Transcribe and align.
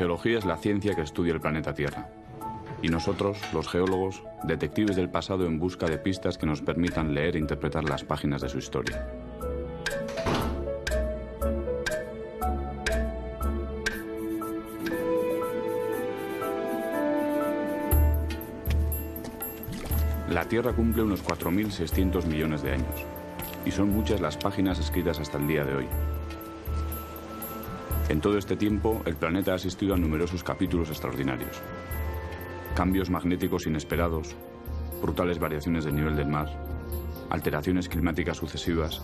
geología 0.00 0.38
es 0.38 0.46
la 0.46 0.56
ciencia 0.56 0.94
que 0.94 1.02
estudia 1.02 1.34
el 1.34 1.42
planeta 1.42 1.74
Tierra. 1.74 2.08
Y 2.80 2.88
nosotros, 2.88 3.36
los 3.52 3.68
geólogos, 3.68 4.22
detectives 4.44 4.96
del 4.96 5.10
pasado 5.10 5.44
en 5.44 5.58
busca 5.58 5.84
de 5.84 5.98
pistas 5.98 6.38
que 6.38 6.46
nos 6.46 6.62
permitan 6.62 7.12
leer 7.12 7.36
e 7.36 7.38
interpretar 7.38 7.84
las 7.84 8.02
páginas 8.02 8.40
de 8.40 8.48
su 8.48 8.56
historia. 8.56 9.06
La 20.30 20.46
Tierra 20.46 20.72
cumple 20.72 21.02
unos 21.02 21.22
4.600 21.22 22.24
millones 22.24 22.62
de 22.62 22.72
años, 22.72 23.04
y 23.66 23.70
son 23.70 23.90
muchas 23.90 24.22
las 24.22 24.38
páginas 24.38 24.78
escritas 24.78 25.20
hasta 25.20 25.36
el 25.36 25.46
día 25.46 25.62
de 25.66 25.74
hoy. 25.74 25.86
En 28.10 28.20
todo 28.20 28.38
este 28.38 28.56
tiempo, 28.56 29.02
el 29.06 29.14
planeta 29.14 29.52
ha 29.52 29.54
asistido 29.54 29.94
a 29.94 29.96
numerosos 29.96 30.42
capítulos 30.42 30.88
extraordinarios. 30.88 31.62
Cambios 32.74 33.08
magnéticos 33.08 33.68
inesperados, 33.68 34.34
brutales 35.00 35.38
variaciones 35.38 35.84
del 35.84 35.94
nivel 35.94 36.16
del 36.16 36.26
mar, 36.26 36.48
alteraciones 37.30 37.88
climáticas 37.88 38.36
sucesivas, 38.36 39.00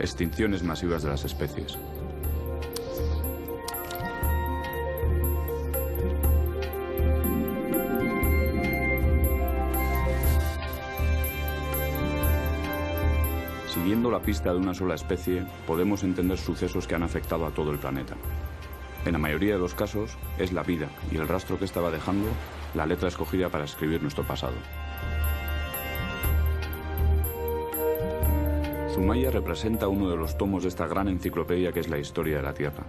extinciones 0.00 0.64
masivas 0.64 1.04
de 1.04 1.10
las 1.10 1.24
especies. 1.24 1.78
La 14.10 14.20
pista 14.20 14.52
de 14.52 14.58
una 14.58 14.74
sola 14.74 14.94
especie, 14.94 15.44
podemos 15.66 16.02
entender 16.02 16.36
sucesos 16.36 16.86
que 16.86 16.94
han 16.94 17.02
afectado 17.02 17.46
a 17.46 17.50
todo 17.50 17.70
el 17.70 17.78
planeta. 17.78 18.14
En 19.06 19.12
la 19.12 19.18
mayoría 19.18 19.54
de 19.54 19.60
los 19.60 19.74
casos, 19.74 20.16
es 20.38 20.52
la 20.52 20.62
vida 20.64 20.88
y 21.10 21.16
el 21.16 21.28
rastro 21.28 21.58
que 21.58 21.64
estaba 21.64 21.90
dejando 21.90 22.28
la 22.74 22.84
letra 22.84 23.08
escogida 23.08 23.48
para 23.48 23.64
escribir 23.64 24.02
nuestro 24.02 24.24
pasado. 24.24 24.54
Zumaya 28.92 29.30
representa 29.30 29.88
uno 29.88 30.10
de 30.10 30.16
los 30.16 30.36
tomos 30.36 30.64
de 30.64 30.68
esta 30.68 30.86
gran 30.86 31.08
enciclopedia 31.08 31.72
que 31.72 31.80
es 31.80 31.88
la 31.88 31.98
historia 31.98 32.36
de 32.36 32.42
la 32.42 32.54
Tierra. 32.54 32.84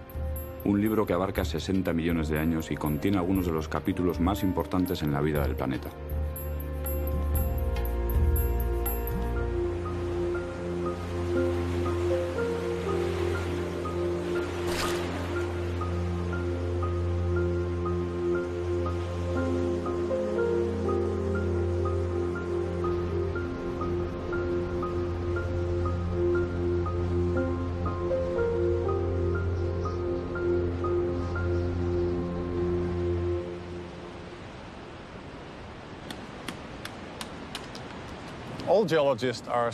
Un 0.64 0.80
libro 0.80 1.06
que 1.06 1.12
abarca 1.12 1.44
60 1.44 1.92
millones 1.92 2.28
de 2.28 2.38
años 2.38 2.70
y 2.70 2.76
contiene 2.76 3.18
algunos 3.18 3.46
de 3.46 3.52
los 3.52 3.68
capítulos 3.68 4.20
más 4.20 4.42
importantes 4.42 5.02
en 5.02 5.12
la 5.12 5.20
vida 5.20 5.42
del 5.42 5.54
planeta. 5.54 5.90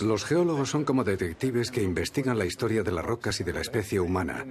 Los 0.01 0.25
geólogos 0.25 0.71
son 0.71 0.85
como 0.85 1.05
detectives 1.05 1.71
que 1.71 1.83
investigan 1.83 2.39
la 2.39 2.45
historia 2.45 2.83
de 2.83 2.93
las 2.93 3.05
rocas 3.05 3.41
y 3.41 3.45
de 3.45 3.53
la 3.53 3.61
especie 3.61 4.01
humana. 4.01 4.45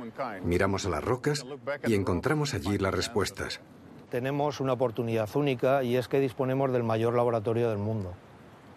Miramos 0.43 0.85
a 0.85 0.89
las 0.89 1.03
rocas 1.03 1.45
y 1.87 1.95
encontramos 1.95 2.53
allí 2.53 2.77
las 2.77 2.93
respuestas. 2.93 3.61
Tenemos 4.09 4.59
una 4.59 4.73
oportunidad 4.73 5.29
única 5.35 5.83
y 5.83 5.95
es 5.95 6.07
que 6.07 6.19
disponemos 6.19 6.71
del 6.71 6.83
mayor 6.83 7.15
laboratorio 7.15 7.69
del 7.69 7.77
mundo. 7.77 8.13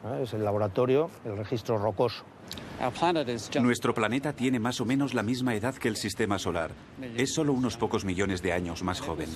¿eh? 0.05 0.21
Es 0.23 0.35
el 0.35 0.45
laboratorio, 0.45 1.11
el 1.25 1.37
registro 1.37 1.79
rocoso. 1.79 2.25
Nuestro 3.61 3.95
planeta 3.95 4.33
tiene 4.33 4.59
más 4.59 4.81
o 4.81 4.85
menos 4.85 5.15
la 5.15 5.23
misma 5.23 5.55
edad 5.55 5.75
que 5.75 5.89
el 5.89 5.97
sistema 5.97 6.39
solar. 6.39 6.73
Es 7.17 7.33
solo 7.35 7.53
unos 7.53 7.77
pocos 7.77 8.05
millones 8.05 8.43
de 8.43 8.53
años 8.53 8.83
más 8.83 9.01
joven. 9.01 9.29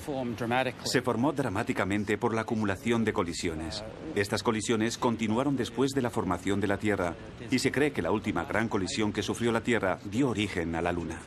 Se 0.84 1.02
formó 1.02 1.32
dramáticamente 1.32 2.18
por 2.18 2.34
la 2.34 2.42
acumulación 2.42 3.04
de 3.04 3.12
colisiones. 3.12 3.84
Estas 4.14 4.42
colisiones 4.42 4.98
continuaron 4.98 5.56
después 5.56 5.92
de 5.92 6.02
la 6.02 6.10
formación 6.10 6.60
de 6.60 6.66
la 6.66 6.78
Tierra 6.78 7.14
y 7.50 7.58
se 7.58 7.70
cree 7.70 7.92
que 7.92 8.02
la 8.02 8.10
última 8.10 8.44
gran 8.44 8.68
colisión 8.68 9.12
que 9.12 9.22
sufrió 9.22 9.52
la 9.52 9.60
Tierra 9.60 9.98
dio 10.04 10.28
origen 10.28 10.74
a 10.74 10.82
la 10.82 10.92
Luna. 10.92 11.20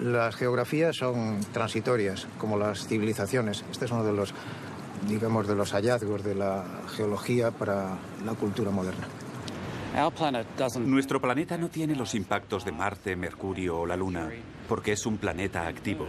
Las 0.00 0.36
geografías 0.36 0.96
son 0.96 1.40
transitorias, 1.52 2.26
como 2.38 2.58
las 2.58 2.86
civilizaciones. 2.86 3.64
Este 3.70 3.86
es 3.86 3.90
uno 3.90 4.04
de 4.04 4.12
los, 4.12 4.34
digamos, 5.08 5.48
de 5.48 5.54
los 5.54 5.72
hallazgos 5.72 6.22
de 6.22 6.34
la 6.34 6.64
geología 6.94 7.50
para 7.50 7.98
la 8.24 8.34
cultura 8.34 8.70
moderna. 8.70 9.08
Nuestro 10.80 11.22
planeta 11.22 11.56
no 11.56 11.70
tiene 11.70 11.96
los 11.96 12.14
impactos 12.14 12.66
de 12.66 12.72
Marte, 12.72 13.16
Mercurio 13.16 13.78
o 13.78 13.86
la 13.86 13.96
Luna, 13.96 14.30
porque 14.68 14.92
es 14.92 15.06
un 15.06 15.16
planeta 15.16 15.66
activo. 15.66 16.06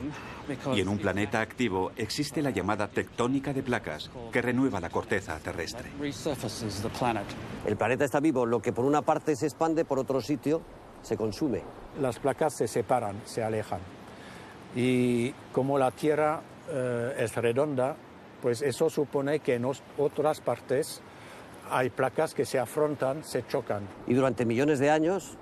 Y 0.76 0.82
en 0.82 0.90
un 0.90 0.98
planeta 0.98 1.40
activo 1.40 1.92
existe 1.96 2.42
la 2.42 2.50
llamada 2.50 2.90
tectónica 2.90 3.54
de 3.54 3.64
placas, 3.64 4.12
que 4.32 4.42
renueva 4.42 4.82
la 4.82 4.90
corteza 4.90 5.40
terrestre. 5.40 5.90
El 7.66 7.78
planeta 7.78 8.04
está 8.04 8.20
vivo, 8.20 8.46
lo 8.46 8.62
que 8.62 8.74
por 8.74 8.84
una 8.84 9.02
parte 9.02 9.38
se 9.38 9.46
expande, 9.46 9.86
por 9.86 10.00
otro 10.00 10.20
sitio 10.20 10.62
se 11.02 11.16
consume. 11.16 11.62
Las 12.02 12.20
placas 12.20 12.58
se 12.58 12.68
separan, 12.68 13.22
se 13.24 13.42
alejan. 13.42 13.80
Y 14.76 15.32
como 15.54 15.78
la 15.78 15.92
Tierra 15.92 16.42
eh, 16.70 17.16
es 17.20 17.34
redonda, 17.36 17.96
pues 18.42 18.62
eso 18.62 18.90
supone 18.90 19.40
que 19.40 19.56
en 19.56 19.66
otras 19.98 20.42
partes 20.42 21.02
hay 21.70 21.90
placas 21.90 22.34
que 22.34 22.46
se 22.46 22.60
afrontan, 22.60 23.24
se 23.24 23.46
chocan. 23.46 23.88
Y 24.08 24.14
durante 24.14 24.46
millones 24.46 24.80
de 24.80 24.90
años, 24.90 25.38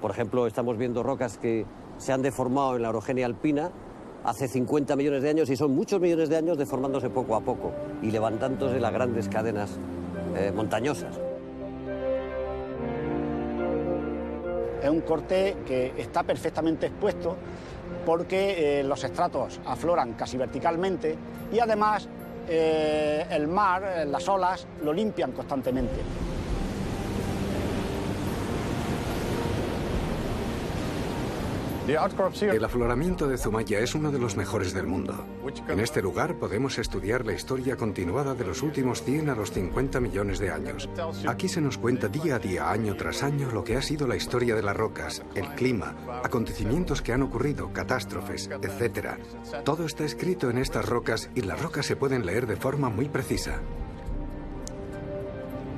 por 0.00 0.10
ejemplo, 0.10 0.46
estamos 0.46 0.76
viendo 0.76 1.02
rocas 1.02 1.38
que 1.38 1.64
se 1.98 2.12
han 2.12 2.22
deformado 2.22 2.76
en 2.76 2.82
la 2.82 2.88
orogenia 2.88 3.26
alpina 3.26 3.70
hace 4.24 4.48
50 4.48 4.96
millones 4.96 5.22
de 5.22 5.30
años 5.30 5.50
y 5.50 5.56
son 5.56 5.74
muchos 5.74 6.00
millones 6.00 6.28
de 6.28 6.36
años 6.36 6.56
deformándose 6.56 7.10
poco 7.10 7.34
a 7.36 7.40
poco 7.40 7.72
y 8.02 8.10
levantándose 8.10 8.78
las 8.78 8.92
grandes 8.92 9.28
cadenas 9.28 9.78
eh, 10.36 10.52
montañosas. 10.54 11.18
Es 14.82 14.90
un 14.90 15.00
corte 15.02 15.56
que 15.66 15.94
está 15.96 16.22
perfectamente 16.24 16.86
expuesto 16.86 17.36
porque 18.04 18.80
eh, 18.80 18.84
los 18.84 19.04
estratos 19.04 19.60
afloran 19.64 20.14
casi 20.14 20.36
verticalmente 20.36 21.16
y 21.52 21.60
además 21.60 22.08
eh, 22.48 23.26
el 23.30 23.48
mar, 23.48 23.82
eh, 23.84 24.04
las 24.04 24.28
olas, 24.28 24.66
lo 24.82 24.92
limpian 24.92 25.32
constantemente. 25.32 26.00
El 31.92 32.64
afloramiento 32.64 33.28
de 33.28 33.36
Zumaya 33.36 33.78
es 33.80 33.94
uno 33.94 34.10
de 34.10 34.18
los 34.18 34.34
mejores 34.34 34.72
del 34.72 34.86
mundo. 34.86 35.26
En 35.68 35.78
este 35.78 36.00
lugar 36.00 36.38
podemos 36.38 36.78
estudiar 36.78 37.26
la 37.26 37.34
historia 37.34 37.76
continuada 37.76 38.34
de 38.34 38.46
los 38.46 38.62
últimos 38.62 39.02
100 39.02 39.28
a 39.28 39.34
los 39.34 39.52
50 39.52 40.00
millones 40.00 40.38
de 40.38 40.50
años. 40.50 40.88
Aquí 41.28 41.48
se 41.48 41.60
nos 41.60 41.76
cuenta 41.76 42.08
día 42.08 42.36
a 42.36 42.38
día, 42.38 42.70
año 42.70 42.96
tras 42.96 43.22
año, 43.22 43.50
lo 43.52 43.62
que 43.62 43.76
ha 43.76 43.82
sido 43.82 44.06
la 44.06 44.16
historia 44.16 44.54
de 44.54 44.62
las 44.62 44.74
rocas, 44.74 45.22
el 45.34 45.48
clima, 45.50 45.94
acontecimientos 46.24 47.02
que 47.02 47.12
han 47.12 47.22
ocurrido, 47.22 47.74
catástrofes, 47.74 48.48
etc. 48.62 49.18
Todo 49.62 49.84
está 49.84 50.04
escrito 50.04 50.48
en 50.48 50.56
estas 50.56 50.88
rocas 50.88 51.28
y 51.34 51.42
las 51.42 51.60
rocas 51.60 51.84
se 51.84 51.96
pueden 51.96 52.24
leer 52.24 52.46
de 52.46 52.56
forma 52.56 52.88
muy 52.88 53.10
precisa. 53.10 53.60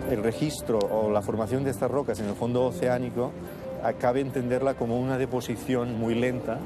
El 0.08 0.22
registro 0.22 0.78
o 0.78 1.10
la 1.10 1.22
formación 1.22 1.64
de 1.64 1.70
estas 1.70 1.90
rocas 1.90 2.20
en 2.20 2.26
el 2.26 2.34
fondo 2.36 2.66
oceánico 2.66 3.32
acabe 3.84 4.20
entenderla 4.20 4.74
como 4.74 4.98
una 4.98 5.18
deposición 5.18 5.98
muy 5.98 6.14
lenta 6.14 6.58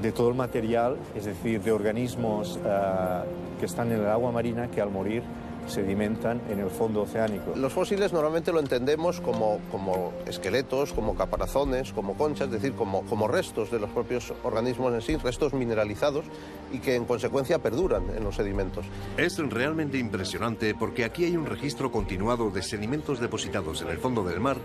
de 0.00 0.12
todo 0.12 0.28
el 0.28 0.34
material, 0.34 0.96
es 1.14 1.24
decir, 1.24 1.60
de 1.60 1.72
organismos 1.72 2.58
ah, 2.64 3.24
que 3.60 3.66
están 3.66 3.92
en 3.92 4.00
el 4.00 4.06
agua 4.06 4.32
marina 4.32 4.68
que 4.70 4.80
al 4.80 4.90
morir 4.90 5.22
sedimentan 5.66 6.42
en 6.50 6.60
el 6.60 6.70
fondo 6.70 7.02
oceánico. 7.02 7.52
Los 7.56 7.72
fósiles 7.72 8.12
normalmente 8.12 8.52
lo 8.52 8.60
entendemos 8.60 9.20
como, 9.20 9.60
como 9.70 10.12
esqueletos, 10.26 10.92
como 10.92 11.14
caparazones, 11.14 11.92
como 11.92 12.14
conchas, 12.14 12.48
es 12.48 12.52
decir, 12.52 12.74
como, 12.74 13.02
como 13.06 13.28
restos 13.28 13.70
de 13.70 13.78
los 13.78 13.90
propios 13.90 14.32
organismos 14.42 14.92
en 14.92 15.00
sí, 15.00 15.16
restos 15.16 15.54
mineralizados 15.54 16.26
y 16.72 16.78
que 16.78 16.96
en 16.96 17.04
consecuencia 17.06 17.58
perduran 17.58 18.04
en 18.14 18.24
los 18.24 18.36
sedimentos. 18.36 18.84
Es 19.16 19.38
realmente 19.38 19.98
impresionante 19.98 20.74
porque 20.74 21.04
aquí 21.04 21.24
hay 21.24 21.36
un 21.36 21.46
registro 21.46 21.90
continuado 21.90 22.50
de 22.50 22.62
sedimentos 22.62 23.20
depositados 23.20 23.82
en 23.82 23.88
el 23.88 23.98
fondo 23.98 24.22
del 24.22 24.40
mar 24.40 24.58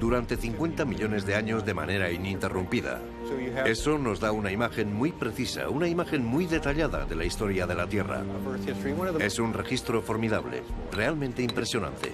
durante 0.00 0.36
50 0.36 0.84
millones 0.84 1.26
de 1.26 1.34
años 1.34 1.64
de 1.64 1.74
manera 1.74 2.10
ininterrumpida. 2.10 3.00
Eso 3.64 3.98
nos 3.98 4.20
da 4.20 4.32
una 4.32 4.52
imagen 4.52 4.92
muy 4.92 5.12
precisa, 5.12 5.68
una 5.68 5.88
imagen 5.88 6.24
muy 6.24 6.46
detallada 6.46 7.04
de 7.04 7.16
la 7.16 7.24
historia 7.24 7.66
de 7.66 7.74
la 7.74 7.88
Tierra. 7.88 8.22
Es 9.18 9.38
un 9.38 9.52
registro 9.52 10.02
formidable, 10.02 10.62
realmente 10.92 11.42
impresionante. 11.42 12.12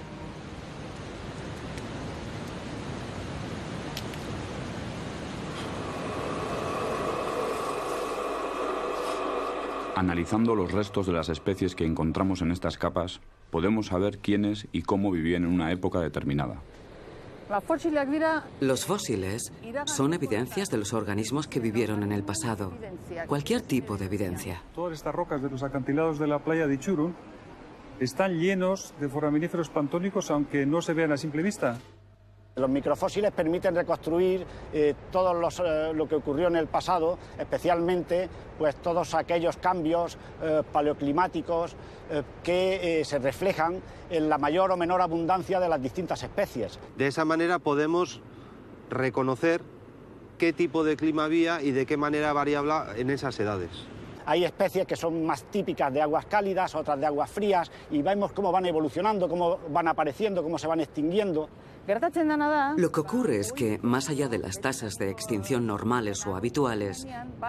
Analizando 9.95 10.55
los 10.55 10.71
restos 10.71 11.05
de 11.05 11.13
las 11.13 11.29
especies 11.29 11.75
que 11.75 11.85
encontramos 11.85 12.41
en 12.41 12.51
estas 12.51 12.77
capas, 12.77 13.21
podemos 13.51 13.85
saber 13.87 14.17
quiénes 14.17 14.67
y 14.71 14.81
cómo 14.81 15.11
vivían 15.11 15.43
en 15.43 15.51
una 15.51 15.71
época 15.71 15.99
determinada. 15.99 16.61
Los 18.59 18.85
fósiles 18.85 19.51
son 19.85 20.13
evidencias 20.13 20.69
de 20.69 20.77
los 20.77 20.93
organismos 20.93 21.47
que 21.47 21.59
vivieron 21.59 22.03
en 22.03 22.11
el 22.11 22.23
pasado. 22.23 22.73
Cualquier 23.27 23.61
tipo 23.61 23.97
de 23.97 24.05
evidencia. 24.05 24.61
Todas 24.73 24.93
estas 24.93 25.13
rocas 25.13 25.41
de 25.41 25.49
los 25.49 25.63
acantilados 25.63 26.19
de 26.19 26.27
la 26.27 26.39
playa 26.39 26.67
de 26.67 26.75
Ichurun 26.75 27.15
están 27.99 28.39
llenos 28.39 28.93
de 28.99 29.07
foraminíferos 29.09 29.69
pantónicos, 29.69 30.31
aunque 30.31 30.65
no 30.65 30.81
se 30.81 30.93
vean 30.93 31.11
a 31.11 31.17
simple 31.17 31.43
vista. 31.43 31.77
Los 32.55 32.69
microfósiles 32.69 33.31
permiten 33.31 33.73
reconstruir 33.73 34.45
eh, 34.71 34.93
todo 35.11 35.31
eh, 35.65 35.91
lo 35.91 36.07
que 36.07 36.13
ocurrió 36.13 36.49
en 36.49 36.55
el 36.55 36.67
pasado, 36.67 37.17
especialmente 37.39 38.29
pues, 38.59 38.75
todos 38.75 39.15
aquellos 39.15 39.57
cambios 39.57 40.19
eh, 40.43 40.61
paleoclimáticos 40.71 41.75
que 42.43 43.01
se 43.05 43.17
reflejan 43.17 43.81
en 44.11 44.29
la 44.29 44.37
mayor 44.37 44.71
o 44.71 44.77
menor 44.77 45.01
abundancia 45.01 45.59
de 45.59 45.67
las 45.67 45.81
distintas 45.81 46.21
especies. 46.21 46.77
De 46.95 47.07
esa 47.07 47.25
manera 47.25 47.57
podemos 47.57 48.21
reconocer 48.91 49.61
qué 50.37 50.53
tipo 50.53 50.83
de 50.83 50.95
clima 50.95 51.23
había 51.23 51.59
y 51.63 51.71
de 51.71 51.87
qué 51.87 51.97
manera 51.97 52.31
variaba 52.33 52.89
en 52.97 53.09
esas 53.09 53.39
edades. 53.39 53.87
Hay 54.27 54.45
especies 54.45 54.85
que 54.85 54.95
son 54.95 55.25
más 55.25 55.43
típicas 55.45 55.91
de 55.91 56.01
aguas 56.01 56.25
cálidas, 56.27 56.75
otras 56.75 56.99
de 56.99 57.07
aguas 57.07 57.31
frías, 57.31 57.71
y 57.89 58.03
vemos 58.03 58.31
cómo 58.31 58.51
van 58.51 58.65
evolucionando, 58.67 59.27
cómo 59.27 59.57
van 59.69 59.87
apareciendo, 59.87 60.43
cómo 60.43 60.59
se 60.59 60.67
van 60.67 60.81
extinguiendo. 60.81 61.49
Lo 62.77 62.91
que 62.91 63.01
ocurre 63.01 63.39
es 63.39 63.51
que, 63.51 63.79
más 63.81 64.09
allá 64.09 64.29
de 64.29 64.37
las 64.37 64.59
tasas 64.61 64.95
de 64.95 65.09
extinción 65.09 65.67
normales 65.67 66.25
o 66.25 66.35
habituales, 66.35 67.05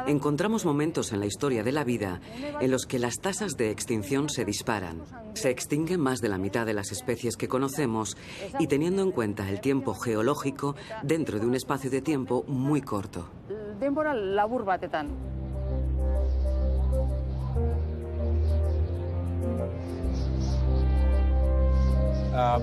encontramos 0.07 0.65
momentos 0.65 1.13
en 1.13 1.21
la 1.21 1.27
historia 1.27 1.63
de 1.63 1.73
la 1.73 1.85
vida 1.85 2.21
en 2.61 2.71
los 2.71 2.87
que 2.87 2.99
las 2.99 3.21
tasas 3.21 3.57
de 3.57 3.71
extinción 3.71 4.29
se 4.29 4.45
disparan. 4.45 5.03
Se 5.35 5.51
extinguen 5.51 6.01
más 6.01 6.21
de 6.21 6.29
la 6.29 6.39
mitad 6.39 6.67
de 6.67 6.75
las 6.75 6.91
especies 6.91 7.37
que 7.37 7.49
conocemos 7.49 8.17
y 8.59 8.67
teniendo 8.67 9.03
en 9.03 9.13
cuenta 9.13 9.49
el 9.49 9.61
tiempo 9.61 9.95
geológico 9.95 10.75
dentro 11.03 11.39
de 11.39 11.47
un 11.47 11.55
espacio 11.55 11.91
de 11.91 12.03
tiempo 12.03 12.45
muy 12.49 12.81
corto. 12.81 13.29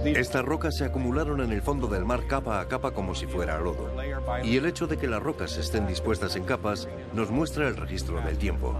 Estas 0.05 0.43
rocas 0.43 0.75
se 0.75 0.83
acumularon 0.83 1.39
en 1.39 1.53
el 1.53 1.61
fondo 1.61 1.87
del 1.87 2.03
mar 2.03 2.27
capa 2.27 2.59
a 2.59 2.67
capa 2.67 2.91
como 2.91 3.15
si 3.15 3.25
fuera 3.25 3.57
lodo. 3.57 3.89
Y 4.43 4.57
el 4.57 4.65
hecho 4.65 4.85
de 4.85 4.97
que 4.97 5.07
las 5.07 5.23
rocas 5.23 5.57
estén 5.57 5.87
dispuestas 5.87 6.35
en 6.35 6.43
capas 6.43 6.89
nos 7.13 7.31
muestra 7.31 7.69
el 7.69 7.77
registro 7.77 8.19
del 8.21 8.37
tiempo. 8.37 8.75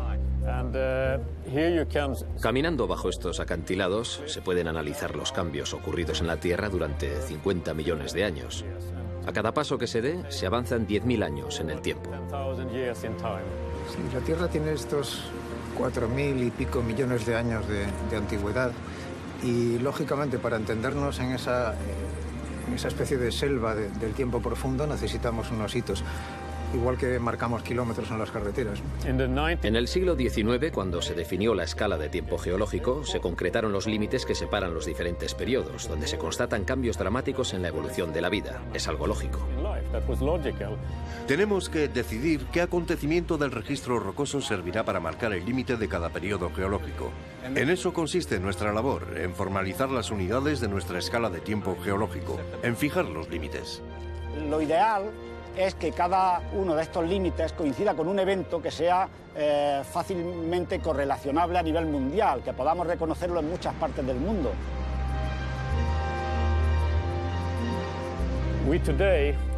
Caminando 2.42 2.88
bajo 2.88 3.10
estos 3.10 3.40
acantilados 3.40 4.22
se 4.26 4.42
pueden 4.42 4.68
analizar 4.68 5.16
los 5.16 5.32
cambios 5.32 5.74
ocurridos 5.74 6.20
en 6.20 6.28
la 6.28 6.38
Tierra 6.38 6.68
durante 6.68 7.22
50 7.22 7.74
millones 7.74 8.12
de 8.12 8.26
años. 8.26 8.66
A 9.26 9.32
cada 9.32 9.54
paso 9.54 9.78
que 9.78 9.88
se 9.88 10.02
dé, 10.02 10.20
se 10.30 10.46
avanzan 10.46 10.88
10.000 10.88 11.24
años 11.24 11.60
en 11.62 11.70
el 11.70 11.80
tiempo. 11.80 12.10
la 14.14 14.20
Tierra 14.26 14.48
tiene 14.50 14.74
estos 14.74 15.22
4.000 15.78 16.48
y 16.48 16.52
pico 16.52 16.82
millones 16.82 17.26
de 17.26 17.36
años 17.36 17.64
de 17.68 18.18
antigüedad. 18.18 18.72
Y 19.44 19.80
lógicamente 19.80 20.38
para 20.38 20.58
entendernos 20.58 21.20
en 21.20 21.32
esa, 21.32 21.74
en 22.68 22.74
esa 22.74 22.88
especie 22.88 23.18
de 23.18 23.32
selva 23.32 23.76
del 23.76 24.14
tiempo 24.14 24.42
profundo 24.42 24.86
necesitamos 24.86 25.52
unos 25.52 25.76
hitos 25.76 26.04
igual 26.74 26.98
que 26.98 27.20
marcamos 27.20 27.64
kilómetros 27.64 28.10
en 28.12 28.20
las 28.20 28.32
carreteras. 28.32 28.82
En 29.06 29.76
el 29.76 29.88
siglo 29.88 30.16
XIX, 30.16 30.72
cuando 30.74 31.02
se 31.02 31.14
definió 31.14 31.54
la 31.54 31.64
escala 31.64 31.98
de 31.98 32.10
tiempo 32.10 32.38
geológico, 32.38 33.06
se 33.06 33.20
concretaron 33.20 33.72
los 33.72 33.88
límites 33.88 34.26
que 34.26 34.36
separan 34.36 34.74
los 34.74 34.86
diferentes 34.86 35.34
periodos, 35.34 35.88
donde 35.88 36.08
se 36.08 36.18
constatan 36.18 36.64
cambios 36.64 36.98
dramáticos 36.98 37.54
en 37.54 37.62
la 37.62 37.68
evolución 37.68 38.14
de 38.14 38.22
la 38.22 38.30
vida. 38.30 38.62
Es 38.74 38.88
algo 38.88 39.08
lógico. 39.08 39.40
Tenemos 41.28 41.70
que 41.70 41.88
decidir 41.88 42.46
qué 42.52 42.62
acontecimiento 42.62 43.38
del 43.38 43.52
registro 43.52 44.00
rocoso 44.00 44.42
servirá 44.42 44.84
para 44.86 45.00
marcar 45.00 45.34
el 45.34 45.46
límite 45.46 45.78
de 45.78 45.88
cada 45.88 46.10
periodo 46.10 46.52
geológico. 46.54 47.12
En 47.56 47.70
eso 47.70 47.94
consiste 47.94 48.40
nuestra 48.40 48.74
labor, 48.74 49.18
en 49.18 49.34
formalizar 49.34 49.90
las 49.90 50.12
unidades 50.12 50.62
de 50.62 50.68
nuestra 50.68 51.00
escala 51.00 51.30
de 51.30 51.42
tiempo 51.42 51.78
geológico, 51.84 52.40
en 52.64 52.76
fijar 52.76 53.06
los 53.06 53.30
límites. 53.30 53.82
Lo 54.50 54.62
ideal 54.62 55.12
es 55.58 55.76
que 55.76 55.92
cada 55.92 56.42
uno 56.54 56.76
de 56.76 56.84
estos 56.84 57.08
límites 57.08 57.54
coincida 57.54 57.94
con 57.94 58.08
un 58.08 58.20
evento 58.20 58.62
que 58.62 58.72
sea 58.72 59.08
eh, 59.36 59.82
fácilmente 59.90 60.80
correlacionable 60.80 61.60
a 61.60 61.64
nivel 61.64 61.86
mundial, 61.86 62.42
que 62.44 62.54
podamos 62.54 62.88
reconocerlo 62.88 63.40
en 63.40 63.50
muchas 63.50 63.74
partes 63.76 64.06
del 64.06 64.18
mundo. 64.18 64.52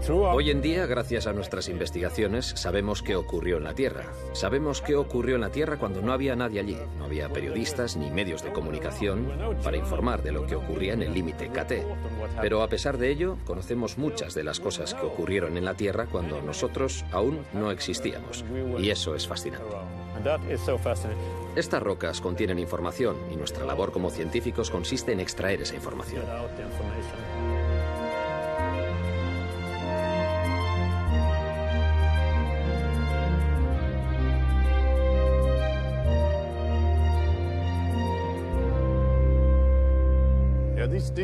Hoy 0.09 0.49
en 0.49 0.61
día, 0.61 0.85
gracias 0.85 1.27
a 1.27 1.33
nuestras 1.33 1.69
investigaciones, 1.69 2.53
sabemos 2.57 3.01
qué 3.01 3.15
ocurrió 3.15 3.57
en 3.57 3.63
la 3.63 3.73
Tierra. 3.73 4.05
Sabemos 4.33 4.81
qué 4.81 4.95
ocurrió 4.95 5.35
en 5.35 5.41
la 5.41 5.51
Tierra 5.51 5.77
cuando 5.77 6.01
no 6.01 6.11
había 6.11 6.35
nadie 6.35 6.59
allí. 6.59 6.77
No 6.97 7.05
había 7.05 7.29
periodistas 7.29 7.95
ni 7.95 8.11
medios 8.11 8.43
de 8.43 8.51
comunicación 8.51 9.31
para 9.63 9.77
informar 9.77 10.21
de 10.21 10.33
lo 10.33 10.45
que 10.45 10.55
ocurría 10.55 10.93
en 10.93 11.03
el 11.03 11.13
límite 11.13 11.47
KT. 11.47 11.85
Pero 12.41 12.63
a 12.63 12.67
pesar 12.67 12.97
de 12.97 13.11
ello, 13.11 13.37
conocemos 13.45 13.97
muchas 13.97 14.33
de 14.33 14.43
las 14.43 14.59
cosas 14.59 14.93
que 14.93 15.05
ocurrieron 15.05 15.55
en 15.55 15.63
la 15.63 15.75
Tierra 15.75 16.07
cuando 16.11 16.41
nosotros 16.41 17.05
aún 17.11 17.45
no 17.53 17.71
existíamos. 17.71 18.43
Y 18.77 18.89
eso 18.89 19.15
es 19.15 19.25
fascinante. 19.25 19.75
Estas 21.55 21.81
rocas 21.81 22.19
contienen 22.19 22.59
información 22.59 23.15
y 23.31 23.35
nuestra 23.35 23.65
labor 23.65 23.91
como 23.91 24.09
científicos 24.09 24.69
consiste 24.69 25.13
en 25.13 25.21
extraer 25.21 25.61
esa 25.61 25.75
información. 25.75 26.23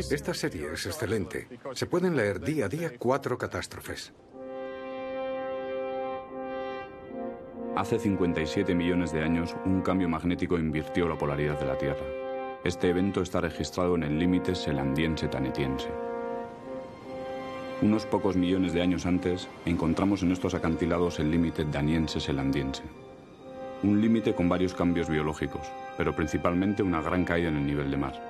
Esta 0.08 0.32
serie 0.32 0.72
es 0.72 0.86
excelente. 0.86 1.46
Se 1.74 1.84
pueden 1.86 2.16
leer 2.16 2.40
día 2.40 2.64
a 2.64 2.68
día 2.68 2.92
cuatro 2.98 3.36
catástrofes. 3.36 4.14
Hace 7.76 7.98
57 7.98 8.74
millones 8.74 9.12
de 9.12 9.22
años, 9.22 9.54
un 9.66 9.82
cambio 9.82 10.08
magnético 10.08 10.58
invirtió 10.58 11.06
la 11.06 11.18
polaridad 11.18 11.60
de 11.60 11.66
la 11.66 11.76
Tierra. 11.76 12.04
Este 12.64 12.88
evento 12.88 13.20
está 13.20 13.42
registrado 13.42 13.94
en 13.94 14.04
el 14.04 14.18
límite 14.18 14.54
selandiense-tanetiense. 14.54 15.88
Unos 17.82 18.06
pocos 18.06 18.36
millones 18.36 18.72
de 18.72 18.82
años 18.82 19.04
antes, 19.04 19.48
encontramos 19.66 20.22
en 20.22 20.32
estos 20.32 20.54
acantilados 20.54 21.18
el 21.18 21.30
límite 21.30 21.64
daniense-selandiense. 21.66 22.82
Un 23.82 24.00
límite 24.00 24.34
con 24.34 24.48
varios 24.48 24.74
cambios 24.74 25.10
biológicos, 25.10 25.70
pero 25.98 26.16
principalmente 26.16 26.82
una 26.82 27.02
gran 27.02 27.24
caída 27.24 27.48
en 27.48 27.56
el 27.56 27.66
nivel 27.66 27.90
de 27.90 27.96
mar. 27.96 28.29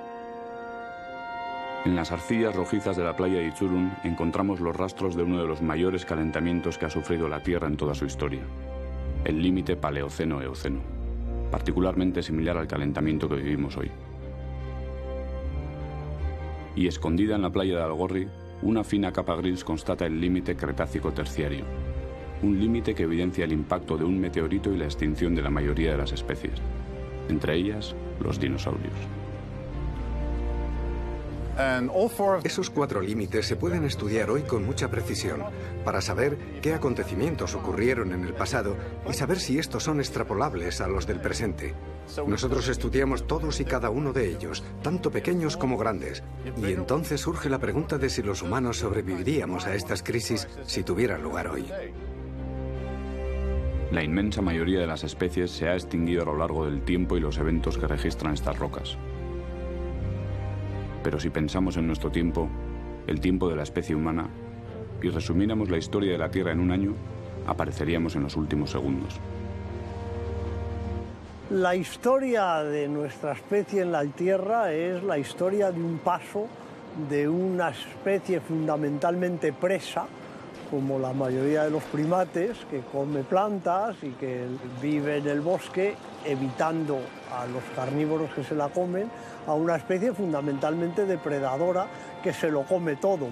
En 1.83 1.95
las 1.95 2.11
arcillas 2.11 2.55
rojizas 2.55 2.95
de 2.95 3.03
la 3.03 3.15
playa 3.15 3.39
de 3.39 3.47
Ichurun 3.47 3.91
encontramos 4.03 4.59
los 4.59 4.75
rastros 4.75 5.15
de 5.15 5.23
uno 5.23 5.41
de 5.41 5.47
los 5.47 5.63
mayores 5.63 6.05
calentamientos 6.05 6.77
que 6.77 6.85
ha 6.85 6.91
sufrido 6.91 7.27
la 7.27 7.41
Tierra 7.41 7.67
en 7.67 7.75
toda 7.75 7.95
su 7.95 8.05
historia, 8.05 8.41
el 9.25 9.41
límite 9.41 9.75
Paleoceno-Eoceno, 9.75 10.79
particularmente 11.49 12.21
similar 12.21 12.55
al 12.57 12.67
calentamiento 12.67 13.27
que 13.27 13.37
vivimos 13.37 13.77
hoy. 13.77 13.89
Y 16.75 16.85
escondida 16.85 17.35
en 17.35 17.41
la 17.41 17.49
playa 17.49 17.77
de 17.77 17.83
Algorri, 17.83 18.27
una 18.61 18.83
fina 18.83 19.11
capa 19.11 19.35
gris 19.35 19.63
constata 19.63 20.05
el 20.05 20.21
límite 20.21 20.55
Cretácico-Terciario, 20.55 21.65
un 22.43 22.59
límite 22.59 22.93
que 22.93 23.03
evidencia 23.03 23.43
el 23.43 23.53
impacto 23.53 23.97
de 23.97 24.05
un 24.05 24.19
meteorito 24.19 24.71
y 24.71 24.77
la 24.77 24.85
extinción 24.85 25.33
de 25.33 25.41
la 25.41 25.49
mayoría 25.49 25.93
de 25.93 25.97
las 25.97 26.11
especies, 26.11 26.61
entre 27.27 27.55
ellas 27.55 27.95
los 28.19 28.39
dinosaurios. 28.39 29.20
Esos 32.43 32.69
cuatro 32.69 33.01
límites 33.01 33.45
se 33.45 33.55
pueden 33.55 33.85
estudiar 33.85 34.29
hoy 34.29 34.43
con 34.43 34.65
mucha 34.65 34.89
precisión 34.89 35.43
para 35.83 36.01
saber 36.01 36.37
qué 36.61 36.73
acontecimientos 36.73 37.55
ocurrieron 37.55 38.13
en 38.13 38.23
el 38.23 38.33
pasado 38.33 38.75
y 39.09 39.13
saber 39.13 39.39
si 39.39 39.59
estos 39.59 39.83
son 39.83 39.99
extrapolables 39.99 40.81
a 40.81 40.87
los 40.87 41.05
del 41.05 41.19
presente. 41.19 41.73
Nosotros 42.25 42.67
estudiamos 42.67 43.27
todos 43.27 43.59
y 43.59 43.65
cada 43.65 43.89
uno 43.89 44.11
de 44.13 44.29
ellos, 44.29 44.63
tanto 44.81 45.11
pequeños 45.11 45.57
como 45.57 45.77
grandes, 45.77 46.23
y 46.57 46.71
entonces 46.71 47.21
surge 47.21 47.49
la 47.49 47.59
pregunta 47.59 47.97
de 47.97 48.09
si 48.09 48.23
los 48.23 48.41
humanos 48.41 48.77
sobreviviríamos 48.77 49.65
a 49.65 49.75
estas 49.75 50.03
crisis 50.03 50.47
si 50.65 50.83
tuvieran 50.83 51.21
lugar 51.21 51.47
hoy. 51.47 51.65
La 53.91 54.03
inmensa 54.03 54.41
mayoría 54.41 54.79
de 54.79 54.87
las 54.87 55.03
especies 55.03 55.51
se 55.51 55.67
ha 55.67 55.73
extinguido 55.73 56.21
a 56.21 56.25
lo 56.25 56.37
largo 56.37 56.65
del 56.65 56.81
tiempo 56.81 57.17
y 57.17 57.19
los 57.19 57.37
eventos 57.37 57.77
que 57.77 57.87
registran 57.87 58.33
estas 58.33 58.57
rocas. 58.57 58.97
Pero 61.03 61.19
si 61.19 61.29
pensamos 61.29 61.77
en 61.77 61.87
nuestro 61.87 62.11
tiempo, 62.11 62.47
el 63.07 63.19
tiempo 63.19 63.49
de 63.49 63.55
la 63.55 63.63
especie 63.63 63.95
humana, 63.95 64.29
y 65.01 65.09
resumiéramos 65.09 65.69
la 65.69 65.77
historia 65.77 66.11
de 66.11 66.17
la 66.17 66.29
Tierra 66.29 66.51
en 66.51 66.59
un 66.59 66.71
año, 66.71 66.93
apareceríamos 67.47 68.15
en 68.15 68.23
los 68.23 68.35
últimos 68.35 68.69
segundos. 68.69 69.19
La 71.49 71.75
historia 71.75 72.63
de 72.63 72.87
nuestra 72.87 73.33
especie 73.33 73.81
en 73.81 73.91
la 73.91 74.05
Tierra 74.05 74.71
es 74.71 75.03
la 75.03 75.17
historia 75.17 75.71
de 75.71 75.81
un 75.81 75.97
paso 75.97 76.47
de 77.09 77.27
una 77.27 77.69
especie 77.69 78.39
fundamentalmente 78.39 79.51
presa, 79.51 80.05
como 80.69 80.99
la 80.99 81.11
mayoría 81.11 81.65
de 81.65 81.71
los 81.71 81.83
primates, 81.83 82.57
que 82.69 82.81
come 82.91 83.23
plantas 83.23 83.97
y 84.01 84.11
que 84.11 84.45
vive 84.81 85.17
en 85.17 85.27
el 85.27 85.41
bosque, 85.41 85.95
evitando 86.25 86.99
a 87.31 87.45
los 87.45 87.63
carnívoros 87.75 88.31
que 88.33 88.43
se 88.43 88.55
la 88.55 88.69
comen, 88.69 89.09
a 89.47 89.53
una 89.53 89.75
especie 89.75 90.13
fundamentalmente 90.13 91.05
depredadora 91.05 91.87
que 92.23 92.33
se 92.33 92.49
lo 92.49 92.63
come 92.63 92.95
todo. 92.95 93.27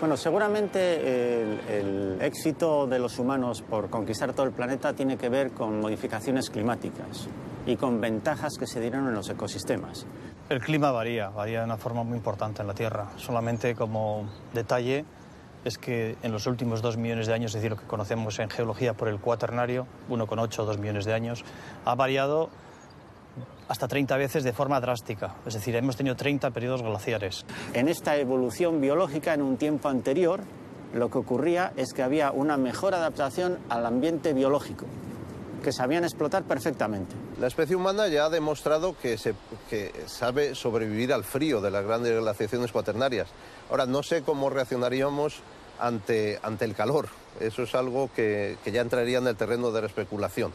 Bueno, 0.00 0.16
seguramente 0.16 1.38
el, 1.78 2.18
éxito 2.22 2.86
de 2.86 2.98
los 2.98 3.18
humanos 3.18 3.60
por 3.60 3.90
conquistar 3.90 4.32
todo 4.32 4.46
el 4.46 4.52
planeta 4.52 4.94
tiene 4.94 5.18
que 5.18 5.28
ver 5.28 5.52
con 5.52 5.78
modificaciones 5.78 6.48
climáticas 6.48 7.28
y 7.66 7.76
con 7.76 8.00
ventajas 8.00 8.56
que 8.58 8.66
se 8.66 8.80
dieron 8.80 9.06
en 9.08 9.14
los 9.14 9.28
ecosistemas. 9.28 10.06
El 10.48 10.60
clima 10.60 10.90
varía, 10.90 11.28
varía 11.28 11.60
de 11.60 11.64
una 11.66 11.76
forma 11.76 12.02
muy 12.02 12.16
importante 12.16 12.62
en 12.62 12.68
la 12.68 12.74
Tierra. 12.74 13.10
Solamente 13.16 13.74
como 13.74 14.24
detalle 14.54 15.04
es 15.64 15.78
que 15.78 16.16
en 16.22 16.32
los 16.32 16.46
últimos 16.46 16.82
dos 16.82 16.96
millones 16.96 17.26
de 17.26 17.34
años, 17.34 17.50
es 17.50 17.56
decir, 17.56 17.70
lo 17.70 17.76
que 17.76 17.86
conocemos 17.86 18.38
en 18.38 18.50
geología 18.50 18.94
por 18.94 19.08
el 19.08 19.18
cuaternario, 19.18 19.86
1,8 20.08 20.58
o 20.58 20.64
2 20.64 20.78
millones 20.78 21.04
de 21.04 21.14
años, 21.14 21.44
ha 21.84 21.94
variado 21.94 22.50
hasta 23.68 23.86
30 23.86 24.16
veces 24.16 24.42
de 24.42 24.52
forma 24.52 24.80
drástica. 24.80 25.34
Es 25.46 25.54
decir, 25.54 25.76
hemos 25.76 25.96
tenido 25.96 26.16
30 26.16 26.50
periodos 26.50 26.82
glaciares. 26.82 27.44
En 27.72 27.88
esta 27.88 28.16
evolución 28.16 28.80
biológica, 28.80 29.34
en 29.34 29.42
un 29.42 29.56
tiempo 29.56 29.88
anterior, 29.88 30.40
lo 30.92 31.08
que 31.10 31.18
ocurría 31.18 31.72
es 31.76 31.92
que 31.92 32.02
había 32.02 32.32
una 32.32 32.56
mejor 32.56 32.94
adaptación 32.94 33.58
al 33.68 33.86
ambiente 33.86 34.32
biológico, 34.32 34.86
que 35.60 35.72
sabían 35.72 36.04
explotar 36.04 36.44
perfectamente. 36.44 37.14
La 37.38 37.46
especie 37.46 37.76
humana 37.76 38.08
ya 38.08 38.26
ha 38.26 38.30
demostrado 38.30 38.96
que, 38.96 39.18
se, 39.18 39.34
sabe 40.06 40.54
sobrevivir 40.54 41.12
al 41.12 41.24
frío 41.24 41.60
de 41.60 41.70
las 41.70 41.84
grandes 41.84 42.18
glaciaciones 42.18 42.72
cuaternarias. 42.72 43.28
Ahora, 43.70 43.86
no 43.86 44.02
sé 44.02 44.22
cómo 44.22 44.50
reaccionaríamos 44.50 45.40
ante, 45.78 46.38
ante 46.42 46.64
el 46.64 46.74
calor. 46.74 47.08
Eso 47.38 47.62
es 47.62 47.74
algo 47.74 48.10
que, 48.14 48.58
que 48.64 48.72
ya 48.72 48.80
entraría 48.80 49.18
en 49.18 49.26
el 49.26 49.36
terreno 49.36 49.70
de 49.70 49.80
la 49.82 49.86
especulación. 49.86 50.52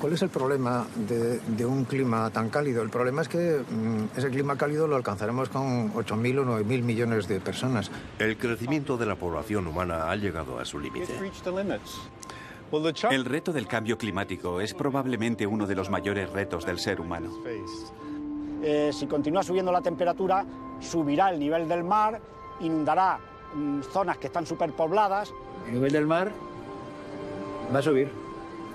¿Cuál 0.00 0.12
es 0.12 0.22
el 0.22 0.28
problema 0.28 0.86
de, 0.94 1.66
un 1.66 1.84
clima 1.84 2.30
tan 2.30 2.50
cálido? 2.50 2.82
El 2.82 2.90
problema 2.90 3.22
es 3.22 3.28
que 3.28 3.64
mm, 3.68 4.16
ese 4.16 4.30
clima 4.30 4.56
cálido 4.56 4.86
lo 4.86 4.94
alcanzaremos 4.94 5.48
con 5.48 5.92
8.000 5.92 6.38
o 6.38 6.44
9.000 6.44 6.82
millones 6.82 7.26
de 7.26 7.40
personas. 7.40 7.90
El 8.20 8.36
crecimiento 8.36 8.96
de 8.96 9.06
la 9.06 9.16
población 9.16 9.66
humana 9.66 10.08
ha 10.08 10.14
llegado 10.14 10.60
a 10.60 10.64
su 10.64 10.78
límite. 10.78 11.12
El 13.10 13.24
reto 13.24 13.52
del 13.52 13.66
cambio 13.66 13.96
climático 13.96 14.60
es 14.60 14.74
probablemente 14.74 15.46
uno 15.46 15.66
de 15.66 15.74
los 15.74 15.88
mayores 15.88 16.30
retos 16.30 16.66
del 16.66 16.78
ser 16.78 17.00
humano. 17.00 17.30
Eh, 18.62 18.90
si 18.92 19.06
continúa 19.06 19.42
subiendo 19.42 19.72
la 19.72 19.80
temperatura, 19.80 20.44
subirá 20.80 21.30
el 21.30 21.38
nivel 21.38 21.68
del 21.68 21.84
mar, 21.84 22.20
inundará 22.60 23.18
mm, 23.54 23.82
zonas 23.82 24.18
que 24.18 24.26
están 24.26 24.44
superpobladas. 24.46 25.32
El 25.66 25.74
nivel 25.74 25.92
del 25.92 26.06
mar 26.06 26.30
va 27.74 27.78
a 27.78 27.82
subir. 27.82 28.10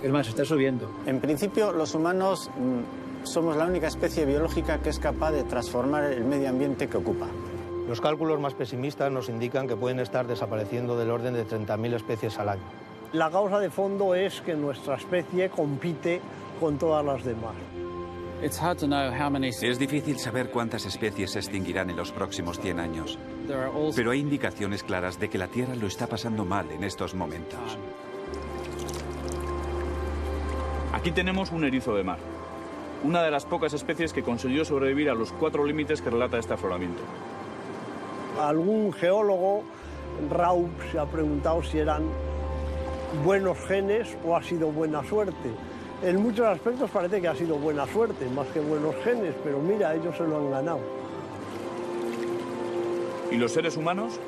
Es 0.01 0.11
más, 0.11 0.27
está 0.27 0.43
subiendo. 0.43 0.89
En 1.05 1.19
principio, 1.19 1.71
los 1.71 1.93
humanos 1.93 2.49
mm, 2.57 3.25
somos 3.25 3.55
la 3.55 3.65
única 3.65 3.87
especie 3.87 4.25
biológica 4.25 4.79
que 4.79 4.89
es 4.89 4.99
capaz 4.99 5.31
de 5.31 5.43
transformar 5.43 6.05
el 6.05 6.23
medio 6.23 6.49
ambiente 6.49 6.87
que 6.87 6.97
ocupa. 6.97 7.27
Los 7.87 8.01
cálculos 8.01 8.39
más 8.39 8.53
pesimistas 8.53 9.11
nos 9.11 9.29
indican 9.29 9.67
que 9.67 9.75
pueden 9.75 9.99
estar 9.99 10.25
desapareciendo 10.25 10.97
del 10.97 11.11
orden 11.11 11.33
de 11.33 11.45
30.000 11.45 11.93
especies 11.95 12.39
al 12.39 12.49
año. 12.49 12.82
La 13.13 13.29
causa 13.29 13.59
de 13.59 13.69
fondo 13.69 14.15
es 14.15 14.41
que 14.41 14.55
nuestra 14.55 14.95
especie 14.95 15.47
compite 15.49 16.19
con 16.59 16.79
todas 16.79 17.05
las 17.05 17.23
demás. 17.23 17.53
Es 18.41 19.77
difícil 19.77 20.17
saber 20.17 20.49
cuántas 20.49 20.87
especies 20.87 21.31
se 21.31 21.39
extinguirán 21.39 21.91
en 21.91 21.95
los 21.95 22.11
próximos 22.11 22.59
100 22.59 22.79
años, 22.79 23.19
pero 23.95 24.11
hay 24.11 24.19
indicaciones 24.19 24.81
claras 24.81 25.19
de 25.19 25.29
que 25.29 25.37
la 25.37 25.47
Tierra 25.47 25.75
lo 25.75 25.85
está 25.85 26.07
pasando 26.07 26.43
mal 26.43 26.71
en 26.71 26.83
estos 26.83 27.13
momentos. 27.13 27.77
Aquí 30.91 31.11
tenemos 31.11 31.51
un 31.51 31.65
erizo 31.65 31.95
de 31.95 32.03
mar, 32.03 32.17
una 33.03 33.21
de 33.21 33.29
las 33.29 33.45
pocas 33.45 33.73
especies 33.73 34.11
que 34.11 34.23
consiguió 34.23 34.65
sobrevivir 34.65 35.11
a 35.11 35.13
los 35.13 35.31
cuatro 35.33 35.63
límites 35.65 36.01
que 36.01 36.09
relata 36.09 36.39
este 36.39 36.55
afloramiento. 36.55 37.03
Algún 38.41 38.91
geólogo, 38.91 39.63
Raup, 40.31 40.71
se 40.91 40.97
ha 40.97 41.05
preguntado 41.05 41.61
si 41.61 41.77
eran 41.77 42.03
buenos 43.23 43.57
genes 43.67 44.17
o 44.25 44.35
ha 44.35 44.43
sido 44.43 44.71
buena 44.71 45.03
suerte. 45.03 45.49
En 46.01 46.21
muchos 46.21 46.45
aspectos 46.45 46.89
parece 46.89 47.21
que 47.21 47.27
ha 47.27 47.35
sido 47.35 47.55
buena 47.55 47.87
suerte, 47.87 48.27
más 48.29 48.47
que 48.47 48.59
buenos 48.59 48.95
genes, 49.03 49.33
pero 49.43 49.59
mira, 49.59 49.95
ellos 49.95 50.15
se 50.17 50.23
lo 50.23 50.37
han 50.37 50.51
ganado. 50.51 50.79
¿Y 53.31 53.37
los 53.37 53.51
seres 53.51 53.77
humanos? 53.77 54.19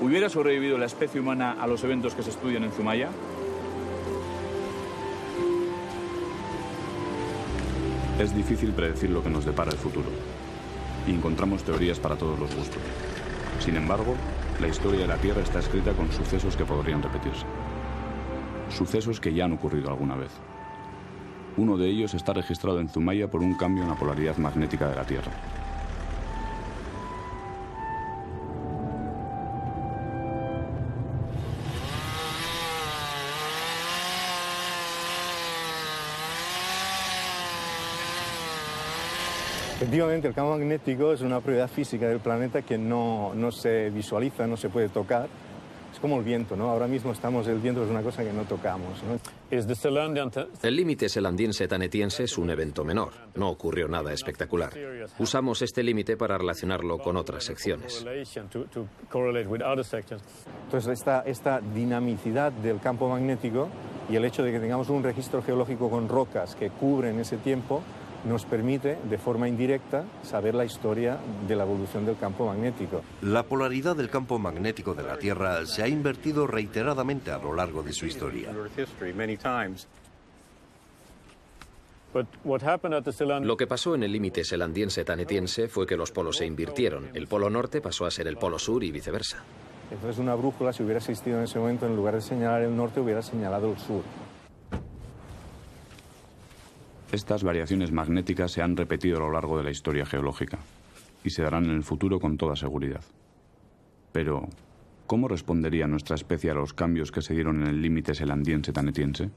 ¿Hubiera 0.00 0.28
sobrevivido 0.28 0.78
la 0.78 0.86
especie 0.86 1.20
humana 1.20 1.56
a 1.60 1.66
los 1.66 1.84
eventos 1.84 2.14
que 2.14 2.22
se 2.22 2.30
estudian 2.30 2.64
en 2.64 2.72
Zumaya? 2.72 3.10
Es 8.18 8.34
difícil 8.34 8.72
predecir 8.72 9.10
lo 9.10 9.22
que 9.22 9.30
nos 9.30 9.44
depara 9.44 9.70
el 9.70 9.78
futuro. 9.78 10.08
Y 11.06 11.12
encontramos 11.12 11.62
teorías 11.62 11.98
para 11.98 12.16
todos 12.16 12.38
los 12.38 12.54
gustos. 12.54 12.82
Sin 13.60 13.76
embargo, 13.76 14.14
la 14.60 14.68
historia 14.68 15.00
de 15.00 15.06
la 15.06 15.16
Tierra 15.16 15.40
está 15.40 15.60
escrita 15.60 15.92
con 15.92 16.12
sucesos 16.12 16.54
que 16.54 16.64
podrían 16.64 17.02
repetirse. 17.02 17.46
Sucesos 18.68 19.18
que 19.18 19.32
ya 19.32 19.46
han 19.46 19.52
ocurrido 19.52 19.88
alguna 19.88 20.16
vez. 20.16 20.32
Uno 21.56 21.78
de 21.78 21.88
ellos 21.88 22.12
está 22.12 22.34
registrado 22.34 22.78
en 22.78 22.88
Zumaya 22.88 23.30
por 23.30 23.42
un 23.42 23.54
cambio 23.54 23.82
en 23.82 23.88
la 23.88 23.96
polaridad 23.96 24.36
magnética 24.36 24.88
de 24.88 24.96
la 24.96 25.04
Tierra. 25.04 25.32
Efectivamente, 39.90 40.28
el 40.28 40.34
campo 40.34 40.56
magnético 40.56 41.12
es 41.12 41.20
una 41.20 41.40
propiedad 41.40 41.68
física 41.68 42.06
del 42.06 42.20
planeta 42.20 42.62
que 42.62 42.78
no, 42.78 43.32
no, 43.34 43.50
se 43.50 43.90
visualiza, 43.90 44.46
no 44.46 44.56
se 44.56 44.68
puede 44.68 44.88
tocar. 44.88 45.28
Es 45.92 45.98
como 45.98 46.18
el 46.18 46.22
viento, 46.22 46.54
¿no? 46.54 46.70
Ahora 46.70 46.86
mismo 46.86 47.10
estamos, 47.10 47.48
el 47.48 47.58
viento 47.58 47.82
es 47.82 47.90
una 47.90 48.00
cosa 48.00 48.22
que 48.22 48.32
no 48.32 48.44
tocamos, 48.44 49.02
¿no? 49.02 49.18
El 50.62 50.76
límite 50.76 51.08
selandiense-tanetiense 51.08 52.22
es 52.22 52.38
un 52.38 52.50
evento 52.50 52.84
menor, 52.84 53.14
no 53.34 53.50
ocurrió 53.50 53.88
nada 53.88 54.12
espectacular. 54.12 54.72
Usamos 55.18 55.60
este 55.60 55.82
límite 55.82 56.16
para 56.16 56.38
relacionarlo 56.38 56.98
con 56.98 57.16
otras 57.16 57.42
secciones. 57.42 58.06
Entonces, 60.66 60.92
esta, 60.92 61.22
esta 61.22 61.60
dinamicidad 61.74 62.52
del 62.52 62.78
campo 62.78 63.08
magnético 63.08 63.68
y 64.08 64.14
el 64.14 64.24
hecho 64.24 64.44
de 64.44 64.52
que 64.52 64.60
tengamos 64.60 64.88
un 64.88 65.02
registro 65.02 65.42
geológico 65.42 65.90
con 65.90 66.08
rocas 66.08 66.54
que 66.54 66.70
cubren 66.70 67.18
ese 67.18 67.38
tiempo 67.38 67.82
nos 68.24 68.44
permite, 68.44 68.98
de 69.08 69.18
forma 69.18 69.48
indirecta, 69.48 70.04
saber 70.22 70.54
la 70.54 70.64
historia 70.64 71.18
de 71.46 71.56
la 71.56 71.64
evolución 71.64 72.04
del 72.04 72.16
campo 72.16 72.46
magnético. 72.46 73.02
La 73.22 73.42
polaridad 73.42 73.96
del 73.96 74.10
campo 74.10 74.38
magnético 74.38 74.94
de 74.94 75.02
la 75.02 75.16
Tierra 75.16 75.64
se 75.66 75.82
ha 75.82 75.88
invertido 75.88 76.46
reiteradamente 76.46 77.30
a 77.30 77.38
lo 77.38 77.54
largo 77.54 77.82
de 77.82 77.92
su 77.92 78.06
historia. 78.06 78.52
Lo 83.42 83.56
que 83.56 83.66
pasó 83.66 83.94
en 83.94 84.02
el 84.02 84.12
límite 84.12 84.42
selandiense-tanetiense 84.44 85.68
fue 85.68 85.86
que 85.86 85.96
los 85.96 86.10
polos 86.10 86.38
se 86.38 86.46
invirtieron. 86.46 87.08
El 87.14 87.28
polo 87.28 87.48
norte 87.48 87.80
pasó 87.80 88.04
a 88.04 88.10
ser 88.10 88.26
el 88.26 88.36
polo 88.36 88.58
sur 88.58 88.82
y 88.82 88.90
viceversa. 88.90 89.38
Entonces 89.92 90.18
una 90.18 90.34
brújula, 90.34 90.72
si 90.72 90.82
hubiera 90.82 90.98
existido 90.98 91.38
en 91.38 91.44
ese 91.44 91.58
momento, 91.58 91.86
en 91.86 91.96
lugar 91.96 92.14
de 92.14 92.20
señalar 92.20 92.62
el 92.62 92.76
norte, 92.76 93.00
hubiera 93.00 93.22
señalado 93.22 93.70
el 93.70 93.78
sur. 93.78 94.02
Estas 97.12 97.42
variaciones 97.42 97.90
magnéticas 97.90 98.52
se 98.52 98.62
han 98.62 98.76
repetido 98.76 99.16
a 99.16 99.20
lo 99.20 99.32
largo 99.32 99.58
de 99.58 99.64
la 99.64 99.70
historia 99.70 100.06
geológica. 100.06 100.58
y 101.22 101.30
se 101.30 101.42
darán 101.42 101.66
en 101.66 101.72
el 101.72 101.82
futuro 101.82 102.18
con 102.18 102.36
toda 102.36 102.56
seguridad. 102.56 103.02
Pero, 104.12 104.48
¿cómo 105.06 105.28
respondería 105.28 105.86
nuestra 105.86 106.14
especie 106.16 106.50
a 106.50 106.54
los 106.54 106.72
cambios 106.72 107.12
que 107.12 107.22
se 107.22 107.34
dieron 107.34 107.62
en 107.62 107.68
el 107.68 107.82
límite 107.82 108.14
selandiense-tanetiense? 108.14 109.30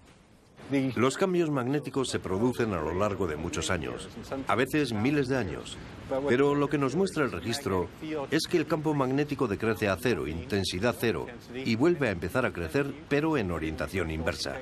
Los 0.96 1.18
cambios 1.18 1.50
magnéticos 1.50 2.10
se 2.10 2.20
producen 2.20 2.74
a 2.74 2.82
lo 2.82 2.94
largo 2.94 3.28
de 3.28 3.36
muchos 3.36 3.70
años, 3.70 4.10
a 4.48 4.56
veces 4.56 4.94
miles 4.94 5.28
de 5.28 5.38
años. 5.38 5.78
Pero 6.28 6.56
lo 6.56 6.70
que 6.70 6.78
nos 6.78 6.96
muestra 6.96 7.24
el 7.26 7.32
registro 7.32 7.90
es 8.30 8.48
que 8.48 8.58
el 8.58 8.68
campo 8.68 8.94
magnético 8.94 9.48
decrece 9.48 9.88
a 9.88 9.98
cero, 9.98 10.28
intensidad 10.28 10.96
cero, 11.00 11.28
y 11.54 11.76
vuelve 11.76 12.08
a 12.10 12.12
empezar 12.12 12.46
a 12.46 12.54
crecer, 12.54 12.94
pero 13.10 13.38
en 13.38 13.52
orientación 13.52 14.12
inversa. 14.12 14.58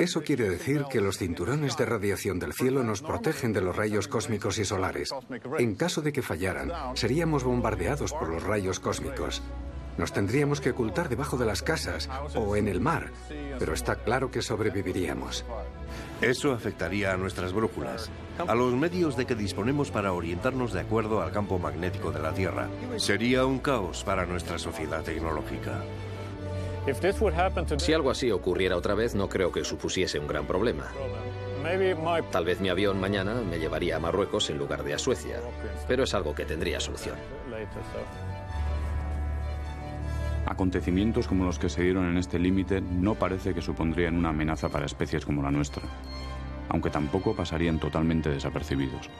Eso 0.00 0.22
quiere 0.22 0.48
decir 0.48 0.84
que 0.90 1.00
los 1.00 1.18
cinturones 1.18 1.76
de 1.76 1.86
radiación 1.86 2.38
del 2.38 2.52
cielo 2.52 2.82
nos 2.82 3.02
protegen 3.02 3.52
de 3.52 3.60
los 3.60 3.76
rayos 3.76 4.08
cósmicos 4.08 4.58
y 4.58 4.64
solares. 4.64 5.10
En 5.58 5.74
caso 5.74 6.02
de 6.02 6.12
que 6.12 6.22
fallaran, 6.22 6.72
seríamos 6.94 7.44
bombardeados 7.44 8.12
por 8.12 8.28
los 8.28 8.42
rayos 8.42 8.80
cósmicos. 8.80 9.42
Nos 9.98 10.12
tendríamos 10.12 10.60
que 10.60 10.70
ocultar 10.70 11.08
debajo 11.08 11.36
de 11.36 11.46
las 11.46 11.62
casas 11.62 12.08
o 12.34 12.56
en 12.56 12.68
el 12.68 12.80
mar, 12.80 13.10
pero 13.58 13.72
está 13.72 13.96
claro 13.96 14.30
que 14.30 14.42
sobreviviríamos. 14.42 15.44
Eso 16.20 16.52
afectaría 16.52 17.12
a 17.12 17.16
nuestras 17.16 17.52
brújulas, 17.52 18.10
a 18.46 18.54
los 18.54 18.74
medios 18.74 19.16
de 19.16 19.26
que 19.26 19.34
disponemos 19.34 19.90
para 19.90 20.12
orientarnos 20.12 20.72
de 20.72 20.80
acuerdo 20.80 21.22
al 21.22 21.32
campo 21.32 21.58
magnético 21.58 22.10
de 22.10 22.20
la 22.20 22.32
Tierra. 22.32 22.68
Sería 22.96 23.44
un 23.44 23.58
caos 23.58 24.04
para 24.04 24.26
nuestra 24.26 24.58
sociedad 24.58 25.02
tecnológica. 25.02 25.82
Si 27.78 27.92
algo 27.92 28.10
así 28.10 28.30
ocurriera 28.30 28.76
otra 28.76 28.94
vez, 28.94 29.14
no 29.14 29.28
creo 29.28 29.50
que 29.50 29.64
supusiese 29.64 30.18
un 30.18 30.28
gran 30.28 30.46
problema. 30.46 30.86
Tal 32.30 32.44
vez 32.44 32.60
mi 32.60 32.68
avión 32.68 33.00
mañana 33.00 33.34
me 33.34 33.58
llevaría 33.58 33.96
a 33.96 33.98
Marruecos 33.98 34.50
en 34.50 34.58
lugar 34.58 34.84
de 34.84 34.94
a 34.94 34.98
Suecia, 34.98 35.40
pero 35.88 36.04
es 36.04 36.14
algo 36.14 36.34
que 36.34 36.44
tendría 36.44 36.78
solución. 36.78 37.16
Acontecimientos 40.46 41.26
como 41.26 41.44
los 41.44 41.58
que 41.58 41.68
se 41.68 41.82
dieron 41.82 42.08
en 42.08 42.16
este 42.16 42.38
límite 42.38 42.80
no 42.80 43.16
parece 43.16 43.52
que 43.52 43.60
supondrían 43.60 44.16
una 44.16 44.28
amenaza 44.28 44.68
para 44.68 44.86
especies 44.86 45.26
como 45.26 45.42
la 45.42 45.50
nuestra, 45.50 45.82
aunque 46.68 46.88
tampoco 46.88 47.34
pasarían 47.34 47.80
totalmente 47.80 48.30
desapercibidos. 48.30 49.10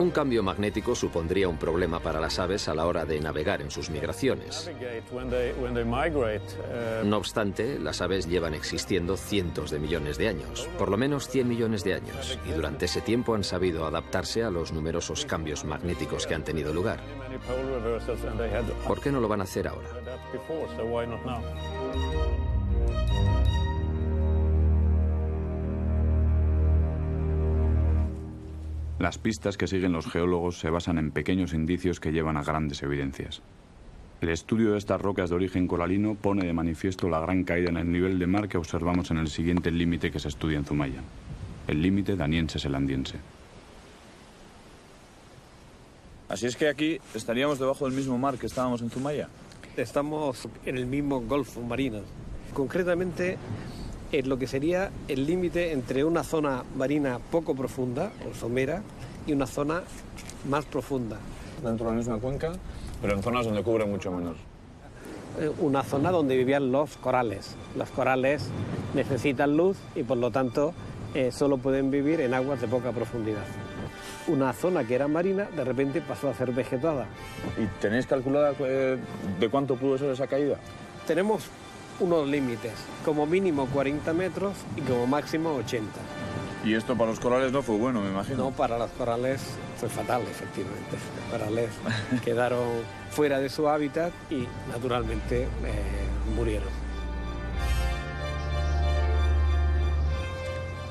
Un 0.00 0.10
cambio 0.10 0.42
magnético 0.42 0.94
supondría 0.94 1.48
un 1.48 1.56
problema 1.56 2.00
para 2.00 2.20
las 2.20 2.38
aves 2.38 2.68
a 2.68 2.74
la 2.74 2.86
hora 2.86 3.04
de 3.04 3.20
navegar 3.20 3.62
en 3.62 3.70
sus 3.70 3.90
migraciones. 3.90 4.70
No 7.04 7.16
obstante, 7.16 7.78
las 7.78 8.00
aves 8.00 8.28
llevan 8.28 8.54
existiendo 8.54 9.16
cientos 9.16 9.70
de 9.70 9.78
millones 9.78 10.18
de 10.18 10.28
años, 10.28 10.68
por 10.78 10.90
lo 10.90 10.96
menos 10.96 11.28
100 11.28 11.48
millones 11.48 11.84
de 11.84 11.94
años, 11.94 12.38
y 12.46 12.52
durante 12.52 12.86
ese 12.86 13.00
tiempo 13.00 13.34
han 13.34 13.44
sabido 13.44 13.86
adaptarse 13.86 14.42
a 14.42 14.50
los 14.50 14.72
numerosos 14.72 15.24
cambios 15.24 15.64
magnéticos 15.64 16.26
que 16.26 16.34
han 16.34 16.44
tenido 16.44 16.72
lugar. 16.72 17.00
¿Por 18.86 19.00
qué 19.00 19.12
no 19.12 19.20
lo 19.20 19.28
van 19.28 19.40
a 19.40 19.44
hacer 19.44 19.68
ahora? 19.68 19.88
Las 28.98 29.16
pistas 29.16 29.56
que 29.56 29.68
siguen 29.68 29.92
los 29.92 30.10
geólogos 30.10 30.58
se 30.58 30.70
basan 30.70 30.98
en 30.98 31.12
pequeños 31.12 31.54
indicios 31.54 32.00
que 32.00 32.10
llevan 32.10 32.36
a 32.36 32.42
grandes 32.42 32.82
evidencias. 32.82 33.42
El 34.20 34.30
estudio 34.30 34.72
de 34.72 34.78
estas 34.78 35.00
rocas 35.00 35.30
de 35.30 35.36
origen 35.36 35.68
coralino 35.68 36.16
pone 36.16 36.44
de 36.44 36.52
manifiesto 36.52 37.08
la 37.08 37.20
gran 37.20 37.44
caída 37.44 37.70
en 37.70 37.76
el 37.76 37.92
nivel 37.92 38.18
de 38.18 38.26
mar 38.26 38.48
que 38.48 38.58
observamos 38.58 39.12
en 39.12 39.18
el 39.18 39.28
siguiente 39.28 39.70
límite 39.70 40.10
que 40.10 40.18
se 40.18 40.26
estudia 40.26 40.58
en 40.58 40.64
Zumaya, 40.64 41.00
el 41.68 41.80
límite 41.80 42.16
daniense-selandiense. 42.16 43.18
Así 46.28 46.46
es 46.46 46.56
que 46.56 46.68
aquí 46.68 46.98
estaríamos 47.14 47.60
debajo 47.60 47.84
del 47.84 47.94
mismo 47.94 48.18
mar 48.18 48.36
que 48.36 48.46
estábamos 48.46 48.82
en 48.82 48.90
Zumaya. 48.90 49.28
Estamos 49.76 50.48
en 50.66 50.76
el 50.76 50.86
mismo 50.86 51.20
golfo 51.20 51.62
marino. 51.62 52.00
Concretamente, 52.52 53.38
en 54.12 54.28
lo 54.28 54.38
que 54.38 54.46
sería 54.46 54.90
el 55.08 55.26
límite 55.26 55.72
entre 55.72 56.04
una 56.04 56.24
zona 56.24 56.64
marina 56.76 57.18
poco 57.30 57.54
profunda, 57.54 58.10
o 58.28 58.34
somera, 58.34 58.82
y 59.26 59.32
una 59.32 59.46
zona 59.46 59.82
más 60.48 60.64
profunda. 60.64 61.18
Dentro 61.62 61.86
de 61.86 61.92
la 61.92 61.98
misma 61.98 62.18
cuenca, 62.18 62.52
pero 63.02 63.14
en 63.14 63.22
zonas 63.22 63.44
donde 63.44 63.62
cubre 63.62 63.84
mucho 63.84 64.10
menos. 64.10 64.36
Eh, 65.40 65.50
una 65.60 65.82
zona 65.82 66.10
donde 66.10 66.36
vivían 66.36 66.72
los 66.72 66.96
corales. 66.96 67.54
Los 67.76 67.90
corales 67.90 68.48
necesitan 68.94 69.56
luz 69.56 69.76
y 69.94 70.02
por 70.02 70.16
lo 70.16 70.30
tanto 70.30 70.72
eh, 71.14 71.30
solo 71.30 71.58
pueden 71.58 71.90
vivir 71.90 72.20
en 72.20 72.34
aguas 72.34 72.60
de 72.60 72.68
poca 72.68 72.92
profundidad. 72.92 73.44
Una 74.26 74.52
zona 74.52 74.84
que 74.84 74.94
era 74.94 75.08
marina 75.08 75.48
de 75.54 75.64
repente 75.64 76.00
pasó 76.00 76.28
a 76.28 76.34
ser 76.34 76.52
vegetada. 76.52 77.06
¿Y 77.56 77.66
tenéis 77.80 78.06
calculada 78.06 78.52
eh, 78.60 78.98
de 79.38 79.48
cuánto 79.48 79.76
pudo 79.76 79.96
ser 79.98 80.10
esa 80.10 80.26
caída? 80.26 80.56
Tenemos 81.06 81.44
unos 82.00 82.26
límites, 82.28 82.72
como 83.04 83.26
mínimo 83.26 83.66
40 83.66 84.12
metros 84.12 84.56
y 84.76 84.80
como 84.82 85.06
máximo 85.06 85.54
80. 85.54 85.88
Y 86.64 86.74
esto 86.74 86.96
para 86.96 87.10
los 87.10 87.20
corales 87.20 87.52
no 87.52 87.62
fue 87.62 87.76
bueno, 87.76 88.00
me 88.00 88.10
imagino. 88.10 88.36
No, 88.38 88.50
para 88.50 88.78
los 88.78 88.90
corales 88.92 89.40
fue 89.76 89.88
fatal, 89.88 90.22
efectivamente. 90.22 90.96
Los 91.16 91.38
corales 91.38 91.70
quedaron 92.24 92.66
fuera 93.10 93.38
de 93.38 93.48
su 93.48 93.68
hábitat 93.68 94.12
y 94.30 94.46
naturalmente 94.70 95.42
eh, 95.42 95.48
murieron. 96.34 96.68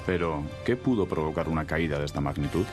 Pero, 0.06 0.44
¿qué 0.66 0.78
pudo 0.78 1.06
provocar 1.06 1.50
una 1.50 1.66
caída 1.66 2.00
de 2.00 2.06
esta 2.06 2.22
magnitud? 2.22 2.66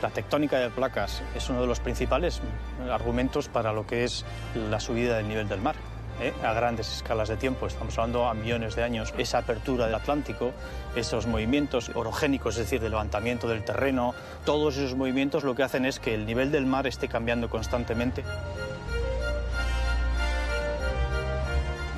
La 0.00 0.10
tectónica 0.10 0.58
de 0.58 0.70
placas 0.70 1.22
es 1.34 1.50
uno 1.50 1.60
de 1.60 1.66
los 1.66 1.80
principales 1.80 2.40
argumentos 2.88 3.48
para 3.48 3.72
lo 3.72 3.84
que 3.84 4.04
es 4.04 4.24
la 4.70 4.78
subida 4.78 5.16
del 5.16 5.26
nivel 5.26 5.48
del 5.48 5.60
mar. 5.60 5.74
¿Eh? 6.20 6.32
a 6.42 6.52
grandes 6.52 6.92
escalas 6.92 7.28
de 7.28 7.36
tiempo, 7.36 7.66
estamos 7.66 7.96
hablando 7.98 8.26
a 8.26 8.34
millones 8.34 8.76
de 8.76 8.82
años, 8.82 9.12
esa 9.18 9.38
apertura 9.38 9.86
del 9.86 9.94
Atlántico, 9.94 10.52
esos 10.96 11.26
movimientos 11.26 11.90
orogénicos, 11.94 12.56
es 12.56 12.64
decir, 12.64 12.80
de 12.80 12.88
levantamiento 12.88 13.48
del 13.48 13.64
terreno, 13.64 14.14
todos 14.44 14.76
esos 14.76 14.94
movimientos 14.94 15.44
lo 15.44 15.54
que 15.54 15.62
hacen 15.62 15.84
es 15.84 16.00
que 16.00 16.14
el 16.14 16.26
nivel 16.26 16.52
del 16.52 16.66
mar 16.66 16.86
esté 16.86 17.08
cambiando 17.08 17.48
constantemente. 17.48 18.24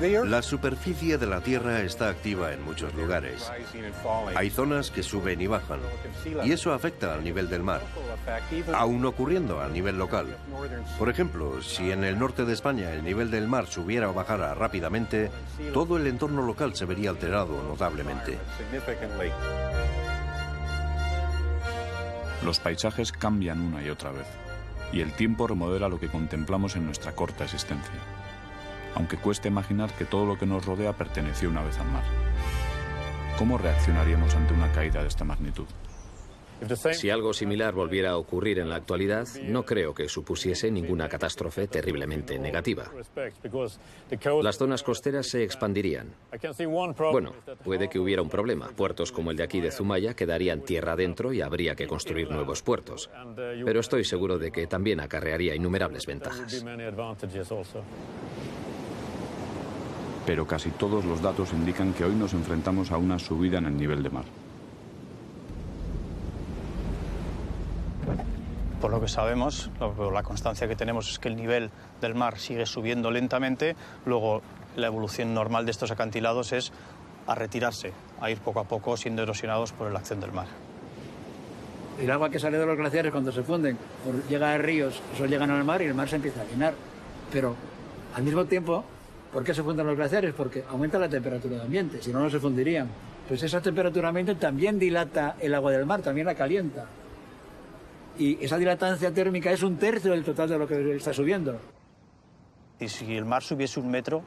La 0.01 0.41
superficie 0.41 1.19
de 1.19 1.27
la 1.27 1.41
Tierra 1.41 1.81
está 1.81 2.09
activa 2.09 2.51
en 2.53 2.65
muchos 2.65 2.91
lugares. 2.95 3.51
Hay 4.35 4.49
zonas 4.49 4.89
que 4.89 5.03
suben 5.03 5.39
y 5.39 5.45
bajan, 5.45 5.79
y 6.43 6.51
eso 6.51 6.73
afecta 6.73 7.13
al 7.13 7.23
nivel 7.23 7.47
del 7.51 7.61
mar, 7.61 7.81
aún 8.73 9.05
ocurriendo 9.05 9.61
a 9.61 9.67
nivel 9.67 9.99
local. 9.99 10.35
Por 10.97 11.09
ejemplo, 11.09 11.61
si 11.61 11.91
en 11.91 12.03
el 12.03 12.17
norte 12.17 12.45
de 12.45 12.53
España 12.53 12.91
el 12.91 13.03
nivel 13.03 13.29
del 13.29 13.47
mar 13.47 13.67
subiera 13.67 14.09
o 14.09 14.13
bajara 14.13 14.55
rápidamente, 14.55 15.29
todo 15.71 15.97
el 15.97 16.07
entorno 16.07 16.41
local 16.41 16.75
se 16.75 16.85
vería 16.85 17.11
alterado 17.11 17.61
notablemente. 17.61 18.39
Los 22.43 22.59
paisajes 22.59 23.11
cambian 23.11 23.61
una 23.61 23.83
y 23.83 23.89
otra 23.91 24.11
vez, 24.11 24.25
y 24.91 25.01
el 25.01 25.13
tiempo 25.13 25.45
remodela 25.45 25.89
lo 25.89 25.99
que 25.99 26.07
contemplamos 26.07 26.75
en 26.75 26.85
nuestra 26.85 27.11
corta 27.11 27.43
existencia 27.43 28.20
aunque 28.95 29.17
cueste 29.17 29.47
imaginar 29.47 29.91
que 29.93 30.05
todo 30.05 30.25
lo 30.25 30.37
que 30.37 30.45
nos 30.45 30.65
rodea 30.65 30.93
perteneció 30.93 31.49
una 31.49 31.63
vez 31.63 31.77
al 31.79 31.91
mar. 31.91 32.03
¿Cómo 33.37 33.57
reaccionaríamos 33.57 34.35
ante 34.35 34.53
una 34.53 34.71
caída 34.71 35.01
de 35.01 35.07
esta 35.07 35.23
magnitud? 35.23 35.65
Si 36.93 37.09
algo 37.09 37.33
similar 37.33 37.73
volviera 37.73 38.11
a 38.11 38.17
ocurrir 38.17 38.59
en 38.59 38.69
la 38.69 38.75
actualidad, 38.75 39.27
no 39.43 39.65
creo 39.65 39.93
que 39.93 40.07
supusiese 40.07 40.69
ninguna 40.69 41.09
catástrofe 41.09 41.67
terriblemente 41.67 42.37
negativa. 42.37 42.91
Las 44.41 44.57
zonas 44.57 44.83
costeras 44.83 45.27
se 45.27 45.43
expandirían. 45.43 46.13
Bueno, 47.11 47.33
puede 47.63 47.89
que 47.89 47.99
hubiera 47.99 48.21
un 48.21 48.29
problema. 48.29 48.67
Puertos 48.69 49.11
como 49.11 49.31
el 49.31 49.37
de 49.37 49.43
aquí 49.43 49.59
de 49.59 49.71
Zumaya 49.71 50.13
quedarían 50.13 50.61
tierra 50.61 50.93
adentro 50.93 51.33
y 51.33 51.41
habría 51.41 51.75
que 51.75 51.87
construir 51.87 52.29
nuevos 52.29 52.61
puertos. 52.61 53.09
Pero 53.65 53.79
estoy 53.79 54.03
seguro 54.03 54.37
de 54.37 54.51
que 54.51 54.67
también 54.67 54.99
acarrearía 54.99 55.55
innumerables 55.55 56.05
ventajas 56.05 56.63
pero 60.25 60.45
casi 60.45 60.69
todos 60.71 61.05
los 61.05 61.21
datos 61.21 61.53
indican 61.53 61.93
que 61.93 62.05
hoy 62.05 62.15
nos 62.15 62.33
enfrentamos 62.33 62.91
a 62.91 62.97
una 62.97 63.19
subida 63.19 63.57
en 63.57 63.65
el 63.65 63.77
nivel 63.77 64.03
de 64.03 64.09
mar. 64.09 64.25
Por 68.79 68.89
lo 68.89 68.99
que 68.99 69.07
sabemos, 69.07 69.69
la 70.11 70.23
constancia 70.23 70.67
que 70.67 70.75
tenemos 70.75 71.11
es 71.11 71.19
que 71.19 71.27
el 71.27 71.35
nivel 71.35 71.69
del 72.01 72.15
mar 72.15 72.39
sigue 72.39 72.65
subiendo 72.65 73.11
lentamente, 73.11 73.75
luego 74.05 74.41
la 74.75 74.87
evolución 74.87 75.33
normal 75.33 75.65
de 75.65 75.71
estos 75.71 75.91
acantilados 75.91 76.51
es 76.51 76.71
a 77.27 77.35
retirarse, 77.35 77.93
a 78.19 78.31
ir 78.31 78.39
poco 78.39 78.59
a 78.59 78.63
poco 78.63 78.97
siendo 78.97 79.21
erosionados 79.21 79.71
por 79.71 79.91
la 79.91 79.99
acción 79.99 80.19
del 80.19 80.31
mar. 80.31 80.47
El 81.99 82.09
agua 82.09 82.31
que 82.31 82.39
sale 82.39 82.57
de 82.57 82.65
los 82.65 82.75
glaciares 82.75 83.11
cuando 83.11 83.31
se 83.31 83.43
funden 83.43 83.77
llega 84.27 84.53
a 84.53 84.57
ríos, 84.57 84.99
eso 85.13 85.27
llegan 85.27 85.51
al 85.51 85.63
mar 85.63 85.83
y 85.83 85.85
el 85.85 85.93
mar 85.93 86.09
se 86.09 86.15
empieza 86.15 86.41
a 86.41 86.45
llenar. 86.45 86.73
Pero 87.31 87.55
al 88.15 88.23
mismo 88.23 88.45
tiempo 88.45 88.83
¿Por 89.31 89.43
qué 89.43 89.53
se 89.53 89.63
funden 89.63 89.87
los 89.87 89.95
glaciares? 89.95 90.33
Porque 90.33 90.63
aumenta 90.69 90.99
la 90.99 91.07
temperatura 91.07 91.55
del 91.55 91.65
ambiente, 91.65 92.01
si 92.01 92.11
no, 92.11 92.19
no 92.19 92.29
se 92.29 92.39
fundirían. 92.39 92.89
pues 93.27 93.41
esa 93.43 93.61
temperatura 93.61 94.09
ambiente 94.09 94.35
también 94.35 94.77
dilata 94.77 95.37
el 95.39 95.53
agua 95.55 95.71
del 95.71 95.85
mar, 95.85 96.01
también 96.01 96.27
la 96.27 96.35
calienta. 96.35 96.85
Y 98.17 98.43
esa 98.43 98.57
dilatancia 98.57 99.13
térmica 99.13 99.51
es 99.51 99.63
un 99.63 99.77
tercio 99.77 100.11
del 100.11 100.23
total 100.23 100.49
de 100.49 100.57
lo 100.57 100.67
que 100.67 100.95
está 100.95 101.13
subiendo. 101.13 101.57
Y 102.79 102.89
si 102.89 103.15
el 103.15 103.25
mar 103.25 103.41
subiese 103.41 103.79
un 103.79 103.89
metro, 103.89 104.23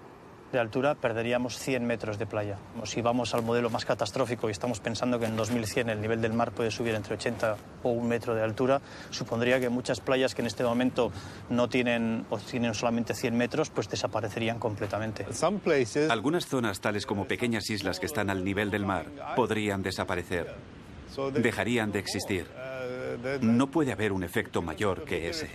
de 0.54 0.60
altura 0.60 0.94
perderíamos 0.94 1.58
100 1.58 1.86
metros 1.86 2.18
de 2.18 2.26
playa. 2.26 2.56
Si 2.84 3.02
vamos 3.02 3.34
al 3.34 3.42
modelo 3.42 3.68
más 3.68 3.84
catastrófico 3.84 4.48
y 4.48 4.52
estamos 4.52 4.80
pensando 4.80 5.18
que 5.18 5.26
en 5.26 5.36
2100 5.36 5.90
el 5.90 6.00
nivel 6.00 6.22
del 6.22 6.32
mar 6.32 6.52
puede 6.52 6.70
subir 6.70 6.94
entre 6.94 7.14
80 7.14 7.56
o 7.82 7.90
un 7.90 8.08
metro 8.08 8.34
de 8.34 8.42
altura, 8.42 8.80
supondría 9.10 9.60
que 9.60 9.68
muchas 9.68 10.00
playas 10.00 10.34
que 10.34 10.40
en 10.40 10.46
este 10.46 10.64
momento 10.64 11.12
no 11.50 11.68
tienen 11.68 12.24
o 12.30 12.38
tienen 12.38 12.72
solamente 12.74 13.14
100 13.14 13.36
metros, 13.36 13.70
pues 13.70 13.88
desaparecerían 13.88 14.58
completamente. 14.58 15.26
Algunas 16.08 16.46
zonas, 16.46 16.80
tales 16.80 17.04
como 17.04 17.26
pequeñas 17.26 17.68
islas 17.68 18.00
que 18.00 18.06
están 18.06 18.30
al 18.30 18.44
nivel 18.44 18.70
del 18.70 18.86
mar, 18.86 19.06
podrían 19.36 19.82
desaparecer. 19.82 20.54
Dejarían 21.32 21.92
de 21.92 21.98
existir. 21.98 22.46
No 23.40 23.70
puede 23.70 23.92
haber 23.92 24.12
un 24.12 24.24
efecto 24.24 24.62
mayor 24.62 25.04
que 25.04 25.28
ese. 25.28 25.50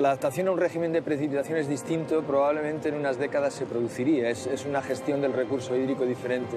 La 0.00 0.08
adaptación 0.08 0.48
a 0.48 0.52
un 0.52 0.58
régimen 0.58 0.92
de 0.92 1.02
precipitaciones 1.02 1.68
distinto 1.68 2.22
probablemente 2.22 2.88
en 2.88 2.94
unas 2.94 3.18
décadas 3.18 3.52
se 3.52 3.66
produciría. 3.66 4.30
Es, 4.30 4.64
una 4.66 4.80
gestión 4.80 5.20
del 5.20 5.34
recurso 5.34 5.76
hídrico 5.76 6.06
diferente. 6.06 6.56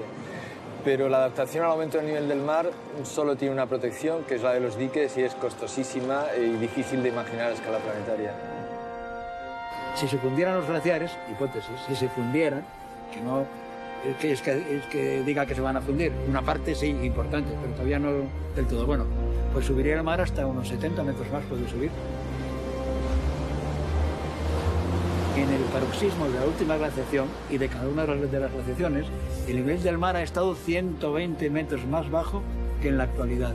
Pero 0.82 1.08
la 1.08 1.18
adaptación 1.18 1.64
al 1.64 1.72
aumento 1.72 1.98
del 1.98 2.06
nivel 2.06 2.28
del 2.28 2.40
mar 2.40 2.70
solo 3.02 3.36
tiene 3.36 3.52
una 3.52 3.66
protección, 3.66 4.24
que 4.24 4.36
es 4.36 4.42
la 4.42 4.52
de 4.54 4.60
los 4.60 4.78
diques, 4.78 5.16
y 5.18 5.22
es 5.22 5.34
costosísima 5.34 6.24
y 6.38 6.56
difícil 6.56 7.02
de 7.02 7.10
imaginar 7.10 7.50
a 7.50 7.54
escala 7.54 7.78
planetaria. 7.78 8.32
Si 9.94 10.08
se 10.08 10.16
fundieran 10.18 10.56
los 10.56 10.66
glaciares, 10.66 11.10
hipótesis, 11.30 11.76
si 11.86 11.94
se 11.94 12.08
fundieran, 12.08 12.64
que 13.12 13.20
no 13.20 13.44
que, 14.20 14.32
es 14.32 14.42
que 14.42 15.22
diga 15.24 15.46
que 15.46 15.54
se 15.54 15.60
van 15.60 15.76
a 15.76 15.80
fundir, 15.80 16.12
una 16.28 16.42
parte 16.42 16.74
sí, 16.74 16.88
importante, 16.88 17.50
pero 17.60 17.72
todavía 17.72 17.98
no 17.98 18.10
del 18.54 18.66
todo. 18.66 18.86
Bueno, 18.86 19.04
pues 19.52 19.66
subiría 19.66 19.96
el 19.96 20.02
mar 20.02 20.20
hasta 20.20 20.46
unos 20.46 20.68
70 20.68 21.02
metros 21.02 21.30
más, 21.30 21.42
puede 21.44 21.68
subir. 21.68 21.90
En 25.36 25.50
el 25.50 25.62
paroxismo 25.64 26.28
de 26.28 26.38
la 26.38 26.46
última 26.46 26.76
glaciación 26.76 27.26
y 27.50 27.58
de 27.58 27.68
cada 27.68 27.88
una 27.88 28.06
de 28.06 28.40
las 28.40 28.52
glaciaciones, 28.52 29.06
el 29.48 29.56
nivel 29.56 29.82
del 29.82 29.98
mar 29.98 30.14
ha 30.16 30.22
estado 30.22 30.54
120 30.54 31.50
metros 31.50 31.84
más 31.86 32.08
bajo 32.08 32.42
que 32.80 32.88
en 32.88 32.98
la 32.98 33.04
actualidad. 33.04 33.52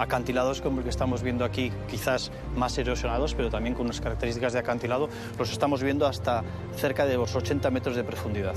Acantilados 0.00 0.60
como 0.60 0.78
el 0.78 0.84
que 0.84 0.90
estamos 0.90 1.22
viendo 1.22 1.44
aquí, 1.44 1.72
quizás 1.88 2.32
más 2.56 2.76
erosionados, 2.78 3.34
pero 3.34 3.48
también 3.48 3.74
con 3.74 3.86
unas 3.86 4.00
características 4.00 4.52
de 4.52 4.58
acantilado, 4.58 5.08
los 5.38 5.52
estamos 5.52 5.82
viendo 5.82 6.06
hasta 6.06 6.42
cerca 6.74 7.06
de 7.06 7.16
los 7.16 7.34
80 7.34 7.70
metros 7.70 7.94
de 7.94 8.02
profundidad. 8.02 8.54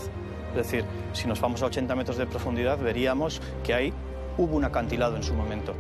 Es 0.50 0.56
decir, 0.56 0.84
si 1.14 1.28
nos 1.28 1.40
vamos 1.42 1.62
a 1.62 1.68
80 1.68 1.96
metros 1.96 2.18
de 2.18 2.26
profundidad, 2.26 2.80
veríamos 2.80 3.40
que 3.64 3.74
ahí 3.74 3.94
hubo 4.38 4.56
un 4.56 4.66
acantilado 4.66 5.16
en 5.16 5.24
su 5.24 5.34
momento. 5.34 5.74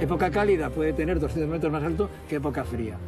Época 0.00 0.30
cálida 0.30 0.68
puede 0.68 0.92
tener 0.92 1.18
200 1.18 1.50
metros 1.50 1.72
más 1.72 1.82
alto 1.82 2.10
que 2.28 2.36
época 2.36 2.64
fría. 2.64 2.98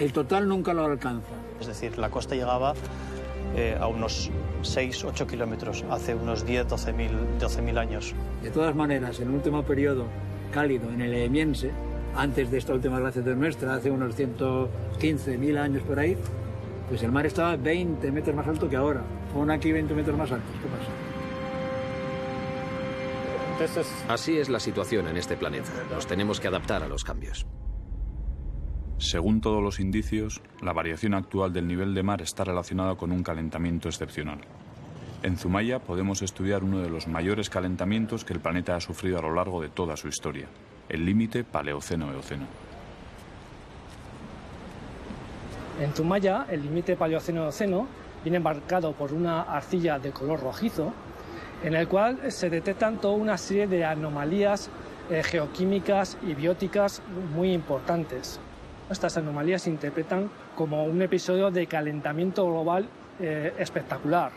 El 0.00 0.12
total 0.12 0.48
nunca 0.48 0.72
lo 0.72 0.84
alcanza. 0.84 1.34
Es 1.60 1.66
decir, 1.66 1.98
la 1.98 2.10
costa 2.10 2.34
llegaba 2.34 2.72
eh, 3.54 3.76
a 3.78 3.86
unos 3.86 4.30
6-8 4.62 5.26
kilómetros 5.26 5.84
hace 5.90 6.14
unos 6.14 6.46
10, 6.46 6.68
12 6.68 7.62
mil 7.62 7.78
años. 7.78 8.14
De 8.42 8.50
todas 8.50 8.74
maneras, 8.74 9.20
en 9.20 9.28
el 9.28 9.34
último 9.34 9.62
periodo 9.62 10.06
cálido, 10.52 10.90
en 10.90 11.02
el 11.02 11.12
Emiense, 11.12 11.70
antes 12.16 12.50
de 12.50 12.58
esta 12.58 12.72
última 12.72 12.98
glaciación 12.98 13.38
nuestra, 13.38 13.74
hace 13.74 13.90
unos 13.90 14.14
115 14.14 15.36
mil 15.36 15.58
años 15.58 15.82
por 15.82 15.98
ahí, 15.98 16.16
pues 16.88 17.02
el 17.02 17.12
mar 17.12 17.26
estaba 17.26 17.56
20 17.56 18.10
metros 18.10 18.34
más 18.34 18.46
alto 18.48 18.70
que 18.70 18.76
ahora. 18.76 19.02
Pon 19.34 19.50
aquí 19.50 19.70
20 19.70 19.94
metros 19.94 20.16
más 20.16 20.32
altos. 20.32 20.50
¿Qué 20.62 20.68
pasa? 20.68 20.90
Así 24.08 24.38
es 24.38 24.48
la 24.48 24.58
situación 24.58 25.06
en 25.06 25.16
este 25.16 25.36
planeta. 25.36 25.70
Nos 25.90 26.06
tenemos 26.06 26.40
que 26.40 26.48
adaptar 26.48 26.82
a 26.82 26.88
los 26.88 27.04
cambios. 27.04 27.46
Según 28.98 29.40
todos 29.40 29.62
los 29.62 29.80
indicios, 29.80 30.40
la 30.60 30.72
variación 30.72 31.14
actual 31.14 31.52
del 31.52 31.66
nivel 31.66 31.94
de 31.94 32.02
mar 32.02 32.22
está 32.22 32.44
relacionada 32.44 32.94
con 32.96 33.12
un 33.12 33.22
calentamiento 33.22 33.88
excepcional. 33.88 34.40
En 35.22 35.36
Zumaya 35.36 35.78
podemos 35.78 36.22
estudiar 36.22 36.64
uno 36.64 36.80
de 36.80 36.90
los 36.90 37.06
mayores 37.06 37.50
calentamientos 37.50 38.24
que 38.24 38.32
el 38.32 38.40
planeta 38.40 38.74
ha 38.74 38.80
sufrido 38.80 39.18
a 39.18 39.22
lo 39.22 39.34
largo 39.34 39.60
de 39.60 39.68
toda 39.68 39.96
su 39.96 40.08
historia, 40.08 40.48
el 40.88 41.04
límite 41.04 41.44
Paleoceno-Eoceno. 41.44 42.46
En 45.80 45.92
Zumaya, 45.92 46.46
el 46.50 46.62
límite 46.62 46.96
Paleoceno-Eoceno 46.96 47.86
viene 48.24 48.40
marcado 48.40 48.92
por 48.92 49.12
una 49.12 49.42
arcilla 49.42 49.98
de 49.98 50.10
color 50.10 50.40
rojizo 50.40 50.92
en 51.62 51.74
el 51.74 51.88
cual 51.88 52.18
se 52.30 52.50
detectan 52.50 53.00
toda 53.00 53.14
una 53.14 53.38
serie 53.38 53.66
de 53.66 53.84
anomalías 53.84 54.70
eh, 55.10 55.22
geoquímicas 55.22 56.16
y 56.26 56.34
bióticas 56.34 57.02
muy 57.34 57.52
importantes. 57.52 58.40
Estas 58.90 59.16
anomalías 59.16 59.62
se 59.62 59.70
interpretan 59.70 60.30
como 60.56 60.84
un 60.84 61.00
episodio 61.02 61.50
de 61.50 61.66
calentamiento 61.66 62.46
global 62.46 62.88
eh, 63.20 63.52
espectacular. 63.58 64.32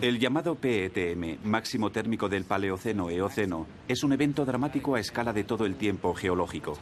El 0.00 0.18
llamado 0.18 0.54
PETM, 0.54 1.38
máximo 1.44 1.90
térmico 1.90 2.28
del 2.28 2.44
Paleoceno-Eoceno, 2.44 3.66
es 3.88 4.04
un 4.04 4.12
evento 4.12 4.44
dramático 4.44 4.94
a 4.94 5.00
escala 5.00 5.32
de 5.32 5.44
todo 5.44 5.64
el 5.64 5.76
tiempo 5.76 6.14
geológico. 6.14 6.76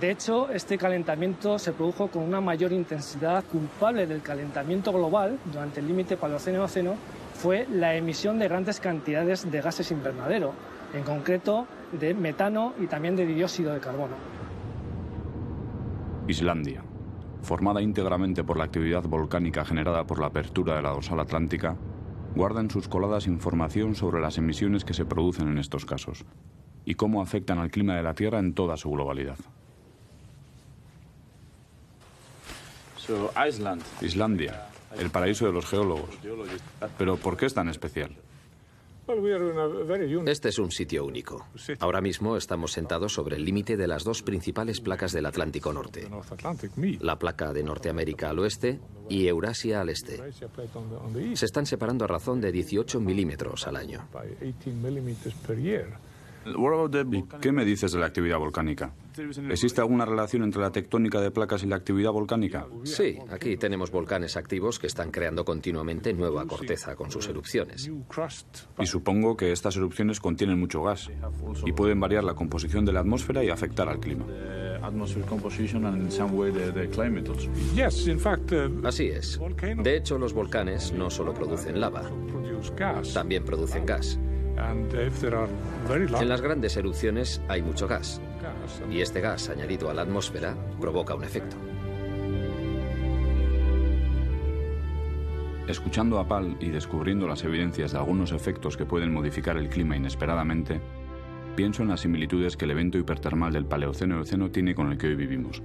De 0.00 0.10
hecho, 0.10 0.50
este 0.50 0.76
calentamiento 0.76 1.58
se 1.58 1.72
produjo 1.72 2.08
con 2.08 2.22
una 2.22 2.42
mayor 2.42 2.72
intensidad 2.72 3.42
culpable 3.44 4.06
del 4.06 4.20
calentamiento 4.20 4.92
global 4.92 5.38
durante 5.50 5.80
el 5.80 5.88
límite 5.88 6.18
Paleoceno-Eoceno 6.18 6.94
fue 7.38 7.68
la 7.70 7.94
emisión 7.94 8.40
de 8.40 8.48
grandes 8.48 8.80
cantidades 8.80 9.48
de 9.48 9.60
gases 9.60 9.92
invernadero, 9.92 10.52
en 10.92 11.04
concreto 11.04 11.68
de 11.92 12.12
metano 12.12 12.74
y 12.80 12.88
también 12.88 13.14
de 13.14 13.26
dióxido 13.26 13.72
de 13.72 13.78
carbono. 13.78 14.16
Islandia, 16.26 16.82
formada 17.42 17.80
íntegramente 17.80 18.42
por 18.42 18.58
la 18.58 18.64
actividad 18.64 19.04
volcánica 19.04 19.64
generada 19.64 20.04
por 20.04 20.18
la 20.18 20.26
apertura 20.26 20.74
de 20.74 20.82
la 20.82 20.90
dorsal 20.90 21.20
atlántica, 21.20 21.76
guarda 22.34 22.60
en 22.60 22.70
sus 22.70 22.88
coladas 22.88 23.28
información 23.28 23.94
sobre 23.94 24.20
las 24.20 24.36
emisiones 24.36 24.84
que 24.84 24.92
se 24.92 25.04
producen 25.04 25.46
en 25.46 25.58
estos 25.58 25.86
casos 25.86 26.24
y 26.84 26.96
cómo 26.96 27.22
afectan 27.22 27.58
al 27.60 27.70
clima 27.70 27.94
de 27.94 28.02
la 28.02 28.14
Tierra 28.14 28.40
en 28.40 28.52
toda 28.52 28.76
su 28.76 28.90
globalidad. 28.90 29.38
Islandia, 34.02 34.67
el 34.96 35.10
paraíso 35.10 35.46
de 35.46 35.52
los 35.52 35.66
geólogos. 35.66 36.10
Pero 36.96 37.16
¿por 37.16 37.36
qué 37.36 37.46
es 37.46 37.54
tan 37.54 37.68
especial? 37.68 38.16
Este 40.26 40.50
es 40.50 40.58
un 40.58 40.70
sitio 40.70 41.06
único. 41.06 41.46
Ahora 41.80 42.02
mismo 42.02 42.36
estamos 42.36 42.72
sentados 42.72 43.14
sobre 43.14 43.36
el 43.36 43.44
límite 43.44 43.78
de 43.78 43.86
las 43.86 44.04
dos 44.04 44.22
principales 44.22 44.82
placas 44.82 45.12
del 45.12 45.24
Atlántico 45.24 45.72
Norte. 45.72 46.06
La 47.00 47.18
placa 47.18 47.54
de 47.54 47.62
Norteamérica 47.62 48.28
al 48.28 48.38
oeste 48.40 48.80
y 49.08 49.26
Eurasia 49.26 49.80
al 49.80 49.88
este. 49.88 50.20
Se 51.34 51.46
están 51.46 51.64
separando 51.64 52.04
a 52.04 52.08
razón 52.08 52.42
de 52.42 52.52
18 52.52 53.00
milímetros 53.00 53.66
al 53.66 53.76
año. 53.76 54.06
Qué 57.40 57.52
me 57.52 57.64
dices 57.64 57.92
de 57.92 57.98
la 57.98 58.06
actividad 58.06 58.38
volcánica? 58.38 58.92
¿Existe 59.50 59.80
alguna 59.80 60.04
relación 60.04 60.42
entre 60.44 60.60
la 60.60 60.70
tectónica 60.70 61.20
de 61.20 61.30
placas 61.30 61.62
y 61.64 61.66
la 61.66 61.76
actividad 61.76 62.12
volcánica? 62.12 62.66
Sí, 62.84 63.18
aquí 63.30 63.56
tenemos 63.56 63.90
volcanes 63.90 64.36
activos 64.36 64.78
que 64.78 64.86
están 64.86 65.10
creando 65.10 65.44
continuamente 65.44 66.12
nueva 66.12 66.46
corteza 66.46 66.94
con 66.94 67.10
sus 67.10 67.26
erupciones. 67.28 67.90
Y 68.78 68.86
supongo 68.86 69.36
que 69.36 69.52
estas 69.52 69.76
erupciones 69.76 70.20
contienen 70.20 70.58
mucho 70.58 70.82
gas 70.82 71.10
y 71.64 71.72
pueden 71.72 72.00
variar 72.00 72.24
la 72.24 72.34
composición 72.34 72.84
de 72.84 72.92
la 72.92 73.00
atmósfera 73.00 73.42
y 73.42 73.50
afectar 73.50 73.88
al 73.88 73.98
clima. 73.98 74.24
Así 78.84 79.06
es. 79.06 79.40
De 79.82 79.96
hecho, 79.96 80.18
los 80.18 80.32
volcanes 80.32 80.92
no 80.92 81.10
solo 81.10 81.34
producen 81.34 81.80
lava, 81.80 82.10
también 83.12 83.44
producen 83.44 83.84
gas. 83.86 84.18
En 86.20 86.28
las 86.28 86.40
grandes 86.40 86.76
erupciones 86.76 87.40
hay 87.48 87.62
mucho 87.62 87.86
gas 87.86 88.20
y 88.90 89.00
este 89.00 89.20
gas 89.20 89.48
añadido 89.48 89.90
a 89.90 89.94
la 89.94 90.02
atmósfera 90.02 90.54
provoca 90.80 91.14
un 91.14 91.24
efecto. 91.24 91.56
Escuchando 95.68 96.18
a 96.18 96.26
Pal 96.26 96.56
y 96.60 96.70
descubriendo 96.70 97.28
las 97.28 97.44
evidencias 97.44 97.92
de 97.92 97.98
algunos 97.98 98.32
efectos 98.32 98.76
que 98.76 98.86
pueden 98.86 99.12
modificar 99.12 99.58
el 99.58 99.68
clima 99.68 99.96
inesperadamente, 99.96 100.80
pienso 101.56 101.82
en 101.82 101.90
las 101.90 102.00
similitudes 102.00 102.56
que 102.56 102.64
el 102.64 102.70
evento 102.70 102.96
hipertermal 102.96 103.52
del 103.52 103.66
Paleoceno-Eoceno 103.66 104.50
tiene 104.50 104.74
con 104.74 104.90
el 104.90 104.96
que 104.96 105.08
hoy 105.08 105.14
vivimos. 105.14 105.62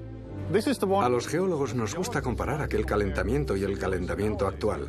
A 1.02 1.10
los 1.10 1.28
geólogos 1.28 1.74
nos 1.74 1.96
gusta 1.96 2.22
comparar 2.22 2.62
aquel 2.62 2.86
calentamiento 2.86 3.56
y 3.56 3.64
el 3.64 3.80
calentamiento 3.80 4.48
actual. 4.48 4.88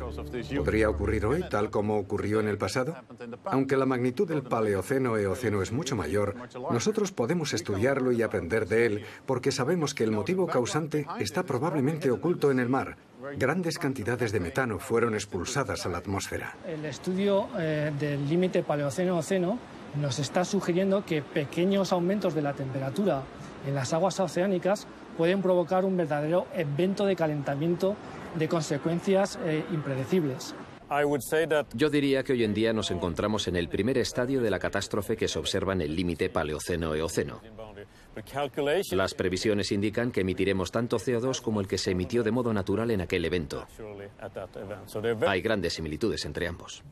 ¿Podría 0.55 0.89
ocurrir 0.89 1.25
hoy 1.25 1.43
tal 1.49 1.69
como 1.69 1.97
ocurrió 1.97 2.39
en 2.39 2.47
el 2.47 2.57
pasado? 2.57 2.95
Aunque 3.45 3.77
la 3.77 3.85
magnitud 3.85 4.27
del 4.27 4.43
Paleoceno-Eoceno 4.43 5.61
es 5.61 5.71
mucho 5.71 5.95
mayor, 5.95 6.35
nosotros 6.71 7.11
podemos 7.11 7.53
estudiarlo 7.53 8.11
y 8.11 8.21
aprender 8.21 8.67
de 8.67 8.85
él 8.85 9.05
porque 9.25 9.51
sabemos 9.51 9.93
que 9.93 10.03
el 10.03 10.11
motivo 10.11 10.45
causante 10.47 11.07
está 11.19 11.43
probablemente 11.43 12.11
oculto 12.11 12.51
en 12.51 12.59
el 12.59 12.69
mar. 12.69 12.97
Grandes 13.37 13.79
cantidades 13.79 14.31
de 14.31 14.39
metano 14.39 14.77
fueron 14.77 15.15
expulsadas 15.15 15.85
a 15.85 15.89
la 15.89 15.97
atmósfera. 15.97 16.55
El 16.67 16.85
estudio 16.85 17.47
eh, 17.57 17.91
del 17.99 18.27
límite 18.29 18.61
Paleoceno-Oceno 18.61 19.57
nos 19.99 20.19
está 20.19 20.45
sugiriendo 20.45 21.03
que 21.05 21.21
pequeños 21.21 21.91
aumentos 21.91 22.35
de 22.35 22.41
la 22.41 22.53
temperatura 22.53 23.23
en 23.65 23.73
las 23.73 23.93
aguas 23.93 24.19
oceánicas 24.19 24.85
pueden 25.17 25.41
provocar 25.41 25.85
un 25.85 25.97
verdadero 25.97 26.47
evento 26.53 27.05
de 27.05 27.15
calentamiento 27.15 27.95
de 28.35 28.47
consecuencias 28.47 29.39
eh, 29.45 29.63
impredecibles. 29.71 30.55
Yo 31.73 31.89
diría 31.89 32.23
que 32.23 32.33
hoy 32.33 32.43
en 32.43 32.53
día 32.53 32.71
nos 32.71 32.91
encontramos 32.91 33.47
en 33.47 33.55
el 33.55 33.69
primer 33.69 33.97
estadio 33.97 34.41
de 34.41 34.51
la 34.51 34.59
catástrofe 34.59 35.17
que 35.17 35.27
se 35.27 35.39
observa 35.39 35.73
en 35.73 35.81
el 35.81 35.95
límite 35.95 36.29
Paleoceno-Eoceno. 36.29 37.41
Las 38.91 39.13
previsiones 39.13 39.71
indican 39.71 40.11
que 40.11 40.21
emitiremos 40.21 40.71
tanto 40.71 40.97
CO2 40.97 41.41
como 41.41 41.59
el 41.59 41.67
que 41.67 41.77
se 41.77 41.91
emitió 41.91 42.23
de 42.23 42.31
modo 42.31 42.53
natural 42.53 42.91
en 42.91 43.01
aquel 43.01 43.25
evento. 43.25 43.67
Hay 45.27 45.41
grandes 45.41 45.73
similitudes 45.73 46.23
entre 46.25 46.47
ambos. 46.47 46.83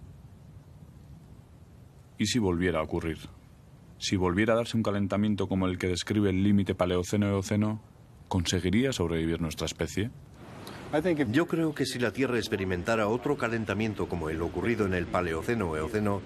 ¿Y 2.18 2.26
si 2.26 2.40
volviera 2.40 2.80
a 2.80 2.84
ocurrir? 2.84 3.18
Si 4.00 4.18
volviera 4.18 4.54
a 4.54 4.58
darse 4.58 4.76
un 4.76 4.84
calentamiento 4.84 5.48
como 5.48 5.68
el 5.68 5.78
que 5.78 5.88
describe 5.88 6.30
el 6.30 6.44
límite 6.44 6.76
Paleoceno-Eoceno, 6.76 7.80
¿conseguiría 8.34 8.92
sobrevivir 8.92 9.40
nuestra 9.40 9.68
especie? 9.68 10.10
Yo 11.30 11.46
creo 11.46 11.76
que 11.76 11.86
si 11.86 12.00
la 12.00 12.10
Tierra 12.10 12.40
experimentara 12.40 13.08
otro 13.08 13.38
calentamiento 13.38 14.10
como 14.10 14.28
el 14.32 14.42
ocurrido 14.42 14.88
en 14.88 14.96
el 14.96 15.06
Paleoceno-Eoceno, 15.06 16.20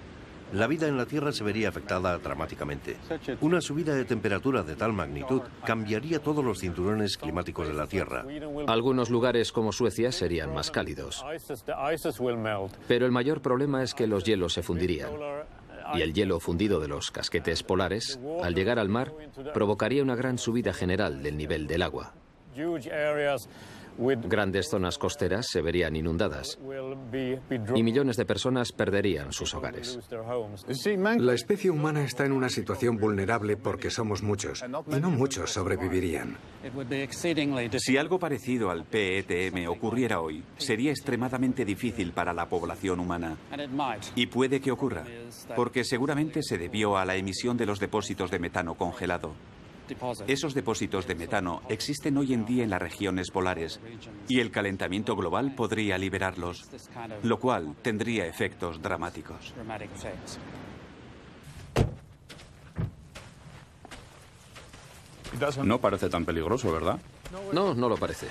la 0.54 0.66
vida 0.66 0.88
en 0.88 0.96
la 0.96 1.04
Tierra 1.04 1.32
se 1.32 1.44
vería 1.44 1.68
afectada 1.68 2.16
dramáticamente. 2.16 2.96
Una 3.42 3.60
subida 3.60 3.94
de 3.94 4.06
temperatura 4.06 4.62
de 4.62 4.74
tal 4.74 4.94
magnitud 4.94 5.42
cambiaría 5.66 6.20
todos 6.20 6.42
los 6.42 6.60
cinturones 6.60 7.18
climáticos 7.18 7.68
de 7.68 7.74
la 7.74 7.86
Tierra. 7.86 8.24
Algunos 8.66 9.10
lugares 9.10 9.52
como 9.52 9.70
Suecia 9.70 10.10
serían 10.10 10.54
más 10.54 10.70
cálidos. 10.70 11.22
Pero 12.88 13.04
el 13.04 13.12
mayor 13.12 13.42
problema 13.42 13.82
es 13.82 13.92
que 13.92 14.06
los 14.06 14.24
hielos 14.24 14.54
se 14.54 14.62
fundirían. 14.62 15.10
Y 15.94 16.02
el 16.02 16.12
hielo 16.12 16.40
fundido 16.40 16.80
de 16.80 16.88
los 16.88 17.10
casquetes 17.10 17.62
polares, 17.62 18.18
al 18.42 18.54
llegar 18.54 18.78
al 18.78 18.88
mar, 18.88 19.12
provocaría 19.54 20.02
una 20.02 20.16
gran 20.16 20.38
subida 20.38 20.72
general 20.72 21.22
del 21.22 21.36
nivel 21.36 21.66
del 21.66 21.82
agua. 21.82 22.12
Grandes 23.98 24.68
zonas 24.70 24.96
costeras 24.96 25.48
se 25.48 25.60
verían 25.60 25.96
inundadas 25.96 26.58
y 27.74 27.82
millones 27.82 28.16
de 28.16 28.24
personas 28.24 28.72
perderían 28.72 29.32
sus 29.32 29.54
hogares. 29.54 29.98
La 31.18 31.34
especie 31.34 31.70
humana 31.70 32.04
está 32.04 32.24
en 32.24 32.32
una 32.32 32.48
situación 32.48 32.96
vulnerable 32.96 33.56
porque 33.56 33.90
somos 33.90 34.22
muchos 34.22 34.62
y 34.62 35.00
no 35.00 35.10
muchos 35.10 35.50
sobrevivirían. 35.52 36.36
Si 37.78 37.96
algo 37.96 38.18
parecido 38.18 38.70
al 38.70 38.84
PETM 38.84 39.68
ocurriera 39.68 40.20
hoy, 40.20 40.44
sería 40.56 40.90
extremadamente 40.90 41.64
difícil 41.64 42.12
para 42.12 42.32
la 42.32 42.48
población 42.48 43.00
humana. 43.00 43.36
Y 44.14 44.26
puede 44.26 44.60
que 44.60 44.70
ocurra, 44.70 45.04
porque 45.56 45.84
seguramente 45.84 46.42
se 46.42 46.58
debió 46.58 46.96
a 46.96 47.04
la 47.04 47.16
emisión 47.16 47.56
de 47.56 47.66
los 47.66 47.80
depósitos 47.80 48.30
de 48.30 48.38
metano 48.38 48.74
congelado. 48.74 49.32
Esos 50.26 50.54
depósitos 50.54 51.06
de 51.06 51.14
metano 51.14 51.62
existen 51.68 52.16
hoy 52.16 52.34
en 52.34 52.44
día 52.44 52.64
en 52.64 52.70
las 52.70 52.80
regiones 52.80 53.30
polares 53.30 53.80
y 54.28 54.40
el 54.40 54.50
calentamiento 54.50 55.16
global 55.16 55.54
podría 55.54 55.98
liberarlos, 55.98 56.68
lo 57.22 57.38
cual 57.38 57.74
tendría 57.82 58.26
efectos 58.26 58.80
dramáticos. 58.82 59.54
No 65.62 65.78
parece 65.80 66.08
tan 66.08 66.24
peligroso, 66.24 66.72
¿verdad? 66.72 66.98
No, 67.52 67.74
no 67.74 67.88
lo 67.88 67.96
parece. 67.96 68.26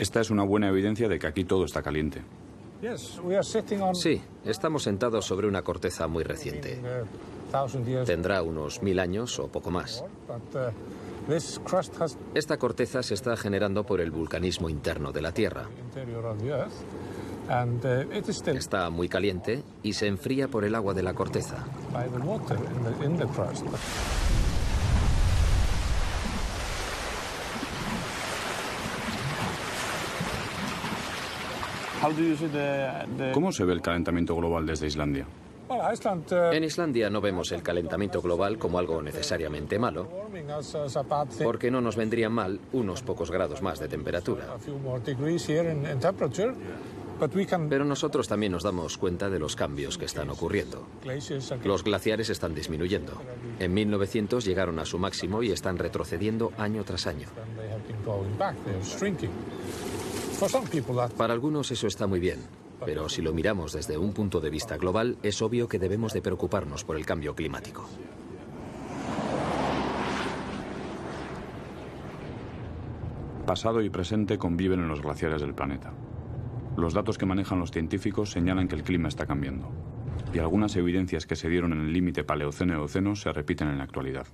Esta 0.00 0.20
es 0.20 0.30
una 0.30 0.44
buena 0.44 0.68
evidencia 0.68 1.08
de 1.08 1.18
que 1.18 1.26
aquí 1.26 1.44
todo 1.44 1.64
está 1.64 1.82
caliente. 1.82 2.22
Sí, 3.94 4.20
estamos 4.44 4.82
sentados 4.82 5.24
sobre 5.24 5.46
una 5.46 5.62
corteza 5.62 6.06
muy 6.06 6.24
reciente. 6.24 6.80
Tendrá 8.04 8.42
unos 8.42 8.82
mil 8.82 8.98
años 8.98 9.38
o 9.38 9.48
poco 9.48 9.70
más. 9.70 10.04
Esta 12.34 12.56
corteza 12.58 13.02
se 13.02 13.14
está 13.14 13.36
generando 13.36 13.84
por 13.84 14.00
el 14.00 14.10
vulcanismo 14.10 14.68
interno 14.68 15.12
de 15.12 15.22
la 15.22 15.32
Tierra. 15.32 15.68
Está 18.56 18.90
muy 18.90 19.08
caliente 19.08 19.62
y 19.82 19.92
se 19.92 20.06
enfría 20.06 20.48
por 20.48 20.64
el 20.64 20.74
agua 20.74 20.94
de 20.94 21.02
la 21.02 21.14
corteza. 21.14 21.64
¿Cómo 33.32 33.52
se 33.52 33.64
ve 33.64 33.72
el 33.72 33.80
calentamiento 33.80 34.36
global 34.36 34.66
desde 34.66 34.86
Islandia? 34.86 35.26
En 35.68 36.64
Islandia 36.64 37.10
no 37.10 37.20
vemos 37.20 37.52
el 37.52 37.62
calentamiento 37.62 38.20
global 38.20 38.58
como 38.58 38.78
algo 38.78 39.00
necesariamente 39.02 39.78
malo, 39.78 40.08
porque 41.42 41.70
no 41.70 41.80
nos 41.80 41.96
vendrían 41.96 42.32
mal 42.32 42.60
unos 42.72 43.02
pocos 43.02 43.30
grados 43.30 43.62
más 43.62 43.78
de 43.80 43.88
temperatura. 43.88 44.56
Pero 47.70 47.84
nosotros 47.84 48.28
también 48.28 48.52
nos 48.52 48.64
damos 48.64 48.98
cuenta 48.98 49.30
de 49.30 49.38
los 49.38 49.56
cambios 49.56 49.96
que 49.96 50.04
están 50.04 50.30
ocurriendo. 50.30 50.86
Los 51.64 51.84
glaciares 51.84 52.28
están 52.28 52.54
disminuyendo. 52.54 53.12
En 53.60 53.72
1900 53.72 54.44
llegaron 54.44 54.78
a 54.78 54.84
su 54.84 54.98
máximo 54.98 55.42
y 55.42 55.52
están 55.52 55.78
retrocediendo 55.78 56.52
año 56.58 56.84
tras 56.84 57.06
año. 57.06 57.28
Para 61.16 61.32
algunos 61.32 61.70
eso 61.70 61.86
está 61.86 62.06
muy 62.06 62.20
bien, 62.20 62.40
pero 62.84 63.08
si 63.08 63.22
lo 63.22 63.32
miramos 63.32 63.72
desde 63.72 63.98
un 63.98 64.12
punto 64.12 64.40
de 64.40 64.50
vista 64.50 64.76
global, 64.76 65.16
es 65.22 65.40
obvio 65.42 65.68
que 65.68 65.78
debemos 65.78 66.12
de 66.12 66.22
preocuparnos 66.22 66.84
por 66.84 66.96
el 66.96 67.06
cambio 67.06 67.34
climático. 67.34 67.88
Pasado 73.46 73.82
y 73.82 73.90
presente 73.90 74.38
conviven 74.38 74.80
en 74.80 74.88
los 74.88 75.02
glaciares 75.02 75.42
del 75.42 75.54
planeta. 75.54 75.92
Los 76.76 76.94
datos 76.94 77.18
que 77.18 77.26
manejan 77.26 77.60
los 77.60 77.70
científicos 77.70 78.30
señalan 78.30 78.68
que 78.68 78.74
el 78.74 78.82
clima 78.82 79.08
está 79.08 79.26
cambiando, 79.26 79.70
y 80.32 80.38
algunas 80.38 80.74
evidencias 80.76 81.26
que 81.26 81.36
se 81.36 81.48
dieron 81.48 81.72
en 81.72 81.80
el 81.80 81.92
límite 81.92 82.24
Paleoceno-Eoceno 82.24 83.14
se 83.14 83.32
repiten 83.32 83.68
en 83.68 83.78
la 83.78 83.84
actualidad. 83.84 84.26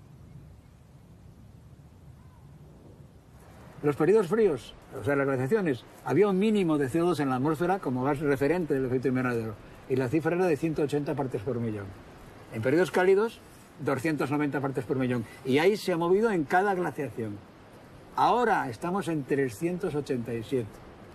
Los 3.83 3.97
periodos 3.97 4.29
fríos, 4.29 4.75
o 4.99 5.05
sea, 5.05 5.17
las 5.17 5.27
glaciaciones, 5.27 5.85
había 6.05 6.29
un 6.29 6.39
mínimo 6.39 6.79
de 6.79 6.89
CO2 6.89 7.21
en 7.21 7.31
la 7.31 7.37
atmósfera 7.37 7.79
como 7.79 8.05
gas 8.05 8.21
referente 8.21 8.75
del 8.75 8.87
efecto 8.87 9.09
invernadero, 9.09 9.55
y 9.89 9.97
la 9.97 10.09
cifra 10.09 10.37
era 10.37 10.47
de 10.47 10.57
180 10.57 11.15
partes 11.15 11.43
por 11.43 11.59
millón. 11.61 11.87
En 12.53 12.63
periodos 12.63 12.91
cálidos, 12.91 13.41
290 13.81 14.61
partes 14.61 14.85
por 14.85 14.97
millón. 14.97 15.25
Y 15.45 15.59
ahí 15.59 15.77
se 15.77 15.93
ha 15.93 15.97
movido 15.97 16.31
en 16.31 16.45
cada 16.45 16.75
glaciación. 16.75 17.39
Ahora 18.17 18.69
estamos 18.69 19.09
en 19.09 19.25
387 19.25 20.67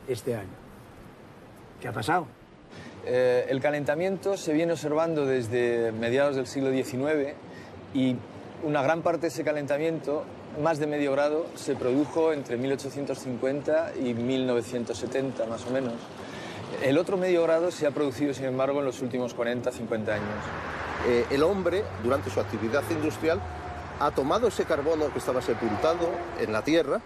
este 0.07 0.35
año. 0.35 0.49
¿Qué 1.81 1.87
ha 1.87 1.93
pasado? 1.93 2.27
Eh, 3.05 3.45
el 3.49 3.61
calentamiento 3.61 4.37
se 4.37 4.53
viene 4.53 4.73
observando 4.73 5.25
desde 5.25 5.91
mediados 5.91 6.35
del 6.35 6.47
siglo 6.47 6.71
XIX 6.71 7.35
y 7.93 8.15
una 8.63 8.81
gran 8.81 9.03
parte 9.03 9.21
de 9.21 9.27
ese 9.27 9.43
calentamiento, 9.43 10.23
más 10.61 10.79
de 10.79 10.87
medio 10.87 11.11
grado, 11.11 11.45
se 11.55 11.75
produjo 11.75 12.33
entre 12.33 12.57
1850 12.57 13.93
y 14.03 14.13
1970 14.13 15.45
más 15.45 15.65
o 15.65 15.71
menos. 15.71 15.93
El 16.83 16.97
otro 16.97 17.17
medio 17.17 17.43
grado 17.43 17.71
se 17.71 17.87
ha 17.87 17.91
producido, 17.91 18.33
sin 18.33 18.45
embargo, 18.45 18.79
en 18.79 18.85
los 18.85 19.01
últimos 19.01 19.33
40, 19.33 19.71
50 19.71 20.13
años. 20.13 20.25
Eh, 21.07 21.25
el 21.29 21.43
hombre, 21.43 21.83
durante 22.03 22.29
su 22.29 22.39
actividad 22.39 22.83
industrial, 22.89 23.39
ha 23.99 24.11
tomado 24.11 24.47
ese 24.47 24.65
carbono 24.65 25.11
que 25.11 25.19
estaba 25.19 25.41
sepultado 25.41 26.09
en 26.39 26.51
la 26.51 26.63
Tierra 26.63 27.01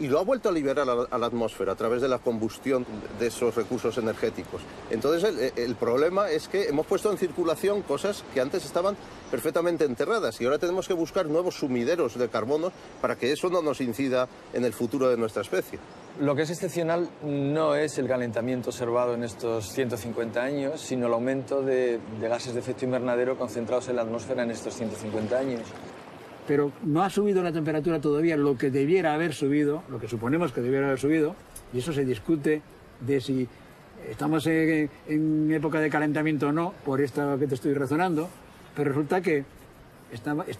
y 0.00 0.08
lo 0.08 0.18
ha 0.18 0.24
vuelto 0.24 0.48
a 0.48 0.52
liberar 0.52 0.88
a 0.88 1.18
la, 1.18 1.26
atmósfera 1.26 1.72
a 1.72 1.74
través 1.74 2.00
de 2.02 2.08
la 2.08 2.18
combustión 2.18 2.86
de 3.18 3.26
esos 3.26 3.54
recursos 3.54 3.96
energéticos. 3.98 4.60
Entonces 4.90 5.52
el, 5.56 5.74
problema 5.74 6.30
es 6.30 6.48
que 6.48 6.68
hemos 6.68 6.86
puesto 6.86 7.10
en 7.10 7.18
circulación 7.18 7.82
cosas 7.82 8.24
que 8.32 8.40
antes 8.40 8.64
estaban 8.64 8.96
perfectamente 9.30 9.84
enterradas 9.84 10.40
y 10.40 10.44
ahora 10.44 10.58
tenemos 10.58 10.88
que 10.88 10.94
buscar 10.94 11.26
nuevos 11.26 11.56
sumideros 11.56 12.18
de 12.18 12.28
carbono 12.28 12.72
para 13.00 13.16
que 13.16 13.32
eso 13.32 13.50
no 13.50 13.62
nos 13.62 13.80
incida 13.80 14.28
en 14.52 14.64
el 14.64 14.72
futuro 14.72 15.08
de 15.08 15.16
nuestra 15.16 15.42
especie. 15.42 15.78
Lo 16.20 16.34
que 16.34 16.42
es 16.42 16.50
excepcional 16.50 17.08
no 17.22 17.74
es 17.74 17.98
el 17.98 18.08
calentamiento 18.08 18.70
observado 18.70 19.14
en 19.14 19.24
estos 19.24 19.72
150 19.72 20.42
años, 20.42 20.80
sino 20.80 21.06
el 21.06 21.12
aumento 21.12 21.62
de, 21.62 22.00
de 22.20 22.28
gases 22.28 22.54
de 22.54 22.60
efecto 22.60 22.84
invernadero 22.84 23.36
concentrados 23.36 23.88
en 23.88 23.96
la 23.96 24.02
atmósfera 24.02 24.42
en 24.42 24.50
estos 24.50 24.74
150 24.74 25.38
años. 25.38 25.62
Pero 26.48 26.72
no 26.82 27.02
ha 27.02 27.10
subido 27.10 27.42
la 27.42 27.52
temperatura 27.52 28.00
todavía 28.00 28.34
lo 28.38 28.56
que 28.56 28.70
debiera 28.70 29.12
haber 29.12 29.34
subido, 29.34 29.82
lo 29.90 30.00
que 30.00 30.08
suponemos 30.08 30.50
que 30.50 30.62
debiera 30.62 30.86
haber 30.86 30.98
subido, 30.98 31.36
y 31.74 31.78
eso 31.78 31.92
se 31.92 32.06
discute 32.06 32.62
de 33.00 33.20
si 33.20 33.46
estamos 34.10 34.46
en, 34.46 35.52
época 35.52 35.78
de 35.78 35.90
calentamiento 35.90 36.48
o 36.48 36.52
no, 36.52 36.72
por 36.86 37.02
esto 37.02 37.38
que 37.38 37.46
te 37.46 37.54
estoy 37.54 37.74
razonando, 37.74 38.30
pero 38.74 38.88
resulta 38.88 39.20
que 39.20 39.44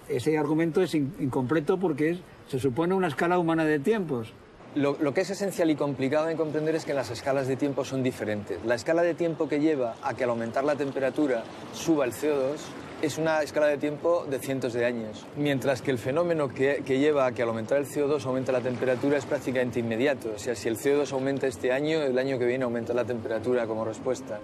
ese 0.07 0.37
argumento 0.37 0.83
es 0.83 0.93
incompleto 0.93 1.79
porque 1.79 2.19
se 2.47 2.59
supone 2.59 2.93
una 2.93 3.07
escala 3.07 3.39
humana 3.39 3.65
de 3.65 3.79
tiempos. 3.79 4.31
Lo, 4.75 4.95
lo, 5.01 5.15
que 5.15 5.21
es 5.21 5.29
esencial 5.31 5.71
y 5.71 5.75
complicado 5.75 6.27
de 6.27 6.35
comprender 6.35 6.75
es 6.75 6.85
que 6.85 6.93
las 6.93 7.09
escalas 7.09 7.47
de 7.47 7.55
tiempo 7.55 7.83
son 7.83 8.03
diferentes. 8.03 8.63
La 8.63 8.75
escala 8.75 9.01
de 9.01 9.15
tiempo 9.15 9.49
que 9.49 9.59
lleva 9.59 9.95
a 10.03 10.13
que 10.13 10.25
al 10.25 10.29
aumentar 10.29 10.63
la 10.63 10.75
temperatura 10.75 11.43
suba 11.73 12.05
el 12.05 12.11
CO2 12.11 12.59
es 13.01 13.17
una 13.17 13.41
escala 13.41 13.67
de 13.67 13.77
tiempo 13.77 14.25
de 14.29 14.39
cientos 14.39 14.73
de 14.73 14.85
años, 14.85 15.25
mientras 15.37 15.81
que 15.81 15.91
el 15.91 15.97
fenómeno 15.97 16.49
que, 16.49 16.83
lleva 16.85 17.25
a 17.25 17.31
que 17.31 17.43
al 17.43 17.49
aumentar 17.49 17.77
el 17.77 17.85
CO2 17.85 18.25
aumente 18.25 18.51
la 18.51 18.59
temperatura 18.59 19.17
es 19.17 19.25
prácticamente 19.25 19.79
inmediato. 19.79 20.31
O 20.35 20.39
sea, 20.39 20.55
si 20.55 20.67
el 20.67 20.77
CO2 20.77 21.11
aumenta 21.13 21.47
este 21.47 21.71
año, 21.71 22.01
el 22.01 22.17
año 22.17 22.37
que 22.37 22.45
viene 22.45 22.65
aumenta 22.65 22.93
la 22.93 23.05
temperatura 23.05 23.65
como 23.67 23.85
respuesta. 23.85 24.39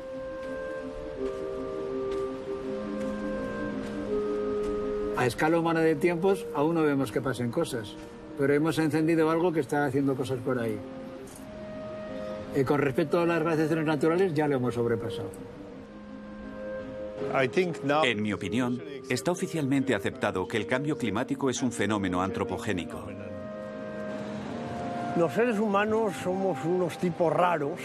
A 5.17 5.25
escala 5.25 5.59
humana 5.59 5.81
de 5.81 5.95
tiempos 5.95 6.45
aún 6.53 6.75
no 6.75 6.83
vemos 6.83 7.11
que 7.11 7.21
pasen 7.21 7.51
cosas, 7.51 7.95
pero 8.37 8.53
hemos 8.53 8.77
encendido 8.79 9.29
algo 9.29 9.51
que 9.51 9.59
está 9.59 9.85
haciendo 9.85 10.15
cosas 10.15 10.39
por 10.39 10.59
ahí. 10.59 10.77
Y 12.55 12.63
con 12.63 12.79
respecto 12.79 13.19
a 13.19 13.25
las 13.25 13.41
radiaciones 13.41 13.85
naturales 13.85 14.33
ya 14.33 14.47
lo 14.47 14.55
hemos 14.55 14.75
sobrepasado. 14.75 15.54
En 18.03 18.21
mi 18.21 18.33
opinión, 18.33 18.81
está 19.09 19.31
oficialmente 19.31 19.95
aceptado 19.95 20.47
que 20.47 20.57
el 20.57 20.67
cambio 20.67 20.97
climático 20.97 21.49
es 21.49 21.61
un 21.61 21.71
fenómeno 21.71 22.21
antropogénico. 22.21 23.05
Los 25.17 25.33
seres 25.33 25.59
humanos 25.59 26.13
somos 26.23 26.57
unos 26.65 26.97
tipos 26.97 27.31
raros 27.31 27.79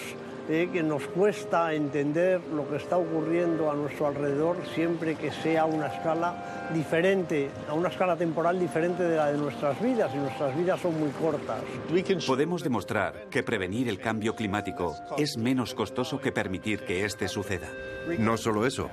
eh, 0.49 0.69
que 0.73 0.83
nos 0.83 1.07
cuesta 1.07 1.73
entender 1.75 2.41
lo 2.53 2.69
que 2.69 2.75
está 2.75 2.97
ocurriendo 2.97 3.71
a 3.71 3.75
nuestro 3.77 4.09
alrededor 4.09 4.57
siempre 4.75 5.15
que 5.15 5.31
sea 5.31 5.63
a 5.63 5.65
una 5.67 5.87
escala 5.87 6.69
diferente, 6.75 7.51
a 7.69 7.75
una 7.75 7.89
escala 7.89 8.17
temporal 8.17 8.59
diferente 8.59 9.05
de 9.05 9.17
la 9.17 9.31
de 9.31 9.39
nuestras 9.39 9.81
vidas 9.81 10.11
y 10.13 10.19
nuestras 10.19 10.57
vidas 10.57 10.81
son 10.81 10.99
muy 10.99 11.11
cortas. 11.11 11.63
Podemos 12.27 12.65
demostrar 12.65 13.27
que 13.31 13.45
prevenir 13.45 13.89
el 13.89 14.01
cambio 14.01 14.35
climático 14.35 14.97
es 15.17 15.37
menos 15.37 15.73
costoso 15.73 16.21
que 16.21 16.33
permitir 16.33 16.81
que 16.81 17.05
éste 17.05 17.29
suceda. 17.29 17.69
No 18.19 18.37
solo 18.37 18.67
eso, 18.67 18.91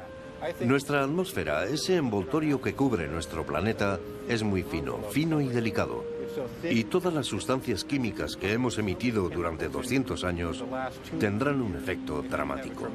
nuestra 0.61 1.03
atmósfera, 1.03 1.65
ese 1.65 1.95
envoltorio 1.95 2.61
que 2.61 2.73
cubre 2.73 3.07
nuestro 3.07 3.45
planeta, 3.45 3.99
es 4.27 4.43
muy 4.43 4.63
fino, 4.63 4.97
fino 5.09 5.41
y 5.41 5.47
delicado. 5.47 6.03
Y 6.63 6.83
todas 6.85 7.13
las 7.13 7.25
sustancias 7.25 7.83
químicas 7.83 8.35
que 8.35 8.53
hemos 8.53 8.77
emitido 8.77 9.29
durante 9.29 9.69
200 9.69 10.23
años 10.23 10.63
tendrán 11.19 11.61
un 11.61 11.75
efecto 11.75 12.21
dramático. 12.21 12.87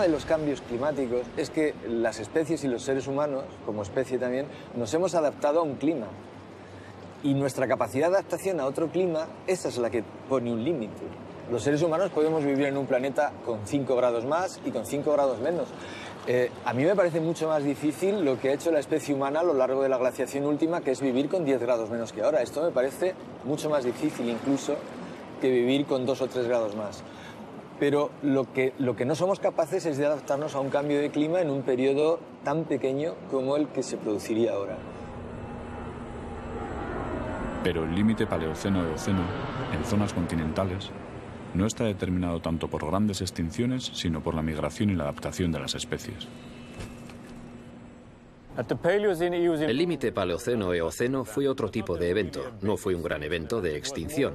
De 0.00 0.08
los 0.08 0.24
cambios 0.24 0.60
climáticos 0.62 1.22
es 1.36 1.50
que 1.50 1.74
las 1.88 2.20
especies 2.20 2.64
y 2.64 2.68
los 2.68 2.82
seres 2.82 3.06
humanos, 3.06 3.44
como 3.66 3.82
especie 3.82 4.18
también, 4.18 4.46
nos 4.74 4.92
hemos 4.94 5.14
adaptado 5.14 5.60
a 5.60 5.62
un 5.62 5.76
clima. 5.76 6.06
Y 7.22 7.34
nuestra 7.34 7.68
capacidad 7.68 8.08
de 8.08 8.16
adaptación 8.16 8.60
a 8.60 8.66
otro 8.66 8.88
clima, 8.88 9.26
esa 9.46 9.68
es 9.68 9.76
la 9.78 9.90
que 9.90 10.02
pone 10.28 10.52
un 10.52 10.64
límite. 10.64 11.02
Los 11.50 11.62
seres 11.62 11.82
humanos 11.82 12.10
podemos 12.10 12.44
vivir 12.44 12.66
en 12.66 12.76
un 12.76 12.86
planeta 12.86 13.32
con 13.44 13.66
5 13.66 13.96
grados 13.96 14.24
más 14.24 14.60
y 14.64 14.70
con 14.70 14.86
5 14.86 15.12
grados 15.12 15.40
menos. 15.40 15.68
Eh, 16.26 16.50
a 16.64 16.72
mí 16.72 16.84
me 16.84 16.94
parece 16.94 17.20
mucho 17.20 17.48
más 17.48 17.64
difícil 17.64 18.24
lo 18.24 18.38
que 18.38 18.50
ha 18.50 18.52
hecho 18.52 18.70
la 18.70 18.78
especie 18.78 19.14
humana 19.14 19.40
a 19.40 19.42
lo 19.42 19.54
largo 19.54 19.82
de 19.82 19.88
la 19.88 19.98
glaciación 19.98 20.46
última, 20.46 20.80
que 20.80 20.92
es 20.92 21.00
vivir 21.00 21.28
con 21.28 21.44
10 21.44 21.60
grados 21.60 21.90
menos 21.90 22.12
que 22.12 22.22
ahora. 22.22 22.40
Esto 22.40 22.62
me 22.62 22.70
parece 22.70 23.14
mucho 23.44 23.68
más 23.68 23.84
difícil 23.84 24.28
incluso 24.28 24.76
que 25.40 25.50
vivir 25.50 25.86
con 25.86 26.06
2 26.06 26.20
o 26.20 26.26
3 26.28 26.46
grados 26.46 26.76
más 26.76 27.02
pero 27.80 28.10
lo 28.22 28.52
que, 28.52 28.74
lo 28.78 28.94
que 28.94 29.06
no 29.06 29.14
somos 29.14 29.40
capaces 29.40 29.86
es 29.86 29.96
de 29.96 30.04
adaptarnos 30.04 30.54
a 30.54 30.60
un 30.60 30.68
cambio 30.68 31.00
de 31.00 31.10
clima 31.10 31.40
en 31.40 31.48
un 31.48 31.62
periodo 31.62 32.20
tan 32.44 32.64
pequeño 32.64 33.14
como 33.30 33.56
el 33.56 33.68
que 33.68 33.82
se 33.82 33.96
produciría 33.96 34.52
ahora. 34.52 34.76
Pero 37.64 37.84
el 37.84 37.94
límite 37.94 38.26
paleoceno-eoceno, 38.26 39.22
en 39.74 39.84
zonas 39.86 40.12
continentales, 40.12 40.90
no 41.54 41.66
está 41.66 41.84
determinado 41.84 42.40
tanto 42.40 42.68
por 42.68 42.86
grandes 42.86 43.22
extinciones, 43.22 43.90
sino 43.94 44.22
por 44.22 44.34
la 44.34 44.42
migración 44.42 44.90
y 44.90 44.94
la 44.94 45.04
adaptación 45.04 45.50
de 45.50 45.60
las 45.60 45.74
especies. 45.74 46.28
El 49.70 49.76
límite 49.76 50.12
paleoceno-eoceno 50.12 51.24
fue 51.24 51.48
otro 51.48 51.70
tipo 51.70 51.96
de 51.96 52.10
evento, 52.10 52.52
no 52.60 52.76
fue 52.76 52.94
un 52.94 53.02
gran 53.02 53.22
evento 53.22 53.62
de 53.62 53.76
extinción. 53.76 54.34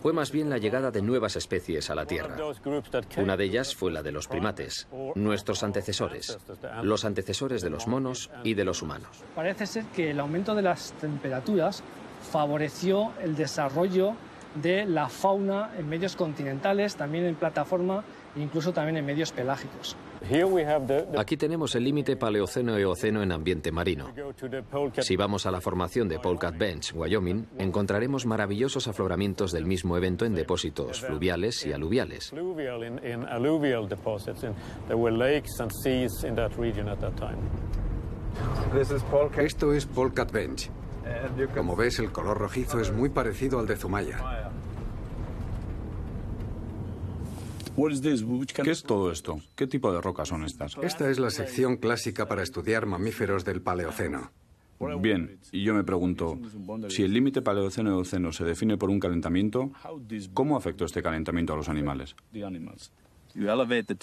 Fue 0.00 0.12
más 0.12 0.30
bien 0.30 0.50
la 0.50 0.58
llegada 0.58 0.90
de 0.90 1.02
nuevas 1.02 1.36
especies 1.36 1.90
a 1.90 1.94
la 1.94 2.06
Tierra. 2.06 2.36
Una 3.16 3.36
de 3.36 3.44
ellas 3.44 3.74
fue 3.74 3.90
la 3.90 4.02
de 4.02 4.12
los 4.12 4.28
primates, 4.28 4.86
nuestros 5.14 5.62
antecesores, 5.62 6.38
los 6.82 7.04
antecesores 7.04 7.62
de 7.62 7.70
los 7.70 7.86
monos 7.86 8.30
y 8.44 8.54
de 8.54 8.64
los 8.64 8.82
humanos. 8.82 9.24
Parece 9.34 9.66
ser 9.66 9.84
que 9.86 10.10
el 10.10 10.20
aumento 10.20 10.54
de 10.54 10.62
las 10.62 10.92
temperaturas 10.94 11.82
favoreció 12.30 13.12
el 13.22 13.36
desarrollo 13.36 14.14
de 14.54 14.84
la 14.86 15.08
fauna 15.08 15.72
en 15.76 15.88
medios 15.88 16.14
continentales, 16.14 16.94
también 16.94 17.24
en 17.24 17.34
plataforma 17.34 18.04
e 18.36 18.40
incluso 18.40 18.72
también 18.72 18.96
en 18.96 19.04
medios 19.04 19.32
pelágicos. 19.32 19.96
Aquí 21.16 21.36
tenemos 21.36 21.74
el 21.74 21.84
límite 21.84 22.16
paleoceno-eoceno 22.16 23.22
en 23.22 23.32
ambiente 23.32 23.70
marino. 23.70 24.10
Si 25.00 25.16
vamos 25.16 25.46
a 25.46 25.50
la 25.50 25.60
formación 25.60 26.08
de 26.08 26.18
Polecat 26.18 26.56
Bench, 26.56 26.94
Wyoming, 26.94 27.46
encontraremos 27.58 28.26
maravillosos 28.26 28.88
afloramientos 28.88 29.52
del 29.52 29.66
mismo 29.66 29.96
evento 29.96 30.24
en 30.24 30.34
depósitos 30.34 31.00
fluviales 31.00 31.64
y 31.66 31.72
aluviales. 31.72 32.32
Esto 39.38 39.72
es 39.72 39.86
Polecat 39.86 40.32
Bench. 40.32 40.70
Como 41.54 41.76
ves, 41.76 41.98
el 41.98 42.10
color 42.12 42.38
rojizo 42.38 42.80
es 42.80 42.90
muy 42.92 43.10
parecido 43.10 43.58
al 43.58 43.66
de 43.66 43.76
Zumaya. 43.76 44.50
¿Qué 47.76 48.70
es 48.70 48.82
todo 48.82 49.10
esto? 49.10 49.40
¿Qué 49.56 49.66
tipo 49.66 49.92
de 49.92 50.00
rocas 50.00 50.28
son 50.28 50.44
estas? 50.44 50.76
Esta 50.82 51.10
es 51.10 51.18
la 51.18 51.30
sección 51.30 51.76
clásica 51.76 52.28
para 52.28 52.42
estudiar 52.42 52.86
mamíferos 52.86 53.44
del 53.44 53.60
Paleoceno. 53.62 54.30
Bien, 55.00 55.38
y 55.52 55.62
yo 55.62 55.74
me 55.74 55.84
pregunto, 55.84 56.38
si 56.88 57.04
el 57.04 57.12
límite 57.12 57.42
paleoceno-eoceno 57.42 58.32
se 58.32 58.44
define 58.44 58.76
por 58.76 58.90
un 58.90 59.00
calentamiento, 59.00 59.70
¿cómo 60.34 60.56
afectó 60.56 60.84
este 60.84 61.02
calentamiento 61.02 61.52
a 61.52 61.56
los 61.56 61.68
animales? 61.68 62.16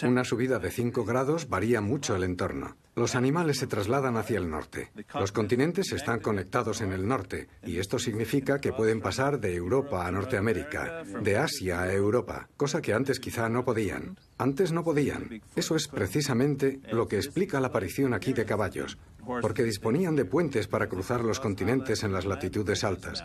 Una 0.03 0.25
subida 0.25 0.59
de 0.59 0.71
5 0.71 1.05
grados 1.05 1.47
varía 1.47 1.79
mucho 1.79 2.15
el 2.15 2.23
entorno. 2.23 2.75
Los 2.95 3.15
animales 3.15 3.59
se 3.59 3.67
trasladan 3.67 4.17
hacia 4.17 4.37
el 4.37 4.49
norte. 4.49 4.91
Los 5.13 5.31
continentes 5.31 5.93
están 5.93 6.19
conectados 6.19 6.81
en 6.81 6.91
el 6.91 7.07
norte 7.07 7.47
y 7.65 7.77
esto 7.77 7.97
significa 7.97 8.59
que 8.59 8.73
pueden 8.73 8.99
pasar 8.99 9.39
de 9.39 9.55
Europa 9.55 10.05
a 10.05 10.11
Norteamérica, 10.11 11.03
de 11.03 11.37
Asia 11.37 11.81
a 11.81 11.93
Europa, 11.93 12.49
cosa 12.57 12.81
que 12.81 12.93
antes 12.93 13.21
quizá 13.21 13.47
no 13.47 13.63
podían. 13.63 14.17
Antes 14.37 14.73
no 14.73 14.83
podían. 14.83 15.41
Eso 15.55 15.77
es 15.77 15.87
precisamente 15.87 16.81
lo 16.91 17.07
que 17.07 17.15
explica 17.15 17.61
la 17.61 17.67
aparición 17.67 18.13
aquí 18.13 18.33
de 18.33 18.45
caballos, 18.45 18.97
porque 19.41 19.63
disponían 19.63 20.17
de 20.17 20.25
puentes 20.25 20.67
para 20.67 20.89
cruzar 20.89 21.23
los 21.23 21.39
continentes 21.39 22.03
en 22.03 22.11
las 22.11 22.25
latitudes 22.25 22.83
altas. 22.83 23.23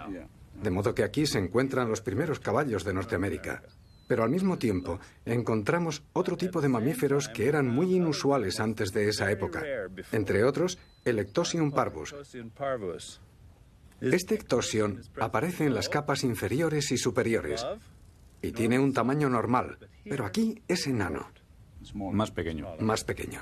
De 0.63 0.71
modo 0.71 0.95
que 0.95 1.03
aquí 1.03 1.27
se 1.27 1.41
encuentran 1.41 1.89
los 1.89 2.01
primeros 2.01 2.39
caballos 2.39 2.85
de 2.85 2.95
Norteamérica. 2.95 3.63
Pero 4.07 4.23
al 4.23 4.31
mismo 4.31 4.59
tiempo 4.59 5.01
encontramos 5.25 6.03
otro 6.13 6.37
tipo 6.37 6.61
de 6.61 6.69
mamíferos 6.69 7.29
que 7.29 7.49
eran 7.49 7.67
muy 7.67 7.95
inusuales 7.95 8.61
antes 8.61 8.93
de 8.93 9.09
esa 9.09 9.31
época, 9.31 9.65
entre 10.13 10.45
otros 10.45 10.79
el 11.05 11.19
Ectosium 11.19 11.73
parvus. 11.73 12.15
Este 14.01 14.35
Ectosion 14.35 15.01
aparece 15.19 15.65
en 15.65 15.75
las 15.75 15.89
capas 15.89 16.23
inferiores 16.23 16.93
y 16.93 16.99
superiores 16.99 17.67
y 18.43 18.53
tiene 18.53 18.79
un 18.79 18.93
tamaño 18.93 19.29
normal, 19.31 19.79
pero 20.05 20.27
aquí 20.27 20.63
es 20.69 20.87
enano. 20.87 21.29
Más 21.95 22.31
pequeño. 22.31 22.77
Más 22.81 23.05
pequeño. 23.05 23.41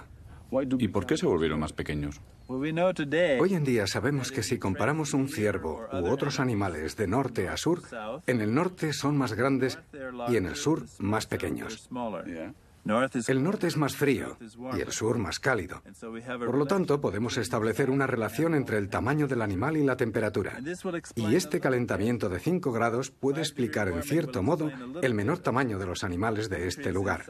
¿Y 0.78 0.88
por 0.88 1.06
qué 1.06 1.16
se 1.16 1.26
volvieron 1.26 1.60
más 1.60 1.72
pequeños? 1.72 2.20
Hoy 2.46 3.54
en 3.54 3.64
día 3.64 3.86
sabemos 3.86 4.30
que 4.30 4.42
si 4.42 4.58
comparamos 4.58 5.14
un 5.14 5.28
ciervo 5.28 5.88
u 5.92 6.06
otros 6.08 6.40
animales 6.40 6.96
de 6.96 7.06
norte 7.06 7.48
a 7.48 7.56
sur, 7.56 7.82
en 8.26 8.40
el 8.40 8.54
norte 8.54 8.92
son 8.92 9.16
más 9.16 9.32
grandes 9.32 9.78
y 10.28 10.36
en 10.36 10.46
el 10.46 10.56
sur 10.56 10.84
más 10.98 11.26
pequeños. 11.26 11.88
El 13.28 13.42
norte 13.42 13.66
es 13.66 13.78
más 13.78 13.96
frío 13.96 14.36
y 14.76 14.80
el 14.80 14.92
sur 14.92 15.16
más 15.16 15.40
cálido. 15.40 15.82
Por 16.38 16.58
lo 16.58 16.66
tanto, 16.66 17.00
podemos 17.00 17.38
establecer 17.38 17.88
una 17.88 18.06
relación 18.06 18.54
entre 18.54 18.76
el 18.76 18.90
tamaño 18.90 19.26
del 19.26 19.40
animal 19.40 19.78
y 19.78 19.84
la 19.84 19.96
temperatura. 19.96 20.58
Y 21.14 21.34
este 21.34 21.60
calentamiento 21.60 22.28
de 22.28 22.40
5 22.40 22.72
grados 22.72 23.10
puede 23.10 23.40
explicar, 23.40 23.88
en 23.88 24.02
cierto 24.02 24.42
modo, 24.42 24.70
el 25.00 25.14
menor 25.14 25.38
tamaño 25.38 25.78
de 25.78 25.86
los 25.86 26.04
animales 26.04 26.50
de 26.50 26.68
este 26.68 26.92
lugar. 26.92 27.24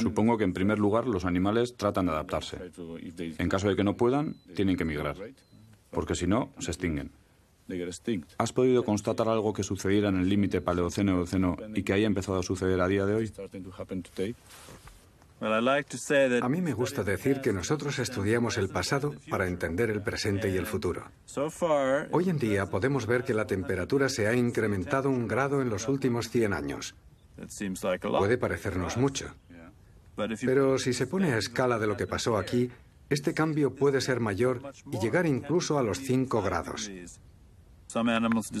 Supongo 0.00 0.36
que 0.36 0.44
en 0.44 0.52
primer 0.52 0.78
lugar 0.78 1.06
los 1.06 1.24
animales 1.24 1.76
tratan 1.76 2.06
de 2.06 2.12
adaptarse. 2.12 2.58
En 3.16 3.48
caso 3.48 3.68
de 3.68 3.76
que 3.76 3.84
no 3.84 3.96
puedan, 3.96 4.34
tienen 4.54 4.76
que 4.76 4.84
migrar, 4.84 5.16
porque 5.90 6.14
si 6.14 6.26
no, 6.26 6.50
se 6.58 6.70
extinguen. 6.70 7.10
¿Has 8.38 8.52
podido 8.52 8.82
constatar 8.82 9.28
algo 9.28 9.52
que 9.52 9.62
sucediera 9.62 10.08
en 10.08 10.20
el 10.20 10.28
límite 10.28 10.60
paleoceno-eoceno 10.60 11.56
y 11.74 11.82
que 11.82 11.92
haya 11.92 12.06
empezado 12.06 12.38
a 12.38 12.42
suceder 12.42 12.80
a 12.80 12.88
día 12.88 13.04
de 13.04 13.14
hoy? 13.14 13.32
A 16.40 16.48
mí 16.48 16.60
me 16.60 16.72
gusta 16.72 17.04
decir 17.04 17.40
que 17.40 17.52
nosotros 17.52 17.98
estudiamos 18.00 18.58
el 18.58 18.70
pasado 18.70 19.14
para 19.30 19.46
entender 19.46 19.90
el 19.90 20.02
presente 20.02 20.50
y 20.50 20.56
el 20.56 20.66
futuro. 20.66 21.04
Hoy 22.10 22.28
en 22.28 22.38
día 22.38 22.66
podemos 22.66 23.06
ver 23.06 23.22
que 23.22 23.34
la 23.34 23.46
temperatura 23.46 24.08
se 24.08 24.26
ha 24.26 24.34
incrementado 24.34 25.10
un 25.10 25.28
grado 25.28 25.62
en 25.62 25.68
los 25.68 25.86
últimos 25.86 26.28
100 26.30 26.52
años. 26.54 26.94
Puede 28.00 28.36
parecernos 28.36 28.96
mucho. 28.96 29.32
Pero 30.40 30.78
si 30.78 30.92
se 30.92 31.06
pone 31.06 31.32
a 31.32 31.38
escala 31.38 31.78
de 31.78 31.86
lo 31.86 31.96
que 31.96 32.06
pasó 32.06 32.36
aquí, 32.36 32.70
este 33.08 33.34
cambio 33.34 33.74
puede 33.74 34.00
ser 34.00 34.20
mayor 34.20 34.62
y 34.92 34.98
llegar 34.98 35.26
incluso 35.26 35.78
a 35.78 35.82
los 35.82 35.98
5 35.98 36.42
grados. 36.42 36.90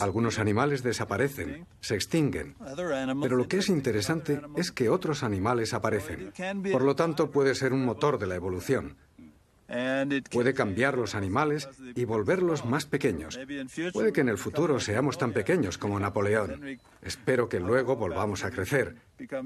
Algunos 0.00 0.38
animales 0.38 0.82
desaparecen, 0.82 1.66
se 1.80 1.94
extinguen, 1.94 2.56
pero 3.20 3.36
lo 3.36 3.46
que 3.46 3.58
es 3.58 3.68
interesante 3.68 4.40
es 4.56 4.72
que 4.72 4.88
otros 4.88 5.22
animales 5.22 5.74
aparecen. 5.74 6.32
Por 6.72 6.82
lo 6.82 6.96
tanto, 6.96 7.30
puede 7.30 7.54
ser 7.54 7.74
un 7.74 7.84
motor 7.84 8.18
de 8.18 8.26
la 8.26 8.36
evolución. 8.36 8.96
Puede 10.30 10.54
cambiar 10.54 10.96
los 10.96 11.14
animales 11.14 11.68
y 11.94 12.04
volverlos 12.06 12.64
más 12.64 12.86
pequeños. 12.86 13.38
Puede 13.92 14.12
que 14.12 14.22
en 14.22 14.30
el 14.30 14.38
futuro 14.38 14.80
seamos 14.80 15.18
tan 15.18 15.32
pequeños 15.32 15.76
como 15.76 16.00
Napoleón. 16.00 16.78
Espero 17.02 17.48
que 17.48 17.60
luego 17.60 17.96
volvamos 17.96 18.44
a 18.44 18.50
crecer, 18.50 18.96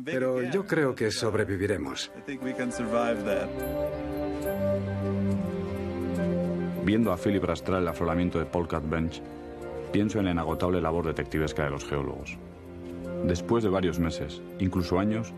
pero 0.05 0.43
yo 0.43 0.65
creo 0.67 0.95
que 0.95 1.11
sobreviviremos. 1.11 2.13
Viendo 6.85 7.13
a 7.13 7.17
Philip 7.17 7.45
rastrear 7.45 7.83
el 7.83 7.89
afloramiento 7.89 8.39
de 8.39 8.47
Polkat 8.47 8.89
Bench, 8.89 9.23
pienso 9.93 10.19
en 10.19 10.27
la 10.27 10.31
inagotable 10.33 10.81
labor 10.81 11.07
detectivesca 11.07 11.65
de 11.65 11.71
los 11.71 11.85
geólogos. 11.85 12.39
Después 13.25 13.63
de 13.63 13.71
varios 13.71 13.99
meses, 13.99 14.41
incluso 14.59 14.99
años, 14.99 15.33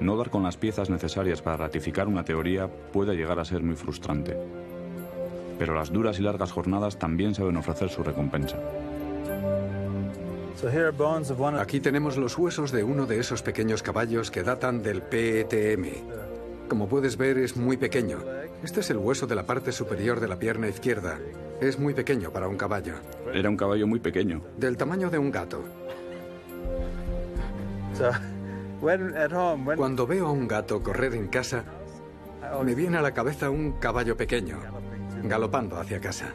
no 0.00 0.16
dar 0.16 0.30
con 0.30 0.42
las 0.42 0.56
piezas 0.56 0.90
necesarias 0.90 1.42
para 1.42 1.56
ratificar 1.56 2.06
una 2.06 2.24
teoría 2.24 2.68
puede 2.92 3.16
llegar 3.16 3.38
a 3.38 3.44
ser 3.44 3.62
muy 3.62 3.76
frustrante. 3.76 4.36
Pero 5.58 5.74
las 5.74 5.92
duras 5.92 6.18
y 6.18 6.22
largas 6.22 6.52
jornadas 6.52 6.98
también 6.98 7.34
saben 7.34 7.56
ofrecer 7.56 7.88
su 7.88 8.02
recompensa. 8.02 8.58
Aquí 11.60 11.80
tenemos 11.80 12.16
los 12.16 12.36
huesos 12.36 12.72
de 12.72 12.82
uno 12.82 13.06
de 13.06 13.20
esos 13.20 13.42
pequeños 13.42 13.82
caballos 13.82 14.30
que 14.30 14.42
datan 14.42 14.82
del 14.82 15.02
PETM. 15.02 16.68
Como 16.68 16.88
puedes 16.88 17.16
ver, 17.16 17.38
es 17.38 17.56
muy 17.56 17.76
pequeño. 17.76 18.18
Este 18.62 18.80
es 18.80 18.90
el 18.90 18.96
hueso 18.98 19.26
de 19.26 19.36
la 19.36 19.46
parte 19.46 19.72
superior 19.72 20.20
de 20.20 20.28
la 20.28 20.38
pierna 20.38 20.68
izquierda. 20.68 21.18
Es 21.60 21.78
muy 21.78 21.94
pequeño 21.94 22.30
para 22.30 22.48
un 22.48 22.56
caballo. 22.56 22.94
Era 23.32 23.48
un 23.48 23.56
caballo 23.56 23.86
muy 23.86 24.00
pequeño. 24.00 24.42
Del 24.56 24.76
tamaño 24.76 25.10
de 25.10 25.18
un 25.18 25.30
gato. 25.30 25.62
Cuando 28.80 30.06
veo 30.06 30.26
a 30.26 30.30
un 30.30 30.46
gato 30.46 30.82
correr 30.82 31.14
en 31.14 31.28
casa, 31.28 31.64
me 32.64 32.74
viene 32.74 32.98
a 32.98 33.02
la 33.02 33.12
cabeza 33.12 33.50
un 33.50 33.72
caballo 33.72 34.16
pequeño, 34.16 34.58
galopando 35.24 35.78
hacia 35.78 36.00
casa. 36.00 36.32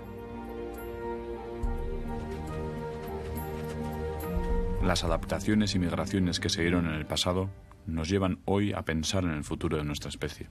Las 4.84 5.04
adaptaciones 5.06 5.76
y 5.76 5.80
migraciones 5.80 6.42
que 6.42 6.50
se 6.50 6.62
dieron 6.62 6.88
en 6.88 6.96
el 6.96 7.06
pasado 7.06 7.50
nos 7.86 8.10
llevan 8.10 8.40
hoy 8.46 8.74
a 8.74 8.82
pensar 8.82 9.24
en 9.24 9.32
el 9.32 9.44
futuro 9.46 9.78
de 9.78 9.86
nuestra 9.86 10.10
especie. 10.10 10.48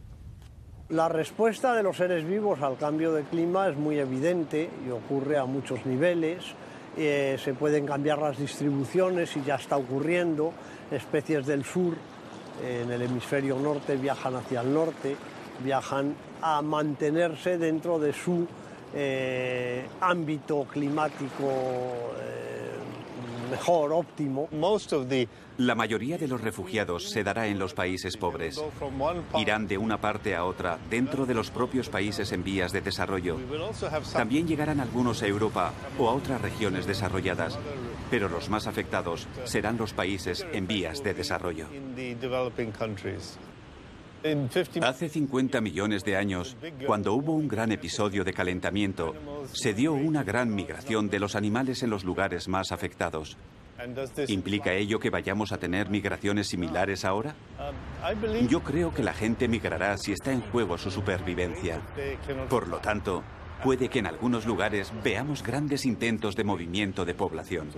La 0.89 1.09
respuesta 1.09 1.75
de 1.75 1.83
los 1.83 1.97
seres 1.97 2.27
vivos 2.27 2.61
al 2.63 2.77
cambio 2.77 3.13
de 3.13 3.25
clima 3.25 3.69
es 3.69 3.77
muy 3.77 3.99
evidente 3.99 4.71
y 4.87 4.91
ocurre 4.91 5.39
a 5.39 5.45
muchos 5.45 5.85
niveles. 5.87 6.55
Eh, 6.97 7.39
se 7.43 7.55
pueden 7.55 7.87
cambiar 7.87 8.19
las 8.19 8.39
distribuciones 8.39 9.35
y 9.37 9.43
ya 9.43 9.55
está 9.55 9.77
ocurriendo 9.77 10.53
especies 10.93 11.47
del 11.47 11.65
sur 11.65 11.95
en 12.63 12.91
el 12.91 13.03
hemisferio 13.03 13.59
norte 13.59 13.97
viajan 13.97 14.37
hacia 14.37 14.61
el 14.61 14.73
norte, 14.73 15.17
viajan 15.65 16.15
a 16.41 16.63
mantenerse 16.63 17.59
dentro 17.59 17.99
de 17.99 18.13
su 18.13 18.47
eh, 18.95 19.87
ámbito 20.01 20.65
climático 20.71 21.49
eh, 22.21 22.53
mejor, 23.51 23.93
óptimo. 23.93 24.49
La 25.59 25.75
mayoría 25.75 26.19
de 26.19 26.27
los 26.29 26.41
refugiados 26.41 27.11
se 27.11 27.23
dará 27.23 27.47
en 27.47 27.59
los 27.59 27.75
países 27.75 28.17
pobres. 28.17 28.63
Irán 29.37 29.69
de 29.69 29.79
una 29.79 30.01
parte 30.01 30.35
a 30.35 30.45
otra 30.45 30.79
dentro 30.89 31.27
de 31.27 31.35
los 31.35 31.51
propios 31.51 31.89
países 31.89 32.33
en 32.33 32.43
vías 32.43 32.73
de 32.73 32.81
desarrollo. 32.81 33.39
También 34.13 34.47
llegarán 34.47 34.81
algunos 34.81 35.23
a 35.23 35.27
Europa 35.27 35.73
o 35.99 36.09
a 36.09 36.15
otras 36.15 36.41
regiones 36.41 36.87
desarrolladas, 36.87 37.59
pero 38.13 38.29
los 38.29 38.51
más 38.51 38.67
afectados 38.67 39.27
serán 39.45 39.79
los 39.79 39.95
países 39.95 40.47
en 40.53 40.67
vías 40.67 41.03
de 41.03 41.15
desarrollo. 41.15 41.67
Hace 44.83 45.09
50 45.09 45.61
millones 45.63 46.05
de 46.05 46.17
años, 46.19 46.55
cuando 46.87 47.15
hubo 47.15 47.33
un 47.33 47.49
gran 47.49 47.73
episodio 47.73 48.23
de 48.23 48.35
calentamiento, 48.35 49.15
se 49.55 49.73
dio 49.73 49.95
una 49.95 50.23
gran 50.25 50.55
migración 50.55 51.09
de 51.09 51.21
los 51.21 51.35
animales 51.35 51.83
en 51.83 51.89
los 51.89 52.05
lugares 52.05 52.49
más 52.49 52.71
afectados. 52.71 53.39
¿Implica 54.29 54.75
ello 54.75 55.01
que 55.01 55.09
vayamos 55.09 55.51
a 55.53 55.57
tener 55.57 55.89
migraciones 55.89 56.49
similares 56.49 57.07
ahora? 57.07 57.35
Yo 58.47 58.63
creo 58.63 58.93
que 58.93 59.03
la 59.03 59.15
gente 59.15 59.49
migrará 59.49 59.97
si 59.97 60.13
está 60.13 60.33
en 60.33 60.43
juego 60.43 60.77
su 60.77 60.91
supervivencia. 60.91 61.81
Por 62.51 62.69
lo 62.69 62.77
tanto, 62.77 63.23
puede 63.63 63.89
que 63.89 64.01
en 64.01 64.07
algunos 64.07 64.47
lugares 64.47 64.93
veamos 65.03 65.43
grandes 65.43 65.87
intentos 65.87 66.35
de 66.37 66.45
movimiento 66.45 67.05
de 67.05 67.15
población. 67.15 67.69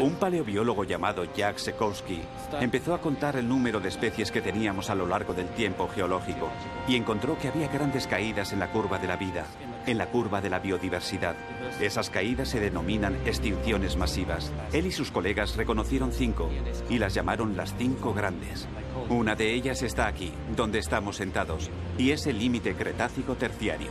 Un 0.00 0.14
paleobiólogo 0.16 0.84
llamado 0.84 1.24
Jack 1.24 1.56
Sekowski 1.56 2.20
empezó 2.60 2.94
a 2.94 3.00
contar 3.00 3.36
el 3.36 3.48
número 3.48 3.80
de 3.80 3.88
especies 3.88 4.30
que 4.30 4.42
teníamos 4.42 4.90
a 4.90 4.94
lo 4.94 5.06
largo 5.06 5.32
del 5.32 5.48
tiempo 5.48 5.88
geológico 5.88 6.50
y 6.86 6.96
encontró 6.96 7.38
que 7.38 7.48
había 7.48 7.68
grandes 7.68 8.06
caídas 8.06 8.52
en 8.52 8.60
la 8.60 8.70
curva 8.70 8.98
de 8.98 9.08
la 9.08 9.16
vida, 9.16 9.46
en 9.86 9.98
la 9.98 10.06
curva 10.06 10.40
de 10.40 10.50
la 10.50 10.58
biodiversidad. 10.58 11.34
Esas 11.80 12.10
caídas 12.10 12.48
se 12.48 12.60
denominan 12.60 13.16
extinciones 13.26 13.96
masivas. 13.96 14.52
Él 14.72 14.86
y 14.86 14.92
sus 14.92 15.10
colegas 15.10 15.56
reconocieron 15.56 16.12
cinco 16.12 16.50
y 16.88 16.98
las 16.98 17.14
llamaron 17.14 17.56
las 17.56 17.74
cinco 17.76 18.14
grandes. 18.14 18.66
Una 19.08 19.34
de 19.34 19.52
ellas 19.52 19.82
está 19.82 20.06
aquí, 20.06 20.32
donde 20.56 20.78
estamos 20.78 21.16
sentados, 21.16 21.70
y 21.98 22.10
es 22.10 22.26
el 22.26 22.38
límite 22.38 22.74
Cretácico 22.74 23.34
terciario. 23.34 23.90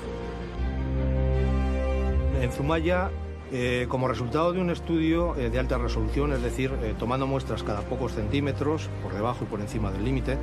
En 2.42 2.52
Zumaya 2.52 3.12
eh, 3.54 3.86
como 3.90 4.08
resultado 4.08 4.54
de 4.54 4.62
un 4.62 4.70
estudio 4.70 5.36
eh, 5.36 5.50
de 5.50 5.60
alta 5.60 5.78
resolución, 5.78 6.32
es 6.32 6.42
decir, 6.42 6.72
eh, 6.84 6.96
tomando 6.98 7.28
muestras 7.28 7.64
cada 7.64 7.82
pocos 7.82 8.14
centímetros, 8.14 8.90
por 9.04 9.14
debajo 9.14 9.44
y 9.44 9.48
por 9.48 9.60
encima 9.60 9.92
del 9.92 10.06
límite, 10.06 10.38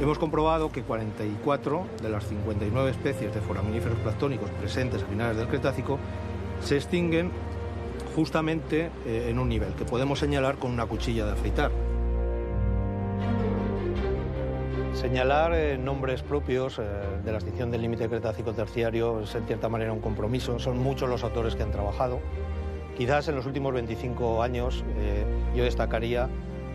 hemos 0.00 0.18
comprobado 0.18 0.70
que 0.70 0.82
44 0.82 1.86
de 2.02 2.08
las 2.08 2.26
59 2.26 2.90
especies 2.90 3.34
de 3.34 3.40
foraminíferos 3.40 3.98
planctónicos 3.98 4.50
presentes 4.50 5.02
a 5.02 5.06
finales 5.06 5.36
del 5.36 5.48
Cretácico 5.48 5.98
se 6.60 6.76
extinguen 6.76 7.30
justamente 8.14 8.90
en 9.06 9.38
un 9.38 9.48
nivel 9.48 9.74
que 9.74 9.84
podemos 9.84 10.18
señalar 10.18 10.56
con 10.56 10.72
una 10.72 10.86
cuchilla 10.86 11.24
de 11.24 11.32
afeitar. 11.32 11.70
Señalar 14.94 15.78
nombres 15.78 16.22
propios 16.22 16.78
de 16.78 17.30
la 17.30 17.38
extinción 17.38 17.70
del 17.70 17.82
límite 17.82 18.08
cretácico 18.08 18.52
terciario 18.52 19.20
es 19.20 19.32
en 19.36 19.46
cierta 19.46 19.68
manera 19.68 19.92
un 19.92 20.00
compromiso. 20.00 20.58
Son 20.58 20.78
muchos 20.78 21.08
los 21.08 21.22
autores 21.22 21.54
que 21.54 21.62
han 21.62 21.70
trabajado. 21.70 22.18
Quizás 22.96 23.28
en 23.28 23.36
los 23.36 23.46
últimos 23.46 23.72
25 23.74 24.42
años 24.42 24.84
eh, 24.98 25.24
yo 25.54 25.62
destacaría 25.62 26.28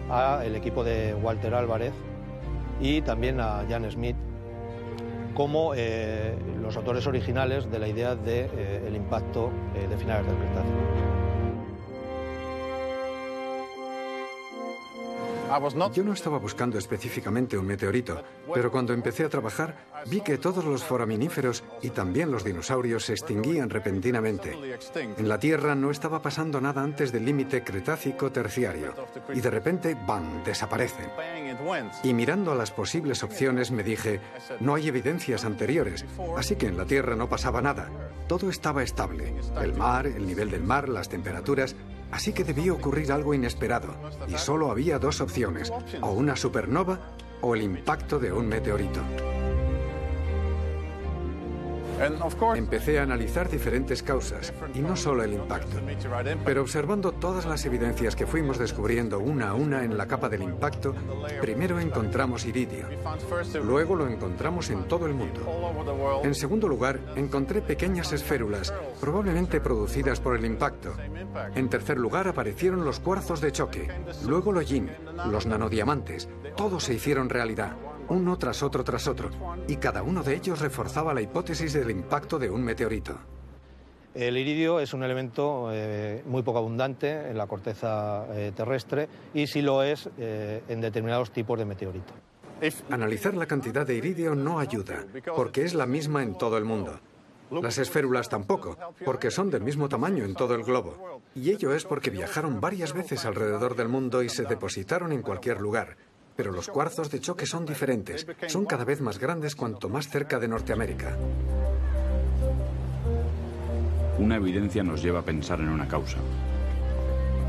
a 0.10 0.42
el 0.46 0.56
equipo 0.56 0.86
de 0.86 1.14
Walter 1.16 1.54
Álvarez 1.54 1.94
y 2.80 3.02
también 3.02 3.40
a 3.40 3.66
Jan 3.70 3.90
Smith, 3.92 4.16
como 5.34 5.74
los 6.62 6.78
autores 6.78 7.08
originales 7.08 7.70
de 7.72 7.80
la 7.80 7.88
idea 7.88 8.16
del 8.16 8.96
impacto 8.96 9.52
de 9.74 9.98
finales 9.98 10.26
del 10.28 10.36
Cretácico. 10.36 11.13
Yo 15.94 16.04
no 16.04 16.14
estaba 16.14 16.40
buscando 16.40 16.78
específicamente 16.78 17.58
un 17.58 17.66
meteorito, 17.66 18.24
pero 18.54 18.72
cuando 18.72 18.94
empecé 18.94 19.24
a 19.24 19.30
trabajar 19.30 19.76
vi 20.08 20.22
que 20.22 20.38
todos 20.38 20.66
los 20.66 20.84
foraminíferos 20.84 21.64
y 21.82 21.90
también 21.90 22.32
los 22.32 22.44
dinosaurios 22.44 23.06
se 23.06 23.14
extinguían 23.14 23.70
repentinamente. 23.70 24.58
En 25.18 25.30
la 25.30 25.40
Tierra 25.40 25.76
no 25.76 25.92
estaba 25.92 26.22
pasando 26.22 26.60
nada 26.60 26.82
antes 26.82 27.12
del 27.12 27.26
límite 27.26 27.64
Cretácico 27.64 28.32
terciario 28.32 28.94
y 29.34 29.42
de 29.42 29.50
repente, 29.50 29.96
¡bam!, 30.08 30.44
desaparecen. 30.44 31.08
Y 32.04 32.14
mirando 32.14 32.52
a 32.52 32.56
las 32.56 32.72
posibles 32.72 33.24
opciones 33.24 33.72
me 33.72 33.84
dije, 33.84 34.20
no 34.60 34.76
hay 34.76 34.88
evidencias 34.88 35.46
anteriores, 35.46 36.06
así 36.38 36.56
que 36.56 36.68
en 36.68 36.78
la 36.78 36.86
Tierra 36.86 37.16
no 37.16 37.30
pasaba 37.30 37.62
nada. 37.62 37.90
Todo 38.28 38.50
estaba 38.50 38.84
estable. 38.84 39.34
El 39.62 39.74
mar, 39.74 40.08
el 40.08 40.26
nivel 40.26 40.50
del 40.50 40.64
mar, 40.64 40.90
las 40.90 41.10
temperaturas, 41.10 41.76
Así 42.14 42.32
que 42.32 42.44
debía 42.44 42.72
ocurrir 42.72 43.12
algo 43.12 43.34
inesperado, 43.34 43.96
y 44.28 44.38
solo 44.38 44.70
había 44.70 45.00
dos 45.00 45.20
opciones, 45.20 45.74
o 46.00 46.12
una 46.12 46.36
supernova 46.36 47.00
o 47.42 47.56
el 47.56 47.64
impacto 47.64 48.20
de 48.20 48.32
un 48.32 48.48
meteorito. 48.48 49.02
Empecé 52.56 53.00
a 53.00 53.04
analizar 53.04 53.50
diferentes 53.50 54.04
causas, 54.04 54.54
y 54.74 54.80
no 54.80 54.96
solo 54.96 55.24
el 55.24 55.34
impacto, 55.34 55.78
pero 56.46 56.62
observando 56.62 57.12
todas 57.12 57.46
las 57.46 57.66
evidencias 57.66 58.16
que 58.16 58.26
fuimos 58.26 58.58
descubriendo 58.58 59.20
una 59.20 59.50
a 59.50 59.54
una 59.54 59.84
en 59.84 59.98
la 59.98 60.08
capa 60.08 60.30
del 60.30 60.44
impacto, 60.44 60.94
primero 61.42 61.80
encontramos 61.80 62.46
iridio, 62.46 62.88
luego 63.64 63.96
lo 63.96 64.08
encontramos 64.08 64.70
en 64.70 64.88
todo 64.88 65.06
el 65.06 65.14
mundo. 65.14 66.22
En 66.24 66.36
segundo 66.36 66.68
lugar, 66.68 67.00
encontré 67.16 67.62
pequeñas 67.62 68.12
esférulas, 68.14 68.74
probablemente 69.00 69.62
producidas 69.62 70.20
por 70.20 70.36
el 70.36 70.46
impacto. 70.46 70.94
En 71.56 71.70
tercer 71.70 71.98
lugar, 71.98 72.28
aparecieron 72.28 72.86
los 72.86 73.00
cuarzos 73.00 73.42
de 73.42 73.52
choque, 73.52 73.88
luego 74.26 74.52
lo 74.52 74.62
yin, 74.62 74.92
los 75.30 75.46
nanodiamantes, 75.46 76.28
todos 76.56 76.84
se 76.84 76.96
hicieron 76.96 77.30
realidad 77.30 77.76
uno 78.10 78.38
tras 78.38 78.64
otro 78.64 78.84
tras 78.84 79.08
otro, 79.08 79.30
y 79.68 79.78
cada 79.78 80.04
uno 80.04 80.24
de 80.24 80.36
ellos 80.36 80.60
reforzaba 80.60 81.14
la 81.14 81.22
hipótesis 81.22 81.74
del 81.74 81.92
impacto 81.92 82.40
de 82.40 82.50
un 82.50 82.64
meteorito. 82.64 83.18
El 84.14 84.38
iridio 84.38 84.80
es 84.80 84.94
un 84.94 85.04
elemento 85.04 85.70
eh, 85.72 86.22
muy 86.28 86.44
poco 86.44 86.60
abundante 86.60 87.30
en 87.30 87.38
la 87.38 87.48
corteza 87.48 88.28
eh, 88.32 88.52
terrestre 88.56 89.10
y 89.34 89.48
sí 89.48 89.64
lo 89.64 89.82
es 89.82 90.08
eh, 90.20 90.62
en 90.68 90.82
determinados 90.82 91.32
tipos 91.32 91.58
de 91.58 91.66
meteorito. 91.66 92.14
Analizar 92.90 93.34
la 93.34 93.48
cantidad 93.48 93.86
de 93.86 93.96
iridio 93.96 94.36
no 94.36 94.60
ayuda, 94.60 95.04
porque 95.36 95.64
es 95.64 95.74
la 95.74 95.86
misma 95.86 96.22
en 96.22 96.38
todo 96.38 96.58
el 96.58 96.64
mundo. 96.64 97.00
Las 97.50 97.78
esférulas 97.78 98.30
tampoco, 98.30 98.78
porque 99.04 99.32
son 99.32 99.50
del 99.50 99.62
mismo 99.62 99.90
tamaño 99.90 100.24
en 100.24 100.34
todo 100.34 100.56
el 100.56 100.64
globo. 100.64 101.22
Y 101.36 101.50
ello 101.50 101.74
es 101.74 101.84
porque 101.84 102.10
viajaron 102.10 102.62
varias 102.62 102.94
veces 102.94 103.26
alrededor 103.26 103.76
del 103.76 103.90
mundo 103.90 104.24
y 104.24 104.30
se 104.30 104.46
depositaron 104.46 105.12
en 105.12 105.22
cualquier 105.22 105.60
lugar, 105.60 105.98
pero 106.36 106.52
los 106.52 106.68
cuarzos 106.68 107.10
de 107.12 107.20
choque 107.20 107.46
son 107.46 107.66
diferentes. 107.66 108.26
Son 108.48 108.66
cada 108.66 108.86
vez 108.86 109.02
más 109.02 109.20
grandes 109.20 109.56
cuanto 109.56 109.90
más 109.90 110.08
cerca 110.08 110.40
de 110.40 110.48
Norteamérica. 110.48 111.18
Una 114.18 114.36
evidencia 114.36 114.84
nos 114.84 115.02
lleva 115.02 115.20
a 115.20 115.26
pensar 115.26 115.60
en 115.60 115.70
una 115.70 115.88
causa. 115.88 116.18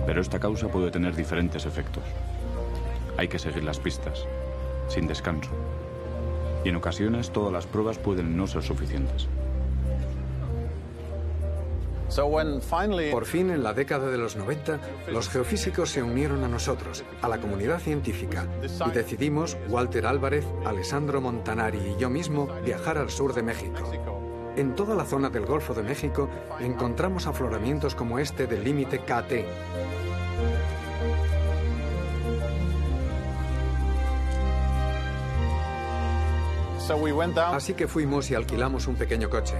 Pero 0.06 0.20
esta 0.20 0.38
causa 0.38 0.68
puede 0.68 0.90
tener 0.90 1.14
diferentes 1.14 1.66
efectos. 1.66 2.04
Hay 3.16 3.28
que 3.28 3.38
seguir 3.38 3.64
las 3.64 3.78
pistas, 3.78 4.26
sin 4.88 5.06
descanso. 5.06 5.50
Y 6.64 6.70
en 6.70 6.76
ocasiones 6.76 7.30
todas 7.30 7.52
las 7.52 7.66
pruebas 7.66 7.98
pueden 7.98 8.36
no 8.36 8.46
ser 8.46 8.62
suficientes. 8.62 9.28
Por 13.10 13.26
fin, 13.26 13.50
en 13.50 13.64
la 13.64 13.72
década 13.72 14.08
de 14.08 14.18
los 14.18 14.36
90, 14.36 14.78
los 15.08 15.28
geofísicos 15.28 15.90
se 15.90 16.00
unieron 16.00 16.44
a 16.44 16.48
nosotros, 16.48 17.02
a 17.20 17.28
la 17.28 17.38
comunidad 17.38 17.80
científica, 17.80 18.46
y 18.86 18.90
decidimos, 18.92 19.56
Walter 19.68 20.06
Álvarez, 20.06 20.46
Alessandro 20.64 21.20
Montanari 21.20 21.78
y 21.78 22.00
yo 22.00 22.10
mismo, 22.10 22.46
viajar 22.64 22.98
al 22.98 23.10
sur 23.10 23.34
de 23.34 23.42
México. 23.42 23.90
En 24.54 24.76
toda 24.76 24.94
la 24.94 25.04
zona 25.04 25.28
del 25.28 25.44
Golfo 25.44 25.74
de 25.74 25.82
México 25.82 26.30
encontramos 26.60 27.26
afloramientos 27.26 27.96
como 27.96 28.20
este 28.20 28.46
del 28.46 28.62
límite 28.62 29.00
KT. 29.00 29.44
Así 37.56 37.74
que 37.74 37.88
fuimos 37.88 38.30
y 38.30 38.36
alquilamos 38.36 38.86
un 38.86 38.94
pequeño 38.94 39.28
coche. 39.28 39.56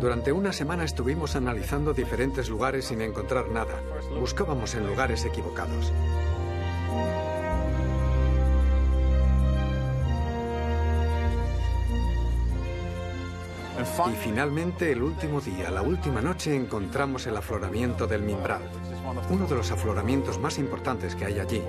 Durante 0.00 0.32
una 0.32 0.52
semana 0.52 0.84
estuvimos 0.84 1.34
analizando 1.34 1.94
diferentes 1.94 2.48
lugares 2.48 2.86
sin 2.86 3.00
encontrar 3.00 3.48
nada. 3.48 3.82
Buscábamos 4.20 4.74
en 4.74 4.86
lugares 4.86 5.24
equivocados. 5.24 5.92
Y 14.08 14.14
finalmente, 14.14 14.92
el 14.92 15.02
último 15.02 15.40
día, 15.40 15.70
la 15.70 15.82
última 15.82 16.20
noche, 16.20 16.54
encontramos 16.54 17.26
el 17.26 17.36
afloramiento 17.36 18.06
del 18.06 18.22
Mimbral, 18.22 18.62
uno 19.28 19.46
de 19.46 19.56
los 19.56 19.70
afloramientos 19.70 20.38
más 20.38 20.58
importantes 20.58 21.14
que 21.14 21.24
hay 21.24 21.40
allí. 21.40 21.62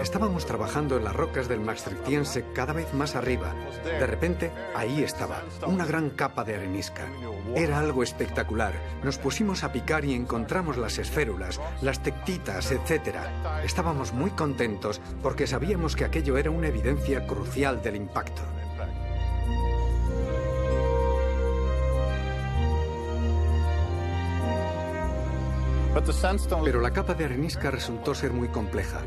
Estábamos 0.00 0.46
trabajando 0.46 0.96
en 0.96 1.04
las 1.04 1.14
rocas 1.14 1.48
del 1.48 1.60
Maastrichtiense 1.60 2.44
cada 2.54 2.72
vez 2.72 2.92
más 2.92 3.14
arriba. 3.14 3.54
De 3.84 4.06
repente, 4.06 4.50
ahí 4.74 5.02
estaba, 5.02 5.42
una 5.66 5.86
gran 5.86 6.10
capa 6.10 6.42
de 6.44 6.56
arenisca. 6.56 7.06
Era 7.54 7.78
algo 7.78 8.02
espectacular. 8.02 8.74
Nos 9.04 9.18
pusimos 9.18 9.62
a 9.62 9.72
picar 9.72 10.04
y 10.04 10.14
encontramos 10.14 10.76
las 10.76 10.98
esférulas, 10.98 11.60
las 11.82 12.02
tectitas, 12.02 12.72
etc. 12.72 13.16
Estábamos 13.64 14.12
muy 14.12 14.30
contentos 14.30 15.00
porque 15.22 15.46
sabíamos 15.46 15.94
que 15.94 16.04
aquello 16.04 16.36
era 16.36 16.50
una 16.50 16.68
evidencia 16.68 17.26
crucial 17.26 17.80
del 17.80 17.96
impacto. 17.96 18.42
Pero 26.64 26.80
la 26.80 26.92
capa 26.92 27.14
de 27.14 27.24
arenisca 27.24 27.70
resultó 27.70 28.14
ser 28.14 28.32
muy 28.32 28.48
compleja. 28.48 29.02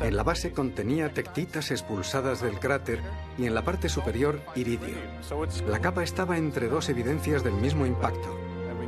En 0.00 0.16
la 0.16 0.22
base 0.22 0.52
contenía 0.52 1.12
tectitas 1.12 1.70
expulsadas 1.70 2.40
del 2.40 2.58
cráter 2.58 3.00
y 3.38 3.46
en 3.46 3.54
la 3.54 3.62
parte 3.62 3.88
superior 3.88 4.40
iridio. 4.54 4.94
La 5.68 5.80
capa 5.80 6.02
estaba 6.02 6.38
entre 6.38 6.68
dos 6.68 6.88
evidencias 6.88 7.44
del 7.44 7.54
mismo 7.54 7.86
impacto, 7.86 8.38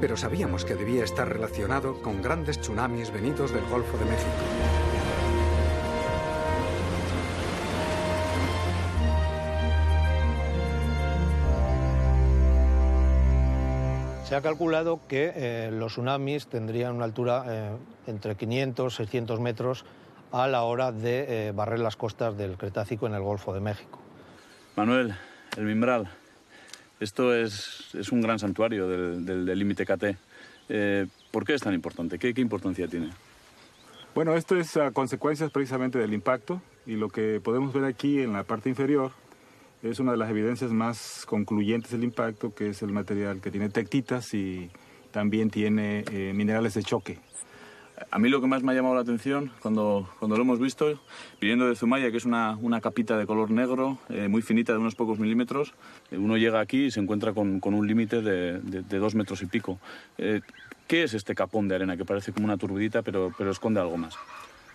pero 0.01 0.17
sabíamos 0.17 0.65
que 0.65 0.75
debía 0.75 1.05
estar 1.05 1.29
relacionado 1.29 2.01
con 2.03 2.23
grandes 2.23 2.61
tsunamis 2.61 3.13
venidos 3.13 3.53
del 3.53 3.65
Golfo 3.67 3.97
de 3.99 4.05
México. 4.07 4.84
Se 14.35 14.39
ha 14.39 14.43
calculado 14.43 14.99
que 15.07 15.33
eh, 15.33 15.71
los 15.73 15.93
tsunamis 15.93 16.49
tendrían 16.49 16.97
una 16.97 17.05
altura 17.05 17.45
eh, 17.47 17.71
entre 18.09 18.35
500 18.35 18.93
y 18.93 18.97
600 18.97 19.39
metros 19.39 19.85
a 20.33 20.49
la 20.49 20.65
hora 20.65 20.91
de 20.91 21.27
eh, 21.29 21.53
barrer 21.53 21.79
las 21.79 21.95
costas 21.95 22.37
del 22.37 22.57
Cretácico 22.57 23.07
en 23.07 23.15
el 23.15 23.23
Golfo 23.23 23.55
de 23.55 23.61
México. 23.61 24.01
Manuel, 24.75 25.15
el 25.57 25.65
Mimbral, 25.67 26.11
esto 26.99 27.33
es, 27.33 27.95
un 28.11 28.23
gran 28.23 28.41
santuario 28.41 28.89
del 28.89 29.57
límite 29.57 29.87
KT. 29.87 30.19
¿Por 31.31 31.45
qué 31.45 31.55
es 31.55 31.63
tan 31.63 31.73
importante? 31.73 32.19
¿Qué, 32.19 32.33
importancia 32.41 32.89
tiene? 32.89 33.11
Bueno, 34.17 34.35
esto 34.35 34.57
es 34.57 34.77
a 34.77 34.91
consecuencias 34.91 35.53
precisamente 35.53 36.01
del 36.01 36.13
impacto 36.13 36.61
y 36.87 36.97
lo 36.97 37.09
que 37.09 37.41
podemos 37.41 37.73
ver 37.73 37.85
aquí 37.85 38.21
en 38.21 38.33
la 38.33 38.43
parte 38.43 38.69
inferior 38.69 39.13
es 39.91 40.01
una 40.01 40.13
de 40.13 40.19
las 40.19 40.31
evidencias 40.31 40.73
más 40.73 41.25
concluyentes 41.27 41.93
del 41.93 42.05
impacto, 42.05 42.55
que 42.55 42.71
es 42.71 42.83
el 42.83 42.91
material 42.91 43.41
que 43.41 43.51
tiene 43.51 43.69
tectitas 43.69 44.33
y 44.33 44.71
también 45.11 45.51
tiene 45.51 46.05
eh, 46.11 46.33
minerales 46.35 46.75
de 46.75 46.83
choque. 46.83 47.19
A 48.11 48.19
mí 48.19 48.29
lo 48.29 48.41
que 48.41 48.47
más 48.47 48.63
me 48.63 48.73
ha 48.73 48.75
llamado 48.75 48.95
la 48.95 49.03
atención 49.03 49.53
cuando, 49.61 50.09
cuando 50.19 50.37
lo 50.37 50.43
hemos 50.43 50.59
visto, 50.59 51.01
viniendo 51.41 51.69
de 51.69 51.77
Zumaya, 51.77 52.11
que 52.11 52.17
es 52.17 52.25
una, 52.25 52.57
una 52.61 52.81
capita 52.81 53.17
de 53.19 53.27
color 53.27 53.51
negro, 53.51 53.99
eh, 54.09 54.27
muy 54.27 54.43
finita, 54.43 54.73
de 54.73 54.79
unos 54.79 54.95
pocos 54.95 55.19
milímetros, 55.19 55.75
eh, 56.11 56.17
uno 56.17 56.37
llega 56.37 56.61
aquí 56.61 56.87
y 56.87 56.91
se 56.91 57.01
encuentra 57.01 57.35
con, 57.35 57.61
con 57.61 57.75
un 57.75 57.87
límite 57.87 58.23
de, 58.23 58.61
de, 58.61 58.99
dos 58.99 59.15
metros 59.15 59.43
y 59.43 59.47
pico. 59.47 59.79
¿Qué 60.17 61.03
es 61.03 61.15
este 61.15 61.35
capón 61.35 61.69
de 61.69 61.77
arena 61.77 61.97
que 61.97 62.05
parece 62.05 62.33
como 62.33 62.47
una 62.47 62.57
turbidita, 62.57 63.03
pero, 63.03 63.33
pero 63.37 63.51
esconde 63.51 63.81
algo 63.81 63.97
más? 63.97 64.17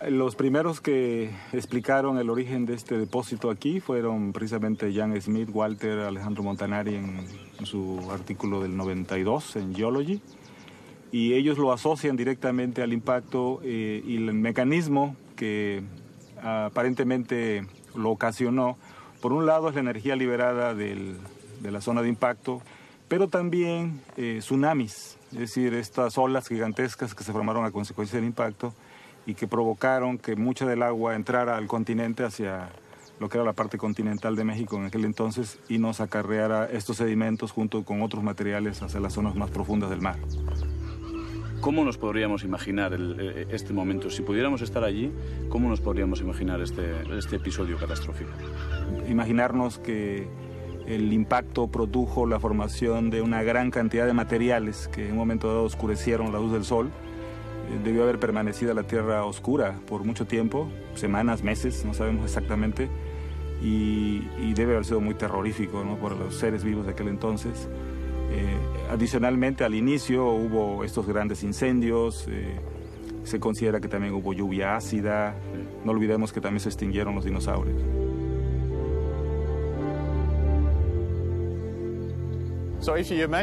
Los 0.08 0.34
primeros 0.34 0.80
que 0.80 1.30
explicaron 1.52 2.16
el 2.16 2.30
origen 2.30 2.64
de 2.64 2.72
este 2.72 2.96
depósito 2.96 3.50
aquí 3.50 3.80
fueron 3.80 4.32
precisamente 4.32 4.94
Jan 4.94 5.20
Smith, 5.20 5.50
Walter, 5.52 5.98
Alejandro 5.98 6.42
Montanari 6.42 6.94
en, 6.94 7.26
su 7.66 8.08
artículo 8.10 8.62
del 8.62 8.78
92 8.78 9.56
en 9.56 9.74
Geology. 9.74 10.22
Y 11.12 11.34
ellos 11.34 11.58
lo 11.58 11.70
asocian 11.70 12.16
directamente 12.16 12.80
al 12.80 12.94
impacto 12.94 13.60
eh, 13.62 14.02
y 14.06 14.16
el 14.16 14.32
mecanismo 14.32 15.16
que 15.36 15.82
aparentemente 16.42 17.66
lo 17.94 18.10
ocasionó. 18.10 18.78
Por 19.20 19.34
un 19.34 19.44
lado 19.44 19.68
es 19.68 19.74
la 19.74 19.82
energía 19.82 20.16
liberada 20.16 20.74
de 20.74 21.18
la 21.62 21.82
zona 21.82 22.00
de 22.00 22.08
impacto, 22.08 22.62
pero 23.08 23.28
también 23.28 24.00
eh, 24.16 24.38
tsunamis, 24.40 25.18
es 25.32 25.38
decir, 25.38 25.74
estas 25.74 26.16
olas 26.16 26.48
gigantescas 26.48 27.14
que 27.14 27.22
se 27.22 27.32
formaron 27.32 27.66
a 27.66 27.70
consecuencia 27.70 28.18
del 28.18 28.26
impacto 28.26 28.72
y 29.26 29.34
que 29.34 29.46
provocaron 29.46 30.18
que 30.18 30.36
mucha 30.36 30.66
del 30.66 30.82
agua 30.82 31.14
entrara 31.14 31.56
al 31.56 31.66
continente 31.66 32.24
hacia 32.24 32.70
lo 33.18 33.28
que 33.28 33.36
era 33.36 33.44
la 33.44 33.52
parte 33.52 33.76
continental 33.76 34.34
de 34.34 34.44
México 34.44 34.76
en 34.76 34.86
aquel 34.86 35.04
entonces 35.04 35.58
y 35.68 35.78
nos 35.78 36.00
acarreara 36.00 36.66
estos 36.66 36.96
sedimentos 36.96 37.52
junto 37.52 37.84
con 37.84 38.02
otros 38.02 38.24
materiales 38.24 38.82
hacia 38.82 38.98
las 38.98 39.12
zonas 39.12 39.34
más 39.34 39.50
profundas 39.50 39.90
del 39.90 40.00
mar. 40.00 40.16
¿Cómo 41.60 41.84
nos 41.84 41.98
podríamos 41.98 42.42
imaginar 42.42 42.94
eh, 42.98 43.46
este 43.50 43.74
momento? 43.74 44.08
Si 44.08 44.22
pudiéramos 44.22 44.62
estar 44.62 44.82
allí, 44.82 45.12
¿cómo 45.50 45.68
nos 45.68 45.82
podríamos 45.82 46.22
imaginar 46.22 46.62
este, 46.62 47.02
este 47.18 47.36
episodio 47.36 47.76
catastrófico? 47.76 48.30
Imaginarnos 49.06 49.78
que 49.78 50.26
el 50.86 51.12
impacto 51.12 51.68
produjo 51.68 52.26
la 52.26 52.40
formación 52.40 53.10
de 53.10 53.20
una 53.20 53.42
gran 53.42 53.70
cantidad 53.70 54.06
de 54.06 54.14
materiales 54.14 54.88
que 54.88 55.04
en 55.04 55.12
un 55.12 55.18
momento 55.18 55.48
dado 55.48 55.64
oscurecieron 55.64 56.32
la 56.32 56.38
luz 56.38 56.52
del 56.52 56.64
sol. 56.64 56.90
Debió 57.84 58.02
haber 58.02 58.18
permanecido 58.18 58.74
la 58.74 58.82
Tierra 58.82 59.24
oscura 59.24 59.80
por 59.86 60.04
mucho 60.04 60.26
tiempo, 60.26 60.68
semanas, 60.94 61.42
meses, 61.42 61.84
no 61.84 61.94
sabemos 61.94 62.24
exactamente, 62.24 62.88
y, 63.62 64.20
debe 64.54 64.72
haber 64.72 64.84
sido 64.84 65.00
muy 65.00 65.14
terrorífico 65.14 65.84
¿no? 65.84 65.96
por 65.96 66.16
los 66.16 66.34
seres 66.34 66.64
vivos 66.64 66.86
de 66.86 66.92
aquel 66.92 67.08
entonces. 67.08 67.68
Eh, 68.32 68.56
adicionalmente, 68.90 69.64
al 69.64 69.74
inicio 69.74 70.26
hubo 70.26 70.84
estos 70.84 71.06
grandes 71.06 71.42
incendios, 71.42 72.26
eh, 72.28 72.58
se 73.24 73.40
considera 73.40 73.80
que 73.80 73.88
también 73.88 74.14
hubo 74.14 74.32
lluvia 74.32 74.76
ácida, 74.76 75.34
no 75.84 75.92
olvidemos 75.92 76.32
que 76.32 76.40
también 76.40 76.60
se 76.60 76.68
extinguieron 76.68 77.14
los 77.14 77.24
dinosaurios. 77.24 77.99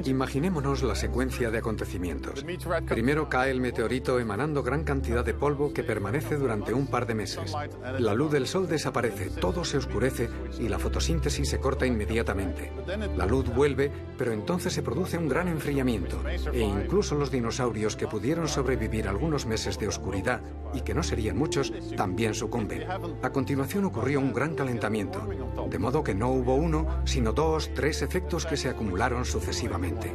Imaginémonos 0.06 0.84
la 0.84 0.96
secuencia 0.96 1.52
de 1.52 1.60
acontecimientos. 1.60 2.44
Primero 2.88 3.30
cae 3.30 3.52
el 3.52 3.62
meteorito 3.62 4.20
emanando 4.20 4.64
gran 4.64 4.84
cantidad 4.84 5.24
de 5.24 5.34
polvo 5.34 5.74
que 5.74 5.84
permanece 5.84 6.38
durante 6.38 6.74
un 6.74 6.88
par 6.88 7.06
de 7.06 7.16
meses. 7.16 7.54
La 8.00 8.14
luz 8.14 8.32
del 8.32 8.48
sol 8.48 8.68
desaparece, 8.68 9.30
todo 9.30 9.64
se 9.64 9.78
oscurece 9.78 10.30
y 10.60 10.68
la 10.68 10.80
fotosíntesis 10.80 11.50
se 11.50 11.60
corta 11.60 11.86
inmediatamente. 11.86 12.72
La 13.16 13.26
luz 13.26 13.54
vuelve, 13.54 13.92
pero 14.18 14.32
entonces 14.32 14.74
se 14.74 14.82
produce 14.82 15.18
un 15.18 15.28
gran 15.28 15.48
enfriamiento 15.48 16.22
e 16.52 16.62
incluso 16.62 17.16
los 17.16 17.32
dinosaurios 17.32 17.96
que 17.96 18.08
pudieron 18.08 18.48
sobrevivir 18.48 19.08
algunos 19.08 19.46
meses 19.46 19.78
de 19.78 19.88
oscuridad 19.88 20.42
y 20.74 20.82
que 20.82 20.94
no 20.94 21.04
serían 21.04 21.38
muchos, 21.38 21.72
también 21.96 22.34
sucumben. 22.34 22.86
A 23.22 23.30
continuación 23.32 23.86
ocurrió 23.86 24.20
un 24.20 24.34
gran 24.34 24.56
calentamiento, 24.56 25.28
de 25.70 25.80
modo 25.80 26.04
que 26.04 26.16
no 26.16 26.32
hubo 26.32 26.56
uno, 26.56 27.02
sino 27.06 27.34
dos, 27.34 27.72
tres 27.74 28.02
efectos 28.02 28.46
que 28.46 28.58
se 28.58 28.70
acumularon 28.70 29.26
sucesivamente. 29.28 30.12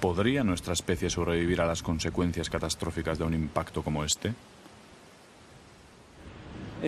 ¿Podría 0.00 0.42
nuestra 0.42 0.72
especie 0.72 1.10
sobrevivir 1.10 1.60
a 1.60 1.66
las 1.66 1.82
consecuencias 1.82 2.50
catastróficas 2.50 3.18
de 3.18 3.24
un 3.24 3.34
impacto 3.34 3.82
como 3.82 4.04
este? 4.04 4.34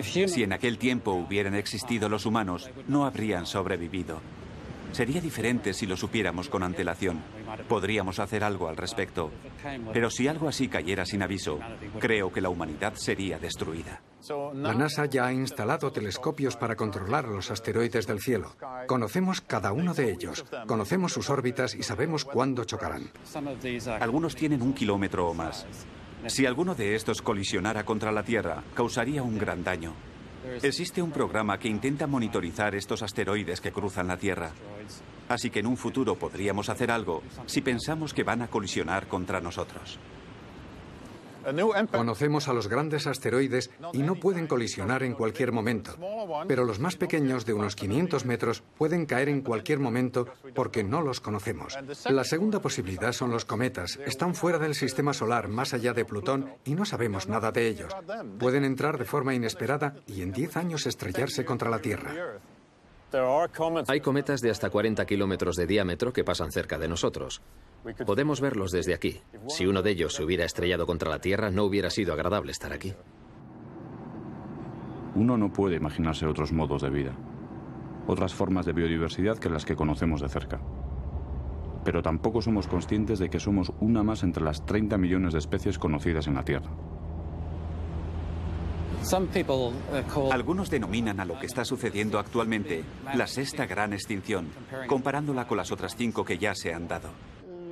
Si 0.03 0.43
en 0.43 0.51
aquel 0.51 0.77
tiempo 0.77 1.13
hubieran 1.13 1.55
existido 1.55 2.09
los 2.09 2.25
humanos, 2.25 2.69
no 2.87 3.05
habrían 3.05 3.45
sobrevivido. 3.45 4.19
Sería 4.95 5.19
diferente 5.19 5.73
si 5.73 5.85
lo 5.85 5.97
supiéramos 5.97 6.47
con 6.47 6.63
antelación. 6.63 7.21
Podríamos 7.67 8.17
hacer 8.19 8.45
algo 8.45 8.69
al 8.69 8.77
respecto. 8.77 9.29
Pero 9.91 10.09
si 10.09 10.29
algo 10.29 10.47
así 10.47 10.69
cayera 10.69 11.05
sin 11.05 11.21
aviso, 11.21 11.59
creo 11.99 12.31
que 12.31 12.39
la 12.39 12.47
humanidad 12.47 12.93
sería 12.95 13.37
destruida. 13.37 14.01
La 14.53 14.73
NASA 14.73 15.05
ya 15.07 15.25
ha 15.25 15.33
instalado 15.33 15.91
telescopios 15.91 16.55
para 16.55 16.77
controlar 16.77 17.27
los 17.27 17.51
asteroides 17.51 18.07
del 18.07 18.21
cielo. 18.21 18.55
Conocemos 18.87 19.41
cada 19.41 19.73
uno 19.73 19.93
de 19.93 20.13
ellos, 20.13 20.45
conocemos 20.65 21.11
sus 21.11 21.29
órbitas 21.29 21.75
y 21.75 21.83
sabemos 21.83 22.23
cuándo 22.23 22.63
chocarán. 22.63 23.11
Algunos 23.99 24.33
tienen 24.33 24.61
un 24.61 24.71
kilómetro 24.71 25.27
o 25.27 25.33
más. 25.33 25.67
Si 26.27 26.45
alguno 26.45 26.73
de 26.73 26.95
estos 26.95 27.21
colisionara 27.21 27.83
contra 27.83 28.13
la 28.13 28.23
Tierra, 28.23 28.63
causaría 28.73 29.23
un 29.23 29.37
gran 29.37 29.61
daño. 29.61 29.93
Existe 30.61 31.01
un 31.01 31.11
programa 31.11 31.57
que 31.57 31.67
intenta 31.67 32.07
monitorizar 32.07 32.75
estos 32.75 33.01
asteroides 33.03 33.61
que 33.61 33.71
cruzan 33.71 34.07
la 34.07 34.17
Tierra. 34.17 34.51
Así 35.27 35.49
que 35.49 35.59
en 35.59 35.67
un 35.67 35.77
futuro 35.77 36.15
podríamos 36.15 36.69
hacer 36.69 36.91
algo 36.91 37.23
si 37.45 37.61
pensamos 37.61 38.13
que 38.13 38.23
van 38.23 38.41
a 38.41 38.47
colisionar 38.47 39.07
contra 39.07 39.41
nosotros. 39.41 39.99
Conocemos 41.91 42.47
a 42.47 42.53
los 42.53 42.67
grandes 42.67 43.07
asteroides 43.07 43.69
y 43.93 43.99
no 43.99 44.15
pueden 44.15 44.47
colisionar 44.47 45.03
en 45.03 45.13
cualquier 45.13 45.51
momento, 45.51 45.95
pero 46.47 46.65
los 46.65 46.79
más 46.79 46.95
pequeños 46.95 47.45
de 47.45 47.53
unos 47.53 47.75
500 47.75 48.25
metros 48.25 48.63
pueden 48.77 49.05
caer 49.05 49.29
en 49.29 49.41
cualquier 49.41 49.79
momento 49.79 50.27
porque 50.53 50.83
no 50.83 51.01
los 51.01 51.21
conocemos. 51.21 51.77
La 52.09 52.23
segunda 52.23 52.61
posibilidad 52.61 53.11
son 53.11 53.31
los 53.31 53.45
cometas. 53.45 53.99
Están 54.05 54.35
fuera 54.35 54.59
del 54.59 54.75
sistema 54.75 55.13
solar, 55.13 55.47
más 55.47 55.73
allá 55.73 55.93
de 55.93 56.05
Plutón, 56.05 56.49
y 56.65 56.75
no 56.75 56.85
sabemos 56.85 57.27
nada 57.27 57.51
de 57.51 57.67
ellos. 57.67 57.95
Pueden 58.39 58.63
entrar 58.63 58.97
de 58.97 59.05
forma 59.05 59.33
inesperada 59.33 59.95
y 60.07 60.21
en 60.21 60.31
10 60.31 60.57
años 60.57 60.85
estrellarse 60.85 61.45
contra 61.45 61.69
la 61.69 61.79
Tierra. 61.79 62.39
Hay 63.87 64.01
cometas 64.01 64.41
de 64.41 64.49
hasta 64.49 64.69
40 64.69 65.05
kilómetros 65.05 65.55
de 65.55 65.67
diámetro 65.67 66.11
que 66.13 66.23
pasan 66.23 66.51
cerca 66.51 66.77
de 66.77 66.87
nosotros. 66.87 67.41
Podemos 68.05 68.41
verlos 68.41 68.71
desde 68.71 68.93
aquí. 68.93 69.21
Si 69.47 69.65
uno 69.67 69.81
de 69.81 69.91
ellos 69.91 70.13
se 70.15 70.23
hubiera 70.23 70.43
estrellado 70.45 70.85
contra 70.85 71.09
la 71.09 71.19
Tierra, 71.19 71.51
no 71.51 71.63
hubiera 71.63 71.89
sido 71.89 72.13
agradable 72.13 72.51
estar 72.51 72.73
aquí. 72.73 72.93
Uno 75.15 75.37
no 75.37 75.53
puede 75.53 75.75
imaginarse 75.75 76.25
otros 76.25 76.51
modos 76.51 76.81
de 76.81 76.89
vida, 76.89 77.15
otras 78.07 78.33
formas 78.33 78.65
de 78.65 78.73
biodiversidad 78.73 79.37
que 79.37 79.49
las 79.49 79.65
que 79.65 79.75
conocemos 79.75 80.19
de 80.21 80.29
cerca. 80.29 80.59
Pero 81.85 82.01
tampoco 82.01 82.41
somos 82.41 82.67
conscientes 82.67 83.19
de 83.19 83.29
que 83.29 83.39
somos 83.39 83.71
una 83.79 84.03
más 84.03 84.23
entre 84.23 84.43
las 84.43 84.65
30 84.65 84.97
millones 84.97 85.33
de 85.33 85.39
especies 85.39 85.77
conocidas 85.77 86.27
en 86.27 86.33
la 86.33 86.43
Tierra. 86.43 86.71
Uh, 89.03 90.31
Algunos 90.31 90.69
denominan 90.69 91.19
a 91.19 91.25
lo 91.25 91.39
que 91.39 91.45
está 91.45 91.63
sucediendo 91.63 92.19
actualmente 92.19 92.83
la 93.13 93.27
sexta 93.27 93.65
gran 93.65 93.93
extinción, 93.93 94.51
comparándola 94.87 95.47
con 95.47 95.57
las 95.57 95.71
otras 95.71 95.95
cinco 95.95 96.25
que 96.25 96.37
ya 96.37 96.55
se 96.55 96.73
han 96.73 96.87
dado 96.87 97.09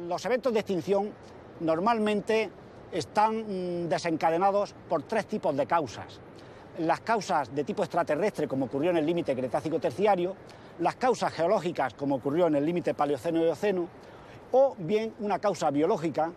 los 0.07 0.24
eventos 0.26 0.53
de 0.53 0.59
extinción 0.59 1.11
normalmente 1.59 2.49
están 2.91 3.86
mm, 3.86 3.89
desencadenados 3.89 4.76
por 4.88 5.03
tres 5.03 5.26
tipos 5.26 5.55
de 5.55 5.65
causas. 5.65 6.19
Las 6.80 7.01
causas 7.01 7.53
de 7.53 7.63
tipo 7.63 7.84
extraterrestre, 7.84 8.47
como 8.47 8.65
ocurrió 8.65 8.91
en 8.91 8.97
el 8.97 9.05
límite 9.05 9.36
Cretácico 9.36 9.80
terciario, 9.80 10.36
las 10.80 10.95
causas 10.95 11.34
geológicas, 11.34 11.93
como 11.95 12.15
ocurrió 12.15 12.47
en 12.47 12.55
el 12.55 12.65
límite 12.65 12.93
Paleoceno 12.93 13.43
y 13.43 13.47
Oceno, 13.47 13.88
o 14.51 14.76
bien 14.78 15.13
una 15.19 15.39
causa 15.39 15.71
biológica, 15.71 16.32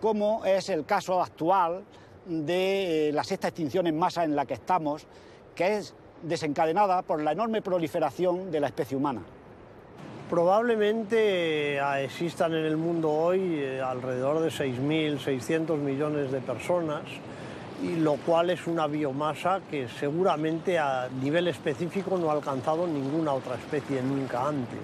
como 0.00 0.44
es 0.44 0.68
el 0.68 0.84
caso 0.84 1.22
actual 1.22 1.84
de 2.30 3.08
eh, 3.08 3.12
la 3.12 3.24
sexta 3.24 3.48
extinción 3.48 3.86
en 3.86 3.98
masa 3.98 4.24
en 4.24 4.36
la 4.36 4.46
que 4.46 4.54
estamos, 4.54 5.06
que 5.54 5.76
es 5.76 5.94
desencadenada 6.22 7.02
por 7.02 7.20
la 7.20 7.32
enorme 7.32 7.60
proliferación 7.60 8.50
de 8.50 8.60
la 8.60 8.68
especie 8.68 8.96
humana. 8.96 9.22
Probablemente 10.30 11.74
eh, 11.76 12.04
existan 12.04 12.54
en 12.54 12.64
el 12.64 12.76
mundo 12.76 13.10
hoy 13.10 13.40
eh, 13.58 13.80
alrededor 13.80 14.40
de 14.40 14.48
6.600 14.48 15.76
millones 15.76 16.30
de 16.30 16.40
personas, 16.40 17.02
y 17.82 17.96
lo 17.96 18.14
cual 18.16 18.50
es 18.50 18.66
una 18.66 18.86
biomasa 18.86 19.60
que 19.70 19.88
seguramente 19.88 20.78
a 20.78 21.08
nivel 21.08 21.48
específico 21.48 22.16
no 22.18 22.30
ha 22.30 22.34
alcanzado 22.34 22.86
ninguna 22.86 23.32
otra 23.32 23.56
especie 23.56 24.02
nunca 24.02 24.46
antes. 24.46 24.78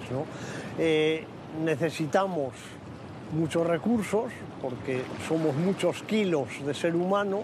Eh, 0.79 1.23
necesitamos 1.63 2.53
muchos 3.33 3.65
recursos 3.65 4.31
porque 4.61 5.01
somos 5.27 5.55
muchos 5.55 6.03
kilos 6.03 6.47
de 6.65 6.73
ser 6.73 6.95
humano, 6.95 7.41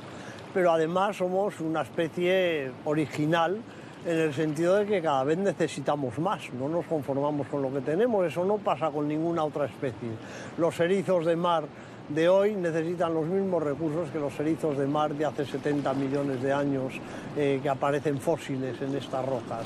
pero 0.53 0.71
además 0.71 1.17
somos 1.17 1.59
una 1.59 1.81
especie 1.81 2.71
original 2.85 3.59
en 4.05 4.19
el 4.19 4.33
sentido 4.33 4.75
de 4.75 4.85
que 4.85 5.01
cada 5.01 5.23
vez 5.23 5.37
necesitamos 5.37 6.19
más, 6.19 6.51
no 6.53 6.67
nos 6.67 6.85
conformamos 6.85 7.47
con 7.47 7.61
lo 7.61 7.71
que 7.71 7.79
tenemos, 7.79 8.25
eso 8.25 8.43
no 8.43 8.57
pasa 8.57 8.89
con 8.91 9.07
ninguna 9.07 9.43
otra 9.45 9.65
especie. 9.65 10.09
Los 10.57 10.79
erizos 10.79 11.25
de 11.25 11.35
mar 11.35 11.63
de 12.09 12.27
hoy 12.27 12.53
necesitan 12.55 13.13
los 13.13 13.25
mismos 13.25 13.63
recursos 13.63 14.09
que 14.09 14.19
los 14.19 14.37
erizos 14.39 14.77
de 14.77 14.87
mar 14.87 15.13
de 15.13 15.25
hace 15.25 15.45
70 15.45 15.93
millones 15.93 16.41
de 16.41 16.51
años 16.51 16.93
eh, 17.37 17.59
que 17.63 17.69
aparecen 17.69 18.19
fósiles 18.19 18.81
en 18.81 18.95
estas 18.95 19.25
rocas. 19.25 19.65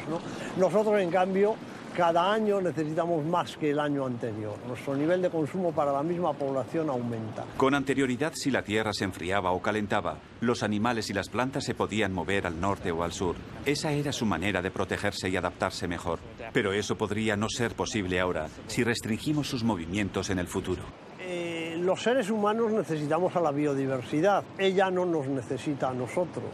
Nosotros, 0.58 1.00
en 1.02 1.10
cambio, 1.10 1.56
cada 1.98 2.32
año 2.32 2.62
necesitamos 2.62 3.26
más 3.26 3.58
que 3.58 3.72
el 3.72 3.80
año 3.80 4.06
anterior. 4.06 4.54
Nuestro 4.68 4.96
nivel 4.96 5.20
de 5.20 5.32
consumo 5.32 5.72
para 5.72 5.92
la 5.92 6.04
misma 6.04 6.32
población 6.32 6.92
aumenta. 6.92 7.44
Con 7.58 7.74
anterioridad, 7.74 8.34
si 8.36 8.52
la 8.52 8.62
Tierra 8.62 8.94
se 8.94 9.04
enfriaba 9.04 9.50
o 9.50 9.60
calentaba, 9.64 10.20
los 10.42 10.62
animales 10.62 11.10
y 11.10 11.14
las 11.14 11.28
plantas 11.28 11.64
se 11.64 11.74
podían 11.74 12.14
mover 12.14 12.46
al 12.46 12.62
norte 12.62 12.92
o 12.92 13.02
al 13.02 13.14
sur. 13.14 13.36
Esa 13.66 13.94
era 13.94 14.12
su 14.12 14.28
manera 14.28 14.62
de 14.62 14.70
protegerse 14.70 15.28
y 15.28 15.38
adaptarse 15.38 15.88
mejor. 15.88 16.20
Pero 16.54 16.72
eso 16.72 16.96
podría 16.96 17.36
no 17.36 17.50
ser 17.50 17.74
posible 17.74 18.20
ahora 18.20 18.46
si 18.68 18.84
restringimos 18.84 19.48
sus 19.48 19.64
movimientos 19.64 20.30
en 20.30 20.38
el 20.38 20.46
futuro. 20.46 20.84
Eh, 21.20 21.78
los 21.80 22.04
seres 22.04 22.30
humanos 22.30 22.72
necesitamos 22.74 23.36
a 23.36 23.42
la 23.42 23.50
biodiversidad. 23.50 24.44
Ella 24.60 24.92
no 24.92 25.04
nos 25.04 25.26
necesita 25.26 25.90
a 25.90 25.94
nosotros. 25.96 26.46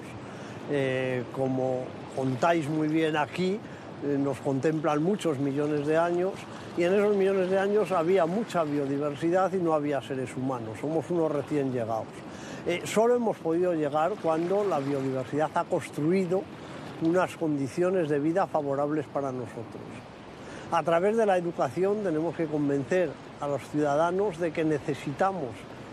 Eh, 0.71 1.25
como 1.33 1.83
contáis 2.15 2.69
muy 2.69 2.87
bien 2.87 3.17
aquí, 3.17 3.59
nos 4.03 4.37
contemplan 4.39 5.01
muchos 5.01 5.39
millones 5.39 5.87
de 5.87 5.97
años 5.97 6.33
y 6.77 6.83
en 6.83 6.93
esos 6.93 7.15
millones 7.15 7.49
de 7.49 7.59
años 7.59 7.91
había 7.91 8.25
mucha 8.25 8.63
biodiversidad 8.63 9.53
y 9.53 9.57
no 9.57 9.73
había 9.73 10.01
seres 10.01 10.35
humanos, 10.35 10.77
somos 10.81 11.09
unos 11.09 11.31
recién 11.31 11.71
llegados. 11.71 12.07
Eh, 12.65 12.81
solo 12.85 13.15
hemos 13.15 13.37
podido 13.37 13.73
llegar 13.73 14.13
cuando 14.21 14.63
la 14.63 14.79
biodiversidad 14.79 15.51
ha 15.55 15.63
construido 15.65 16.43
unas 17.01 17.35
condiciones 17.35 18.09
de 18.09 18.19
vida 18.19 18.47
favorables 18.47 19.05
para 19.07 19.31
nosotros. 19.31 19.81
A 20.71 20.81
través 20.83 21.17
de 21.17 21.25
la 21.25 21.37
educación 21.37 22.03
tenemos 22.03 22.35
que 22.35 22.45
convencer 22.45 23.11
a 23.41 23.47
los 23.47 23.61
ciudadanos 23.69 24.39
de 24.39 24.51
que 24.51 24.63
necesitamos 24.63 25.51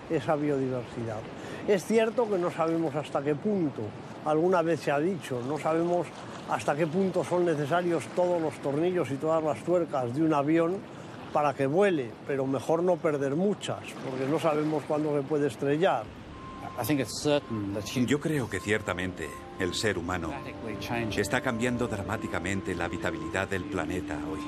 esa 0.09 0.37
biodiversidad. 0.37 1.19
Es 1.69 1.85
cierto 1.85 2.29
que 2.29 2.39
no 2.39 2.51
sabemos 2.51 2.95
hasta 2.95 3.23
qué 3.23 3.35
punto, 3.35 3.83
alguna 4.25 4.63
vez 4.63 4.81
se 4.81 4.91
ha 4.91 4.99
dicho, 4.99 5.41
no 5.47 5.59
sabemos 5.59 6.07
hasta 6.51 6.75
qué 6.75 6.87
punto 6.87 7.25
son 7.25 7.45
necesarios 7.45 8.05
todos 8.17 8.41
los 8.41 8.55
tornillos 8.55 9.11
y 9.11 9.15
todas 9.15 9.43
las 9.43 9.63
tuercas 9.65 10.15
de 10.15 10.23
un 10.23 10.35
avión 10.35 10.79
para 11.33 11.55
que 11.55 11.67
vuele, 11.67 12.11
pero 12.27 12.45
mejor 12.47 12.83
no 12.83 12.97
perder 12.97 13.37
muchas, 13.37 13.79
porque 14.09 14.27
no 14.29 14.39
sabemos 14.39 14.83
cuándo 14.87 15.17
se 15.17 15.23
puede 15.23 15.47
estrellar. 15.47 16.05
Yo 18.07 18.19
creo 18.19 18.49
que 18.49 18.59
ciertamente 18.59 19.29
el 19.59 19.75
ser 19.75 19.99
humano 19.99 20.33
está 21.17 21.41
cambiando 21.41 21.87
dramáticamente 21.87 22.75
la 22.75 22.87
habitabilidad 22.87 23.49
del 23.49 23.65
planeta 23.65 24.19
hoy. 24.31 24.41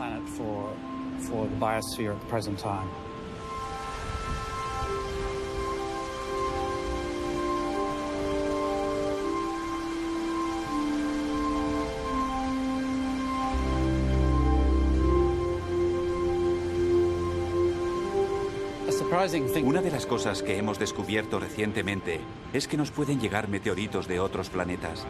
Una 19.62 19.82
de 19.82 19.90
las 19.90 20.06
cosas 20.06 20.42
que 20.42 20.56
hemos 20.56 20.78
descubierto 20.78 21.38
recientemente 21.38 22.18
es 22.54 22.66
que 22.66 22.78
nos 22.78 22.90
pueden 22.90 23.20
llegar 23.20 23.46
meteoritos 23.46 24.08
de 24.08 24.18
otros 24.18 24.48
planetas. 24.48 25.06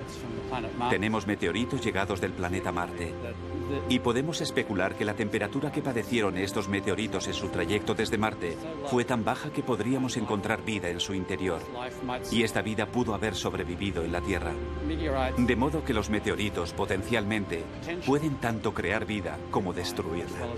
Tenemos 0.90 1.28
meteoritos 1.28 1.80
llegados 1.80 2.20
del 2.20 2.32
planeta 2.32 2.72
Marte. 2.72 3.14
Y 3.88 4.00
podemos 4.00 4.40
especular 4.40 4.96
que 4.96 5.04
la 5.04 5.14
temperatura 5.14 5.70
que 5.70 5.82
padecieron 5.82 6.36
estos 6.36 6.68
meteoritos 6.68 7.28
en 7.28 7.34
su 7.34 7.48
trayecto 7.50 7.94
desde 7.94 8.18
Marte 8.18 8.56
fue 8.86 9.04
tan 9.04 9.24
baja 9.24 9.52
que 9.52 9.62
podríamos 9.62 10.16
encontrar 10.16 10.64
vida 10.64 10.88
en 10.88 10.98
su 10.98 11.14
interior. 11.14 11.60
Y 12.32 12.42
esta 12.42 12.60
vida 12.60 12.86
pudo 12.86 13.14
haber 13.14 13.36
sobrevivido 13.36 14.02
en 14.02 14.10
la 14.10 14.20
Tierra. 14.20 14.52
De 15.38 15.56
modo 15.56 15.84
que 15.84 15.94
los 15.94 16.10
meteoritos 16.10 16.72
potencialmente 16.72 17.62
pueden 18.04 18.34
tanto 18.40 18.74
crear 18.74 19.06
vida 19.06 19.38
como 19.52 19.72
destruirla. 19.72 20.48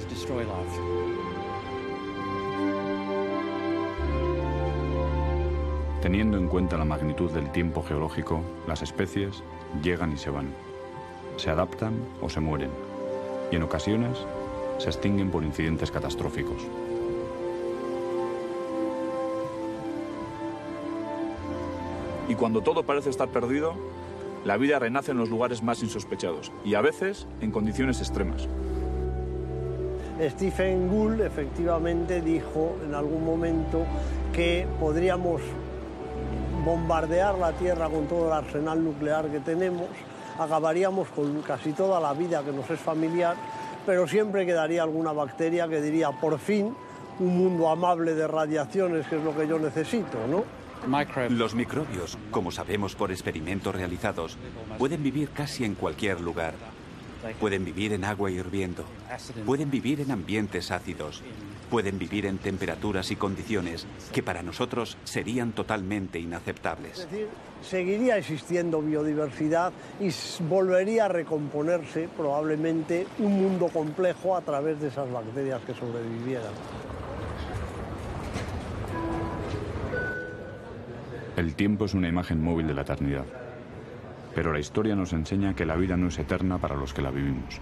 Teniendo 6.04 6.36
en 6.36 6.48
cuenta 6.48 6.76
la 6.76 6.84
magnitud 6.84 7.30
del 7.30 7.50
tiempo 7.50 7.82
geológico, 7.82 8.42
las 8.68 8.82
especies 8.82 9.42
llegan 9.82 10.12
y 10.12 10.18
se 10.18 10.28
van. 10.28 10.52
Se 11.38 11.48
adaptan 11.48 11.94
o 12.20 12.28
se 12.28 12.40
mueren. 12.40 12.68
Y 13.50 13.56
en 13.56 13.62
ocasiones 13.62 14.18
se 14.76 14.90
extinguen 14.90 15.30
por 15.30 15.42
incidentes 15.42 15.90
catastróficos. 15.90 16.62
Y 22.28 22.34
cuando 22.34 22.60
todo 22.60 22.82
parece 22.82 23.08
estar 23.08 23.30
perdido, 23.30 23.72
la 24.44 24.58
vida 24.58 24.78
renace 24.78 25.12
en 25.12 25.16
los 25.16 25.30
lugares 25.30 25.62
más 25.62 25.82
insospechados 25.82 26.52
y 26.66 26.74
a 26.74 26.82
veces 26.82 27.26
en 27.40 27.50
condiciones 27.50 28.00
extremas. 28.00 28.46
Stephen 30.20 30.86
Gould 30.90 31.22
efectivamente 31.22 32.20
dijo 32.20 32.76
en 32.86 32.94
algún 32.94 33.24
momento 33.24 33.86
que 34.34 34.66
podríamos 34.78 35.40
bombardear 36.64 37.36
la 37.38 37.52
Tierra 37.52 37.88
con 37.88 38.06
todo 38.06 38.28
el 38.28 38.32
arsenal 38.32 38.82
nuclear 38.82 39.26
que 39.28 39.40
tenemos, 39.40 39.88
acabaríamos 40.38 41.08
con 41.08 41.42
casi 41.42 41.72
toda 41.72 42.00
la 42.00 42.12
vida 42.14 42.42
que 42.42 42.52
nos 42.52 42.68
es 42.70 42.80
familiar, 42.80 43.36
pero 43.86 44.08
siempre 44.08 44.46
quedaría 44.46 44.82
alguna 44.82 45.12
bacteria 45.12 45.68
que 45.68 45.80
diría, 45.80 46.10
por 46.10 46.38
fin, 46.38 46.74
un 47.20 47.38
mundo 47.38 47.68
amable 47.68 48.14
de 48.14 48.26
radiaciones, 48.26 49.06
que 49.06 49.16
es 49.16 49.22
lo 49.22 49.36
que 49.36 49.46
yo 49.46 49.58
necesito, 49.58 50.26
¿no? 50.28 50.44
Los 51.30 51.54
microbios, 51.54 52.18
como 52.30 52.50
sabemos 52.50 52.94
por 52.94 53.10
experimentos 53.10 53.74
realizados, 53.74 54.36
pueden 54.78 55.02
vivir 55.02 55.30
casi 55.30 55.64
en 55.64 55.74
cualquier 55.74 56.20
lugar. 56.20 56.54
Pueden 57.40 57.64
vivir 57.64 57.94
en 57.94 58.04
agua 58.04 58.30
hirviendo, 58.30 58.84
pueden 59.46 59.70
vivir 59.70 60.00
en 60.02 60.10
ambientes 60.10 60.70
ácidos, 60.70 61.22
pueden 61.64 61.98
vivir 61.98 62.26
en 62.26 62.38
temperaturas 62.38 63.10
y 63.10 63.16
condiciones 63.16 63.86
que 64.12 64.22
para 64.22 64.42
nosotros 64.42 64.96
serían 65.04 65.52
totalmente 65.52 66.18
inaceptables. 66.18 67.00
Es 67.00 67.10
decir, 67.10 67.28
seguiría 67.62 68.16
existiendo 68.16 68.80
biodiversidad 68.82 69.72
y 70.00 70.10
volvería 70.48 71.06
a 71.06 71.08
recomponerse 71.08 72.08
probablemente 72.16 73.06
un 73.18 73.32
mundo 73.32 73.68
complejo 73.68 74.36
a 74.36 74.42
través 74.42 74.80
de 74.80 74.88
esas 74.88 75.10
bacterias 75.10 75.60
que 75.62 75.74
sobrevivieran. 75.74 76.52
El 81.36 81.54
tiempo 81.56 81.86
es 81.86 81.94
una 81.94 82.08
imagen 82.08 82.42
móvil 82.42 82.68
de 82.68 82.74
la 82.74 82.82
eternidad, 82.82 83.24
pero 84.34 84.52
la 84.52 84.60
historia 84.60 84.94
nos 84.94 85.12
enseña 85.12 85.54
que 85.54 85.66
la 85.66 85.74
vida 85.74 85.96
no 85.96 86.08
es 86.08 86.18
eterna 86.18 86.58
para 86.58 86.76
los 86.76 86.94
que 86.94 87.02
la 87.02 87.10
vivimos. 87.10 87.60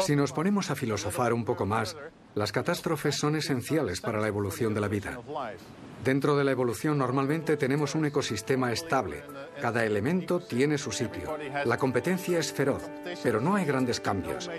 Si 0.00 0.16
nos 0.16 0.32
ponemos 0.32 0.70
a 0.70 0.74
filosofar 0.74 1.32
un 1.32 1.44
poco 1.44 1.66
más, 1.66 1.96
las 2.34 2.52
catástrofes 2.52 3.16
son 3.16 3.36
esenciales 3.36 4.00
para 4.00 4.20
la 4.20 4.28
evolución 4.28 4.74
de 4.74 4.80
la 4.80 4.88
vida. 4.88 5.18
Dentro 6.04 6.36
de 6.36 6.44
la 6.44 6.52
evolución 6.52 6.98
normalmente 6.98 7.56
tenemos 7.56 7.94
un 7.94 8.06
ecosistema 8.06 8.72
estable. 8.72 9.22
Cada 9.60 9.84
elemento 9.84 10.40
tiene 10.40 10.78
su 10.78 10.92
sitio. 10.92 11.36
La 11.64 11.76
competencia 11.76 12.38
es 12.38 12.52
feroz, 12.52 12.88
pero 13.22 13.40
no 13.40 13.54
hay 13.54 13.64
grandes 13.64 14.00
cambios. 14.00 14.50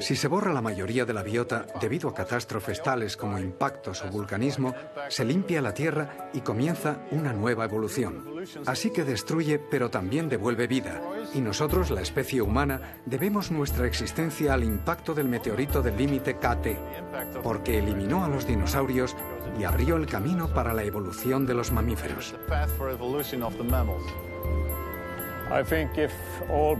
Si 0.00 0.16
se 0.16 0.28
borra 0.28 0.52
la 0.52 0.62
mayoría 0.62 1.04
de 1.04 1.12
la 1.12 1.22
biota 1.22 1.66
debido 1.80 2.08
a 2.08 2.14
catástrofes 2.14 2.82
tales 2.82 3.16
como 3.16 3.38
impactos 3.38 4.02
o 4.02 4.10
vulcanismo, 4.10 4.74
se 5.08 5.24
limpia 5.24 5.62
la 5.62 5.74
Tierra 5.74 6.30
y 6.32 6.40
comienza 6.40 6.98
una 7.10 7.32
nueva 7.32 7.64
evolución. 7.64 8.24
Así 8.66 8.90
que 8.90 9.04
destruye, 9.04 9.58
pero 9.58 9.90
también 9.90 10.28
devuelve 10.28 10.66
vida. 10.66 11.00
Y 11.34 11.40
nosotros, 11.40 11.90
la 11.90 12.00
especie 12.00 12.42
humana, 12.42 13.00
debemos 13.06 13.50
nuestra 13.50 13.86
existencia 13.86 14.54
al 14.54 14.64
impacto 14.64 15.14
del 15.14 15.28
meteorito 15.28 15.82
del 15.82 15.96
límite 15.96 16.36
KT, 16.36 17.42
porque 17.42 17.78
eliminó 17.78 18.24
a 18.24 18.28
los 18.28 18.46
dinosaurios 18.46 19.16
y 19.58 19.64
abrió 19.64 19.96
el 19.96 20.06
camino 20.06 20.52
para 20.52 20.72
la 20.72 20.84
evolución 20.84 21.46
de 21.46 21.54
los 21.54 21.72
mamíferos. 21.72 22.34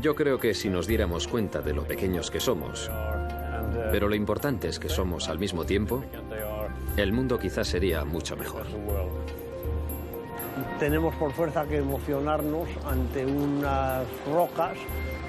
Yo 0.01 0.15
creo 0.15 0.39
que 0.39 0.55
si 0.55 0.69
nos 0.69 0.87
diéramos 0.87 1.27
cuenta 1.27 1.61
de 1.61 1.73
lo 1.73 1.85
pequeños 1.85 2.31
que 2.31 2.41
somos, 2.41 2.91
pero 3.91 4.09
lo 4.09 4.15
importante 4.15 4.69
es 4.69 4.79
que 4.79 4.89
somos 4.89 5.29
al 5.29 5.39
mismo 5.39 5.65
tiempo, 5.65 6.05
el 6.97 7.13
mundo 7.13 7.39
quizás 7.39 7.69
sería 7.69 8.05
mucho 8.05 8.37
mejor. 8.37 8.67
Tenemos 10.79 11.15
por 11.17 11.33
fuerza 11.33 11.65
que 11.67 11.79
emocionarnos 11.79 12.69
ante 12.87 13.25
unas 13.25 14.05
rocas 14.33 14.77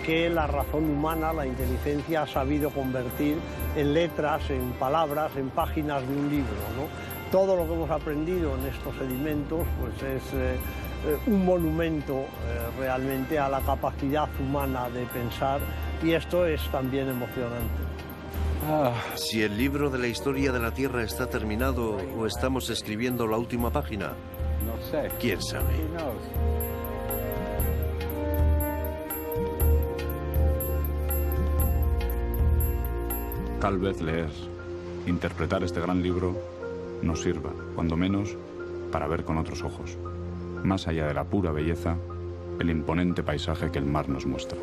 que 0.06 0.30
la 0.30 0.48
razón 0.48 0.90
humana, 0.90 1.34
la 1.34 1.46
inteligencia, 1.46 2.24
ha 2.24 2.28
sabido 2.28 2.72
convertir 2.72 3.38
en 3.76 3.94
letras, 3.94 4.50
en 4.50 4.72
palabras, 4.74 5.36
en 5.36 5.50
páginas 5.50 6.08
de 6.08 6.16
un 6.16 6.30
libro. 6.30 6.56
¿no? 6.76 7.20
todo 7.32 7.56
lo 7.56 7.68
que 7.68 7.74
hemos 7.74 7.90
aprendido 7.92 8.56
en 8.58 8.66
estos 8.66 8.96
sedimentos 8.96 9.66
pues 9.80 9.94
es 10.12 10.34
eh, 10.34 10.58
un 11.28 11.46
monumento 11.46 12.14
eh, 12.14 12.26
realmente 12.78 13.40
a 13.40 13.50
la 13.50 13.62
capacidad 13.62 14.30
humana 14.40 14.90
de 14.90 15.06
pensar 15.06 15.60
y 16.04 16.12
esto 16.12 16.46
es 16.46 16.62
también 16.72 17.10
emocionante. 17.10 17.90
Ah. 18.68 18.94
Si 19.16 19.42
el 19.42 19.58
libro 19.58 19.90
de 19.90 19.98
la 19.98 20.08
historia 20.08 20.52
de 20.52 20.60
la 20.60 20.72
Tierra 20.72 21.04
está 21.04 21.28
terminado 21.28 21.98
o 22.18 22.26
estamos 22.26 22.70
escribiendo 22.70 23.26
la 23.28 23.38
última 23.38 23.72
página, 23.72 24.14
no 24.66 24.92
sé. 24.92 25.10
¿Quién 25.20 25.42
sabe? 25.42 25.74
Tal 33.62 33.78
vez 33.78 34.02
leer, 34.02 34.30
interpretar 35.06 35.64
este 35.64 35.82
gran 35.82 36.02
libro 36.02 36.34
nos 37.02 37.22
sirva, 37.22 37.52
cuando 37.76 37.98
menos, 37.98 38.38
para 38.92 39.08
ver 39.08 39.24
con 39.24 39.38
otros 39.38 39.64
ojos, 39.64 39.98
más 40.64 40.88
allá 40.88 41.08
de 41.08 41.14
la 41.14 41.24
pura 41.24 41.52
belleza, 41.52 41.96
el 42.60 42.70
imponente 42.70 43.24
paisaje 43.24 43.72
que 43.72 43.80
el 43.80 43.86
mar 43.86 44.10
nos 44.10 44.26
muestra. 44.26 44.58